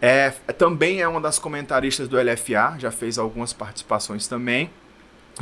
É, 0.00 0.30
também 0.56 1.00
é 1.00 1.08
uma 1.08 1.20
das 1.20 1.40
comentaristas 1.40 2.06
do 2.06 2.16
LFA, 2.16 2.76
já 2.78 2.92
fez 2.92 3.18
algumas 3.18 3.52
participações 3.52 4.28
também. 4.28 4.70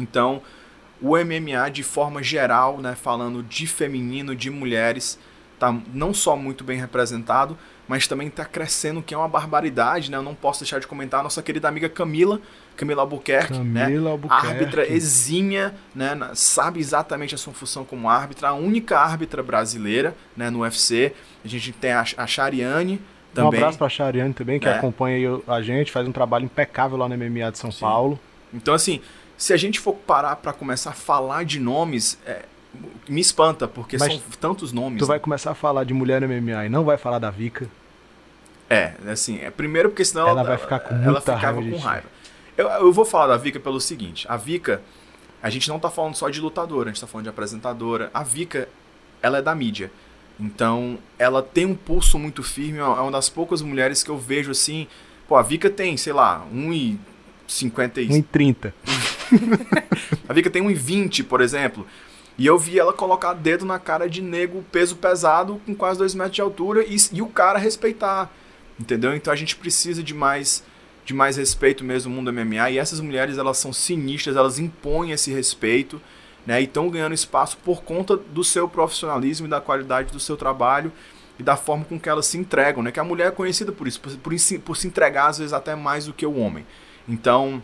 Então, 0.01 0.41
o 0.99 1.11
MMA 1.19 1.71
de 1.71 1.83
forma 1.83 2.23
geral, 2.23 2.79
né, 2.79 2.95
falando 2.95 3.43
de 3.43 3.67
feminino, 3.67 4.35
de 4.35 4.49
mulheres, 4.49 5.19
tá 5.59 5.77
não 5.93 6.13
só 6.13 6.37
muito 6.37 6.65
bem 6.65 6.79
representado, 6.79 7.57
mas 7.87 8.07
também 8.07 8.29
está 8.29 8.45
crescendo, 8.45 9.03
que 9.03 9.15
é 9.15 9.17
uma 9.17 9.29
barbaridade, 9.29 10.11
né? 10.11 10.17
Eu 10.17 10.23
não 10.23 10.35
posso 10.35 10.61
deixar 10.61 10.79
de 10.81 10.87
comentar 10.87 11.21
a 11.21 11.23
nossa 11.23 11.43
querida 11.43 11.69
amiga 11.69 11.89
Camila, 11.89 12.41
Camila 12.77 13.03
Albuquerque, 13.03 13.59
né? 13.59 13.85
Camila 13.85 14.05
né? 14.05 14.11
Albuquerque. 14.11 14.47
árbitra 14.47 14.93
exímia, 14.93 15.75
né? 15.95 16.17
Sabe 16.35 16.81
exatamente 16.81 17.35
a 17.35 17.39
sua 17.39 17.53
função 17.53 17.85
como 17.85 18.09
árbitra, 18.09 18.49
a 18.49 18.55
única 18.55 18.99
árbitra 18.99 19.43
brasileira, 19.43 20.17
né, 20.37 20.49
no 20.49 20.61
UFC. 20.61 21.13
A 21.45 21.49
gente 21.49 21.73
tem 21.73 21.93
a, 21.93 22.05
a 22.17 22.27
Chariane, 22.27 23.01
também. 23.35 23.61
Um 23.61 23.63
abraço 23.65 23.79
para 23.79 23.89
a 23.89 23.91
Chariane 23.91 24.33
também, 24.33 24.61
que 24.61 24.69
é. 24.69 24.73
acompanha 24.73 25.41
a 25.49 25.61
gente, 25.61 25.91
faz 25.91 26.07
um 26.07 26.13
trabalho 26.13 26.45
impecável 26.45 26.97
lá 26.97 27.09
no 27.09 27.17
MMA 27.17 27.51
de 27.51 27.59
São 27.59 27.71
Sim. 27.71 27.81
Paulo. 27.81 28.19
Então, 28.53 28.73
assim, 28.73 29.01
se 29.37 29.53
a 29.53 29.57
gente 29.57 29.81
for 29.81 29.95
parar 29.95 30.37
para 30.37 30.53
começar 30.53 30.91
a 30.91 30.95
falar 30.95 31.45
de 31.45 31.59
nomes, 31.59 32.19
é, 32.25 32.45
me 33.09 33.21
espanta, 33.21 33.69
porque 33.69 33.97
Mas 33.99 34.13
são 34.13 34.23
tantos 34.41 34.73
nomes. 34.73 34.99
Tu 34.99 35.05
né? 35.05 35.09
vai 35.09 35.19
começar 35.19 35.53
a 35.53 35.55
falar 35.55 35.85
de 35.85 35.95
mulher 35.95 36.21
no 36.21 36.29
MMA 36.29 36.67
e 36.67 36.69
não 36.69 36.85
vai 36.85 36.97
falar 36.97 37.19
da 37.19 37.31
Vika. 37.31 37.69
É, 38.69 38.95
assim, 39.09 39.39
é 39.41 39.51
primeiro 39.51 39.91
porque 39.91 40.05
senão 40.05 40.29
ela, 40.29 40.41
ela 40.41 40.49
vai 40.49 40.59
ficar 40.59 40.81
com 40.81 40.95
ela 40.95 41.21
ficava 41.21 41.61
raiva 41.61 41.77
com 41.77 41.77
raiva. 41.79 42.07
Eu, 42.57 42.69
eu 42.69 42.93
vou 42.93 43.05
falar 43.05 43.27
da 43.27 43.37
Vika 43.37 43.61
pelo 43.61 43.81
seguinte, 43.81 44.27
a 44.29 44.37
Vika, 44.37 44.81
a 45.43 45.51
gente 45.51 45.69
não 45.69 45.79
tá 45.79 45.91
falando 45.91 46.15
só 46.15 46.31
de 46.31 46.41
lutadora, 46.41 46.89
a 46.89 46.93
gente 46.93 47.01
tá 47.01 47.07
falando 47.07 47.25
de 47.25 47.31
apresentadora. 47.31 48.11
A 48.15 48.23
Vika, 48.23 48.69
ela 49.21 49.39
é 49.39 49.43
da 49.43 49.55
mídia. 49.55 49.91
Então, 50.39 50.99
ela 51.19 51.43
tem 51.43 51.67
um 51.67 51.75
pulso 51.75 52.19
muito 52.19 52.43
firme, 52.43 52.79
é 52.79 52.85
uma 52.85 53.11
das 53.11 53.29
poucas 53.29 53.63
mulheres 53.63 54.03
que 54.03 54.11
eu 54.11 54.19
vejo 54.19 54.51
assim, 54.51 54.87
pô, 55.29 55.37
a 55.37 55.43
Vika 55.43 55.71
tem, 55.71 55.97
sei 55.97 56.13
lá, 56.13 56.45
1,50 56.53 58.09
1,30. 58.09 58.73
a 60.29 60.33
Vika 60.33 60.51
tem 60.51 60.63
1,20, 60.63 61.25
por 61.25 61.41
exemplo. 61.41 61.87
E 62.37 62.47
eu 62.47 62.59
vi 62.59 62.79
ela 62.79 62.93
colocar 62.93 63.33
dedo 63.33 63.65
na 63.65 63.79
cara 63.79 64.09
de 64.09 64.21
nego 64.21 64.65
peso 64.73 64.97
pesado 64.97 65.61
com 65.65 65.75
quase 65.75 65.99
2 65.99 66.15
metros 66.15 66.35
de 66.35 66.41
altura 66.41 66.85
e, 66.85 66.97
e, 67.13 67.23
o 67.23 67.29
cara 67.29 67.59
respeitar. 67.59 68.31
Entendeu? 68.79 69.15
Então 69.15 69.33
a 69.33 69.37
gente 69.37 69.55
precisa 69.55 70.03
de 70.03 70.13
mais, 70.13 70.65
de 71.05 71.15
mais 71.15 71.37
respeito 71.37 71.85
mesmo 71.85 72.11
no 72.11 72.17
mundo 72.17 72.33
MMA. 72.33 72.71
E 72.71 72.79
essas 72.79 72.99
mulheres, 72.99 73.39
elas 73.39 73.59
são 73.59 73.73
sinistras, 73.73 74.37
elas 74.37 74.59
impõem 74.59 75.13
esse 75.13 75.33
respeito. 75.33 76.01
Né, 76.47 76.61
e 76.61 76.65
estão 76.65 76.91
ganhando 76.91 77.15
espaço 77.15 77.57
por 77.65 77.83
conta 77.83 78.19
do 78.19 78.45
seu 78.45 78.69
profissionalismo 78.69 79.47
e 79.47 79.49
da 79.49 79.63
qualidade 79.63 80.13
do 80.13 80.21
seu 80.21 80.37
trabalho 80.37 80.93
e 81.39 81.43
da 81.43 81.57
forma 81.57 81.87
com 81.87 81.99
que 81.99 82.07
elas 82.07 82.27
se 82.27 82.37
entregam, 82.37 82.83
né? 82.83 82.93
Que 82.93 83.01
a 83.01 83.05
mulher 83.05 83.29
é 83.29 83.31
conhecida 83.31 83.73
por 83.73 83.89
isso, 83.89 83.99
por, 83.99 84.13
por, 84.19 84.35
por 84.63 84.77
se 84.77 84.87
entregar 84.87 85.29
às 85.29 85.39
vezes 85.39 85.55
até 85.55 85.75
mais 85.75 86.05
do 86.05 86.13
que 86.13 86.27
o 86.27 86.37
homem. 86.37 86.67
Então, 87.09 87.63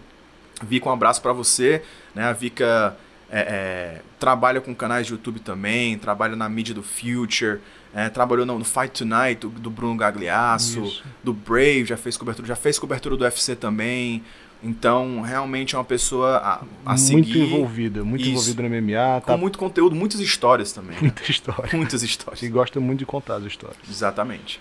Vika, 0.63 0.89
um 0.89 0.93
abraço 0.93 1.21
para 1.23 1.33
você. 1.33 1.83
Né? 2.15 2.25
A 2.25 2.33
Vika 2.33 2.97
é, 3.31 3.41
é, 3.41 4.03
trabalha 4.19 4.61
com 4.61 4.75
canais 4.75 5.07
de 5.07 5.13
YouTube 5.13 5.41
também, 5.41 5.97
trabalha 5.97 6.35
na 6.35 6.49
mídia 6.49 6.75
do 6.75 6.83
Future, 6.83 7.61
é, 7.95 8.09
trabalhou 8.09 8.45
no, 8.45 8.59
no, 8.59 8.65
Fight 8.65 8.91
Tonight 8.91 9.41
do, 9.41 9.49
do 9.49 9.71
Bruno 9.71 9.97
Gagliasso, 9.97 10.85
Isso. 10.85 11.05
do 11.23 11.33
Brave, 11.33 11.85
já 11.85 11.97
fez 11.97 12.17
cobertura, 12.17 12.49
já 12.49 12.57
fez 12.57 12.79
cobertura 12.79 13.17
do 13.17 13.23
UFC 13.23 13.55
também. 13.55 14.23
Então, 14.63 15.23
realmente 15.23 15.75
é 15.75 15.79
uma 15.79 15.85
pessoa 15.85 16.37
a, 16.37 16.55
a 16.85 16.91
muito 16.91 17.01
seguir. 17.01 17.39
Muito 17.39 17.55
envolvida, 17.55 18.05
muito 18.05 18.23
Isso. 18.23 18.31
envolvida 18.31 18.63
no 18.63 18.69
MMA. 18.69 19.21
Tá... 19.21 19.33
Com 19.33 19.39
muito 19.39 19.59
conteúdo, 19.59 19.97
muitas 19.97 20.21
histórias 20.21 20.73
também. 20.73 20.97
Né? 20.97 21.03
Muitas 21.03 21.29
histórias. 21.29 21.73
Muitas 21.73 22.03
histórias. 22.03 22.43
E 22.43 22.49
gosta 22.49 22.79
muito 22.79 22.99
de 22.99 23.07
contar 23.07 23.37
as 23.37 23.45
histórias. 23.45 23.79
Exatamente. 23.89 24.61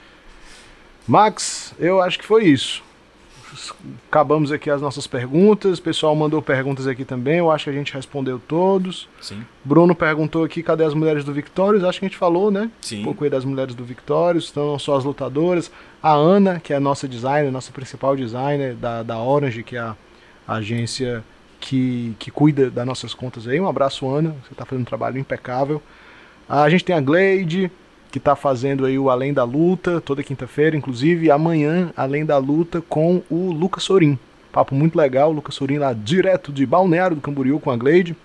Max, 1.06 1.74
eu 1.80 2.02
acho 2.02 2.18
que 2.18 2.26
foi 2.26 2.46
isso 2.46 2.84
acabamos 4.08 4.52
aqui 4.52 4.70
as 4.70 4.82
nossas 4.82 5.08
perguntas. 5.08 5.80
O 5.80 5.82
pessoal 5.82 6.16
mandou 6.16 6.42
perguntas 6.42 6.88
aqui 6.88 7.06
também. 7.06 7.38
Eu 7.38 7.52
acho 7.52 7.66
que 7.66 7.70
a 7.70 7.74
gente 7.74 7.94
respondeu 7.94 8.40
todos. 8.40 9.08
Sim. 9.22 9.44
Bruno 9.64 9.96
perguntou 9.96 10.44
aqui 10.44 10.64
cadê 10.64 10.84
as 10.84 10.94
mulheres 10.94 11.24
do 11.24 11.34
Victórios. 11.34 11.84
Acho 11.84 12.00
que 12.00 12.06
a 12.06 12.10
gente 12.10 12.18
falou, 12.18 12.52
né? 12.52 12.70
Sim. 12.82 13.02
Um 13.02 13.04
pouco 13.06 13.24
aí 13.24 13.30
das 13.30 13.46
mulheres 13.46 13.76
do 13.76 13.84
Victórios. 13.84 14.50
Então, 14.52 14.78
só 14.80 14.96
as 14.98 15.04
lutadoras. 15.04 15.72
A 16.02 16.14
Ana, 16.14 16.60
que 16.60 16.74
é 16.74 16.76
a 16.76 16.80
nossa 16.80 17.08
designer, 17.08 17.52
nossa 17.52 17.72
principal 17.72 18.16
designer 18.16 18.76
da, 18.76 19.04
da 19.04 19.20
Orange, 19.20 19.64
que 19.64 19.76
é 19.76 19.80
a, 19.80 19.96
a 20.48 20.56
agência 20.56 21.24
que, 21.60 22.16
que 22.18 22.32
cuida 22.32 22.70
das 22.70 22.86
nossas 22.86 23.14
contas 23.14 23.48
aí. 23.48 23.60
Um 23.60 23.68
abraço, 23.68 24.10
Ana. 24.10 24.36
Você 24.44 24.54
está 24.54 24.66
fazendo 24.66 24.82
um 24.82 24.86
trabalho 24.86 25.18
impecável. 25.18 25.82
A 26.48 26.70
gente 26.70 26.84
tem 26.84 26.96
a 26.96 27.02
Glade 27.02 27.72
que 28.12 28.18
está 28.18 28.36
fazendo 28.36 28.86
aí 28.86 28.98
o 28.98 29.10
Além 29.10 29.34
da 29.34 29.44
Luta, 29.44 30.02
toda 30.02 30.24
quinta-feira, 30.24 30.76
inclusive 30.76 31.30
amanhã, 31.30 31.92
Além 31.96 32.26
da 32.26 32.38
Luta, 32.38 32.82
com 32.82 33.22
o 33.30 33.52
Lucas 33.52 33.84
Sorim. 33.84 34.18
Papo 34.52 34.74
muito 34.74 34.96
legal, 34.96 35.32
Lucas 35.32 35.56
Sorim 35.56 35.78
lá 35.78 35.94
direto 35.94 36.52
de 36.52 36.66
Balneário 36.66 37.16
do 37.16 37.22
Camboriú 37.22 37.60
com 37.60 37.70
a 37.70 37.78
Glade. 37.78 38.16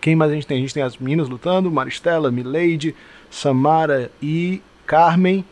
Quem 0.00 0.14
mais 0.14 0.30
a 0.30 0.34
gente 0.34 0.46
tem? 0.46 0.58
A 0.58 0.60
gente 0.60 0.74
tem 0.74 0.82
as 0.82 0.96
meninas 0.96 1.28
lutando, 1.28 1.70
Maristela, 1.70 2.30
Mileide, 2.30 2.94
Samara 3.30 4.10
e 4.20 4.62
Carmen. 4.86 5.44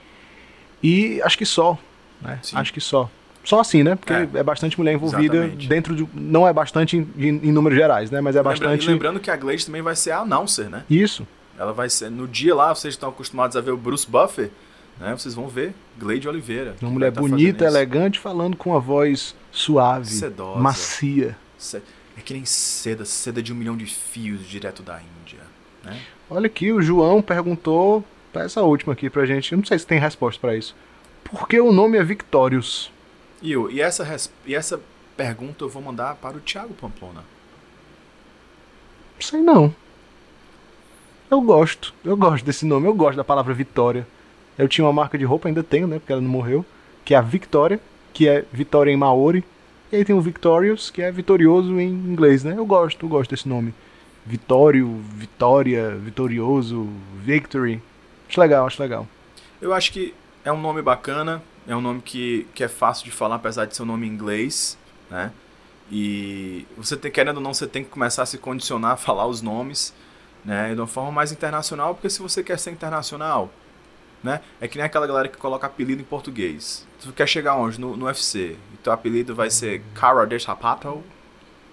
E 0.82 1.20
acho 1.22 1.36
que 1.36 1.46
só, 1.46 1.78
né? 2.20 2.38
Sim. 2.42 2.56
Acho 2.56 2.72
que 2.72 2.80
só. 2.80 3.10
Só 3.44 3.60
assim, 3.60 3.82
né? 3.82 3.94
Porque 3.94 4.12
é, 4.12 4.28
é 4.34 4.42
bastante 4.42 4.78
mulher 4.78 4.92
envolvida 4.92 5.36
exatamente. 5.36 5.68
dentro 5.68 5.96
de. 5.96 6.06
Não 6.12 6.46
é 6.46 6.52
bastante 6.52 6.98
em, 6.98 7.26
em, 7.42 7.52
números 7.52 7.78
gerais, 7.78 8.10
né? 8.10 8.20
Mas 8.20 8.36
é 8.36 8.42
bastante. 8.42 8.84
E 8.84 8.88
lembrando 8.88 9.18
que 9.20 9.30
a 9.30 9.36
Glade 9.36 9.64
também 9.64 9.80
vai 9.80 9.96
ser 9.96 10.10
a 10.10 10.20
announcer, 10.20 10.68
né? 10.68 10.84
Isso. 10.90 11.26
Ela 11.58 11.72
vai 11.72 11.90
ser. 11.90 12.10
No 12.10 12.28
dia 12.28 12.54
lá, 12.54 12.74
vocês 12.74 12.94
estão 12.94 13.08
acostumados 13.08 13.56
a 13.56 13.60
ver 13.60 13.72
o 13.72 13.76
Bruce 13.76 14.08
Buffer, 14.08 14.50
né? 14.98 15.16
Vocês 15.16 15.34
vão 15.34 15.48
ver 15.48 15.74
Glade 15.98 16.28
Oliveira. 16.28 16.76
Uma 16.80 16.90
mulher 16.90 17.12
tá 17.12 17.20
bonita, 17.20 17.64
elegante, 17.64 18.18
falando 18.18 18.56
com 18.56 18.70
uma 18.70 18.80
voz 18.80 19.34
suave, 19.50 20.06
Sedosa. 20.06 20.60
macia. 20.60 21.36
É 22.16 22.20
que 22.20 22.32
nem 22.32 22.44
seda, 22.44 23.04
seda 23.04 23.42
de 23.42 23.52
um 23.52 23.56
milhão 23.56 23.76
de 23.76 23.86
fios 23.86 24.46
direto 24.46 24.82
da 24.82 25.00
Índia. 25.00 25.40
Né? 25.84 26.00
Olha 26.30 26.46
aqui, 26.46 26.72
o 26.72 26.80
João 26.80 27.22
perguntou 27.22 28.04
essa 28.34 28.62
última 28.62 28.92
aqui 28.92 29.10
pra 29.10 29.26
gente. 29.26 29.52
Eu 29.52 29.58
não 29.58 29.64
sei 29.64 29.78
se 29.78 29.86
tem 29.86 29.98
resposta 29.98 30.40
para 30.40 30.56
isso. 30.56 30.74
Por 31.24 31.48
que 31.48 31.60
o 31.60 31.72
nome 31.72 31.98
é 31.98 32.04
Victorious? 32.04 32.90
E, 33.42 33.52
eu, 33.52 33.70
e, 33.70 33.80
essa, 33.80 34.04
e 34.46 34.54
essa 34.54 34.80
pergunta 35.16 35.64
eu 35.64 35.68
vou 35.68 35.82
mandar 35.82 36.14
para 36.16 36.36
o 36.36 36.40
Thiago 36.40 36.74
Pamplona. 36.74 37.24
Sei 39.20 39.40
não. 39.40 39.74
Eu 41.30 41.42
gosto, 41.42 41.92
eu 42.02 42.16
gosto 42.16 42.42
desse 42.42 42.64
nome, 42.64 42.86
eu 42.86 42.94
gosto 42.94 43.16
da 43.16 43.24
palavra 43.24 43.52
Vitória. 43.52 44.06
Eu 44.56 44.66
tinha 44.66 44.84
uma 44.84 44.92
marca 44.92 45.18
de 45.18 45.26
roupa, 45.26 45.46
ainda 45.46 45.62
tenho, 45.62 45.86
né? 45.86 45.98
Porque 45.98 46.12
ela 46.12 46.22
não 46.22 46.30
morreu. 46.30 46.64
Que 47.04 47.14
é 47.14 47.18
a 47.18 47.20
Victoria, 47.20 47.78
que 48.14 48.26
é 48.26 48.44
Vitória 48.50 48.90
em 48.90 48.96
Maori. 48.96 49.44
E 49.92 49.96
aí 49.96 50.04
tem 50.04 50.16
o 50.16 50.20
Victorious, 50.20 50.90
que 50.90 51.02
é 51.02 51.12
vitorioso 51.12 51.78
em 51.78 51.88
inglês, 51.88 52.44
né? 52.44 52.54
Eu 52.56 52.64
gosto, 52.64 53.04
eu 53.04 53.08
gosto 53.08 53.30
desse 53.30 53.48
nome. 53.48 53.74
Vitório, 54.24 55.00
Vitória, 55.14 55.96
Vitorioso, 55.96 56.88
Victory. 57.22 57.82
Acho 58.28 58.40
legal, 58.40 58.66
acho 58.66 58.82
legal. 58.82 59.06
Eu 59.60 59.72
acho 59.74 59.92
que 59.92 60.14
é 60.44 60.52
um 60.52 60.60
nome 60.60 60.82
bacana, 60.82 61.42
é 61.66 61.76
um 61.76 61.80
nome 61.80 62.00
que, 62.02 62.46
que 62.54 62.64
é 62.64 62.68
fácil 62.68 63.04
de 63.04 63.10
falar, 63.10 63.36
apesar 63.36 63.66
de 63.66 63.76
ser 63.76 63.82
um 63.82 63.86
nome 63.86 64.06
em 64.06 64.10
inglês, 64.10 64.78
né? 65.10 65.30
E 65.90 66.66
você 66.76 66.96
tem, 66.96 67.10
querendo 67.10 67.36
ou 67.36 67.42
não, 67.42 67.54
você 67.54 67.66
tem 67.66 67.84
que 67.84 67.90
começar 67.90 68.22
a 68.22 68.26
se 68.26 68.38
condicionar 68.38 68.92
a 68.92 68.96
falar 68.96 69.26
os 69.26 69.40
nomes, 69.40 69.94
né? 70.48 70.74
De 70.74 70.80
uma 70.80 70.86
forma 70.86 71.12
mais 71.12 71.30
internacional, 71.30 71.94
porque 71.94 72.08
se 72.08 72.22
você 72.22 72.42
quer 72.42 72.58
ser 72.58 72.70
internacional, 72.70 73.50
né? 74.24 74.40
É 74.58 74.66
que 74.66 74.78
nem 74.78 74.86
aquela 74.86 75.06
galera 75.06 75.28
que 75.28 75.36
coloca 75.36 75.66
apelido 75.66 76.00
em 76.00 76.04
português. 76.04 76.86
Tu 77.02 77.12
quer 77.12 77.28
chegar 77.28 77.54
onde? 77.54 77.78
No, 77.78 77.94
no 77.96 78.06
UFC. 78.06 78.56
E 78.72 78.76
teu 78.82 78.90
apelido 78.90 79.34
vai 79.34 79.50
ser 79.50 79.82
Cara 79.94 80.24
de 80.24 80.40
Sapato, 80.40 81.04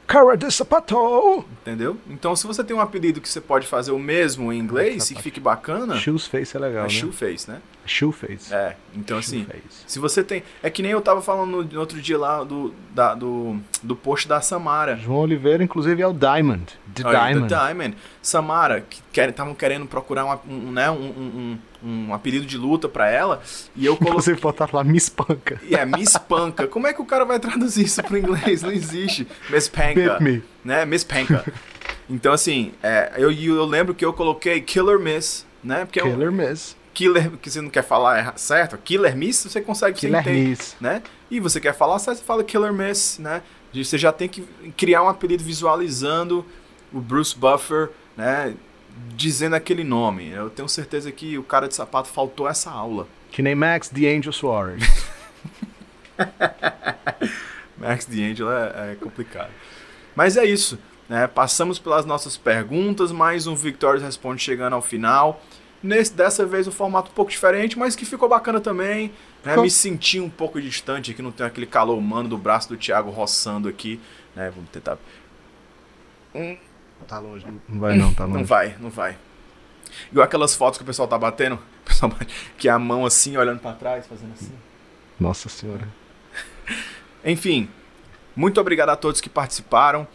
Cara 0.06 0.36
de 0.36 0.52
sapato! 0.52 1.44
entendeu? 1.62 1.98
Então 2.08 2.36
se 2.36 2.46
você 2.46 2.64
tem 2.64 2.76
um 2.76 2.82
apelido 2.82 3.20
que 3.20 3.28
você 3.28 3.42
pode 3.42 3.66
fazer 3.66 3.92
o 3.92 3.98
mesmo 3.98 4.54
em 4.54 4.60
inglês 4.60 5.10
e 5.10 5.16
que 5.16 5.22
fique 5.22 5.40
bacana, 5.40 5.98
Shoes 5.98 6.28
face 6.28 6.56
é 6.56 6.60
legal, 6.60 6.82
é 6.82 6.84
né? 6.84 6.90
Shoeface, 6.90 7.50
né? 7.50 7.60
Shoe 7.86 8.12
face. 8.12 8.54
É, 8.54 8.76
então 8.96 9.18
assim, 9.18 9.44
Shoe 9.44 9.62
face. 9.62 9.84
se 9.88 10.00
você 10.00 10.24
tem... 10.24 10.44
É 10.62 10.70
que 10.70 10.82
nem 10.82 10.92
eu 10.92 11.02
tava 11.02 11.22
falando 11.22 11.64
no, 11.64 11.80
outro 11.80 12.02
dia 12.02 12.18
lá 12.18 12.44
do, 12.44 12.74
da, 12.94 13.14
do, 13.14 13.58
do 13.82 13.96
post 13.96 14.28
da 14.28 14.42
Samara. 14.42 14.96
João 14.98 15.20
Oliveira, 15.20 15.64
inclusive, 15.64 16.02
é 16.02 16.08
o 16.08 16.14
Diamond. 16.14 16.66
The 16.94 17.08
Olha, 17.08 17.20
Diamond. 17.20 17.48
The 17.48 17.56
Diamond. 17.56 17.98
Samara, 18.22 18.82
que 18.82 19.02
estavam 19.22 19.54
querendo 19.54 19.86
procurar 19.86 20.26
uma- 20.26 20.42
um, 20.48 20.72
né, 20.72 20.90
um, 20.90 20.96
um, 20.96 21.60
um, 21.84 22.14
apelido 22.14 22.46
de 22.46 22.58
luta 22.58 22.90
pra 22.90 23.10
ela, 23.10 23.42
e 23.76 23.86
eu 23.86 23.96
coloquei... 23.96 24.22
Você 24.22 24.36
botar 24.36 24.70
lá 24.74 24.84
Miss 24.84 25.10
Panca. 25.10 25.60
É 25.70 25.86
Miss 25.86 26.18
Panca. 26.18 26.68
Como 26.68 26.88
é 26.88 26.94
que 26.94 27.02
o 27.02 27.06
cara 27.06 27.26
vai 27.26 27.40
traduzir 27.40 27.86
isso 27.86 28.02
pro 28.04 28.18
inglês? 28.18 28.62
Não 28.62 28.72
existe. 28.72 29.28
Miss 29.50 29.70
Panca. 29.70 30.18
Bit 30.18 30.24
me. 30.24 30.44
Né? 30.64 30.86
Miss 30.86 31.04
Panca. 31.04 31.46
Então, 32.10 32.34
assim, 32.34 32.72
é, 32.84 33.14
eu, 33.18 33.32
eu 33.32 33.66
lembro 33.66 33.94
que 33.94 34.06
eu 34.06 34.14
coloquei 34.14 34.62
Killer 34.62 35.00
Miss, 35.00 35.46
né? 35.64 35.86
Porque 35.86 36.00
é 36.00 36.04
Killer 36.04 36.32
Miss. 36.32 36.76
Killer, 36.96 37.32
que 37.32 37.52
você 37.52 37.62
não 37.62 37.70
quer 37.70 37.84
falar 37.84 38.36
certo, 38.38 38.78
Killer 38.78 39.16
Miss, 39.16 39.44
você 39.44 39.62
consegue, 39.62 40.00
você 40.00 40.08
Killer 40.08 40.22
entende, 40.22 40.50
Miss. 40.50 40.76
né? 40.80 41.04
E 41.30 41.40
você 41.40 41.60
quer 41.60 41.76
falar 41.76 42.00
certo, 42.00 42.20
você 42.20 42.24
fala 42.24 42.44
Killer 42.44 42.74
Miss, 42.74 43.20
né? 43.20 43.44
Você 43.74 43.98
já 43.98 44.12
tem 44.12 44.30
que 44.30 44.42
criar 44.78 45.04
um 45.04 45.10
apelido 45.10 45.44
visualizando 45.44 46.46
o 46.94 47.02
Bruce 47.02 47.38
Buffer, 47.38 47.90
né? 48.16 48.56
Dizendo 49.10 49.56
aquele 49.56 49.84
nome. 49.84 50.32
Eu 50.32 50.50
tenho 50.50 50.70
certeza 50.70 51.12
que 51.12 51.38
o 51.38 51.44
cara 51.44 51.68
de 51.68 51.76
sapato 51.76 52.08
faltou 52.08 52.48
essa 52.48 52.72
aula. 52.72 53.06
Que 53.30 53.42
nem 53.42 53.54
Max 53.54 53.90
The 53.90 54.16
Angel 54.16 54.32
Suarez. 54.32 54.82
Max 57.78 58.06
D'Angelo 58.06 58.52
é, 58.52 58.92
é 58.92 58.96
complicado. 58.96 59.50
Mas 60.16 60.38
é 60.38 60.46
isso. 60.46 60.80
Né? 61.08 61.28
Passamos 61.28 61.78
pelas 61.78 62.06
nossas 62.06 62.38
perguntas, 62.38 63.12
mais 63.12 63.46
um 63.46 63.56
Victorious 63.56 64.04
Responde 64.04 64.42
chegando 64.42 64.74
ao 64.74 64.82
final. 64.82 65.42
Nesse, 65.86 66.14
dessa 66.14 66.46
vez 66.46 66.68
um 66.68 66.72
formato 66.72 67.12
um 67.12 67.14
pouco 67.14 67.30
diferente, 67.30 67.78
mas 67.78 67.96
que 67.96 68.06
ficou 68.06 68.28
bacana 68.28 68.60
também. 68.60 69.12
Né? 69.44 69.56
Me 69.58 69.70
senti 69.70 70.20
um 70.20 70.30
pouco 70.30 70.60
distante 70.60 71.12
aqui, 71.12 71.22
não 71.22 71.32
tem 71.32 71.46
aquele 71.46 71.68
calor 71.68 71.96
humano 71.98 72.28
do 72.28 72.38
braço 72.38 72.68
do 72.70 72.76
Thiago 72.76 73.12
roçando 73.12 73.70
aqui. 73.70 74.00
Né? 74.36 74.52
Vamos 74.54 74.70
tentar. 74.72 74.98
Hum, 76.34 76.58
tá 77.08 77.20
longe. 77.20 77.46
Não 77.70 77.80
vai 77.80 77.96
não, 77.96 78.14
tá 78.14 78.26
longe. 78.26 78.38
não 78.38 78.46
vai, 78.46 78.76
não 78.80 78.90
vai. 78.90 79.18
Igual 80.12 80.26
aquelas 80.26 80.56
fotos 80.56 80.78
que 80.80 80.84
o 80.84 80.88
pessoal 80.88 81.08
tá 81.08 81.18
batendo, 81.18 81.56
o 81.86 81.88
pessoal 81.88 82.12
bate, 82.12 82.34
que 82.58 82.68
é 82.68 82.72
a 82.72 82.80
mão 82.80 83.06
assim, 83.06 83.38
olhando 83.38 83.60
pra 83.60 83.74
trás, 83.74 84.08
fazendo 84.08 84.34
assim. 84.34 84.54
Nossa 85.20 85.48
senhora. 85.50 85.88
Enfim, 87.24 87.70
muito 88.36 88.60
obrigado 88.60 88.90
a 88.90 88.96
todos 88.96 89.22
que 89.22 89.30
participaram. 89.30 90.08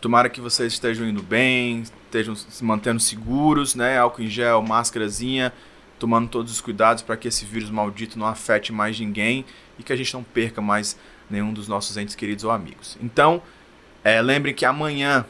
Tomara 0.00 0.30
que 0.30 0.40
vocês 0.40 0.72
estejam 0.72 1.06
indo 1.06 1.22
bem, 1.22 1.84
estejam 2.12 2.36
se 2.36 2.62
mantendo 2.62 3.00
seguros, 3.00 3.74
né? 3.74 3.98
Álcool 3.98 4.22
em 4.22 4.28
gel, 4.28 4.62
máscarazinha, 4.62 5.52
tomando 5.98 6.28
todos 6.28 6.52
os 6.52 6.60
cuidados 6.60 7.02
para 7.02 7.16
que 7.16 7.26
esse 7.26 7.46
vírus 7.46 7.70
maldito 7.70 8.18
não 8.18 8.26
afete 8.26 8.70
mais 8.70 9.00
ninguém 9.00 9.46
e 9.78 9.82
que 9.82 9.92
a 9.92 9.96
gente 9.96 10.12
não 10.12 10.22
perca 10.22 10.60
mais 10.60 10.98
nenhum 11.30 11.52
dos 11.52 11.66
nossos 11.66 11.96
entes 11.96 12.14
queridos 12.14 12.44
ou 12.44 12.50
amigos. 12.50 12.98
Então, 13.00 13.42
é, 14.04 14.20
lembrem 14.20 14.54
que 14.54 14.66
amanhã 14.66 15.24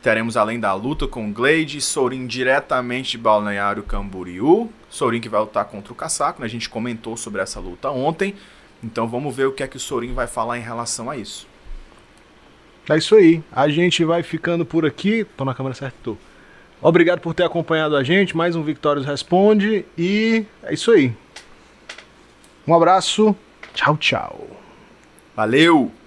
teremos 0.00 0.36
além 0.36 0.58
da 0.58 0.72
luta 0.72 1.06
com 1.06 1.28
o 1.28 1.32
Glade, 1.32 1.80
Sorin 1.80 2.26
diretamente 2.26 3.12
de 3.12 3.18
Balneário 3.18 3.82
Camboriú. 3.82 4.72
Sorin 4.88 5.20
que 5.20 5.28
vai 5.28 5.40
lutar 5.40 5.66
contra 5.66 5.92
o 5.92 5.96
Casaco, 5.96 6.40
né? 6.40 6.46
A 6.46 6.50
gente 6.50 6.68
comentou 6.68 7.16
sobre 7.16 7.42
essa 7.42 7.60
luta 7.60 7.90
ontem. 7.90 8.34
Então 8.82 9.06
vamos 9.06 9.36
ver 9.36 9.46
o 9.46 9.52
que 9.52 9.62
é 9.62 9.68
que 9.68 9.76
o 9.76 9.80
Sorin 9.80 10.14
vai 10.14 10.26
falar 10.26 10.58
em 10.58 10.62
relação 10.62 11.10
a 11.10 11.16
isso. 11.16 11.46
É 12.88 12.96
isso 12.96 13.14
aí. 13.14 13.42
A 13.52 13.68
gente 13.68 14.04
vai 14.04 14.22
ficando 14.22 14.64
por 14.64 14.84
aqui. 14.84 15.24
Tô 15.36 15.44
na 15.44 15.54
câmera 15.54 15.74
certa, 15.74 15.96
tô. 16.02 16.16
Obrigado 16.80 17.20
por 17.20 17.32
ter 17.32 17.44
acompanhado 17.44 17.96
a 17.96 18.02
gente. 18.02 18.36
Mais 18.36 18.56
um 18.56 18.62
Victórios 18.62 19.06
Responde. 19.06 19.84
E 19.96 20.44
é 20.62 20.74
isso 20.74 20.90
aí. 20.90 21.12
Um 22.66 22.74
abraço. 22.74 23.36
Tchau, 23.72 23.96
tchau. 23.96 24.46
Valeu! 25.34 26.01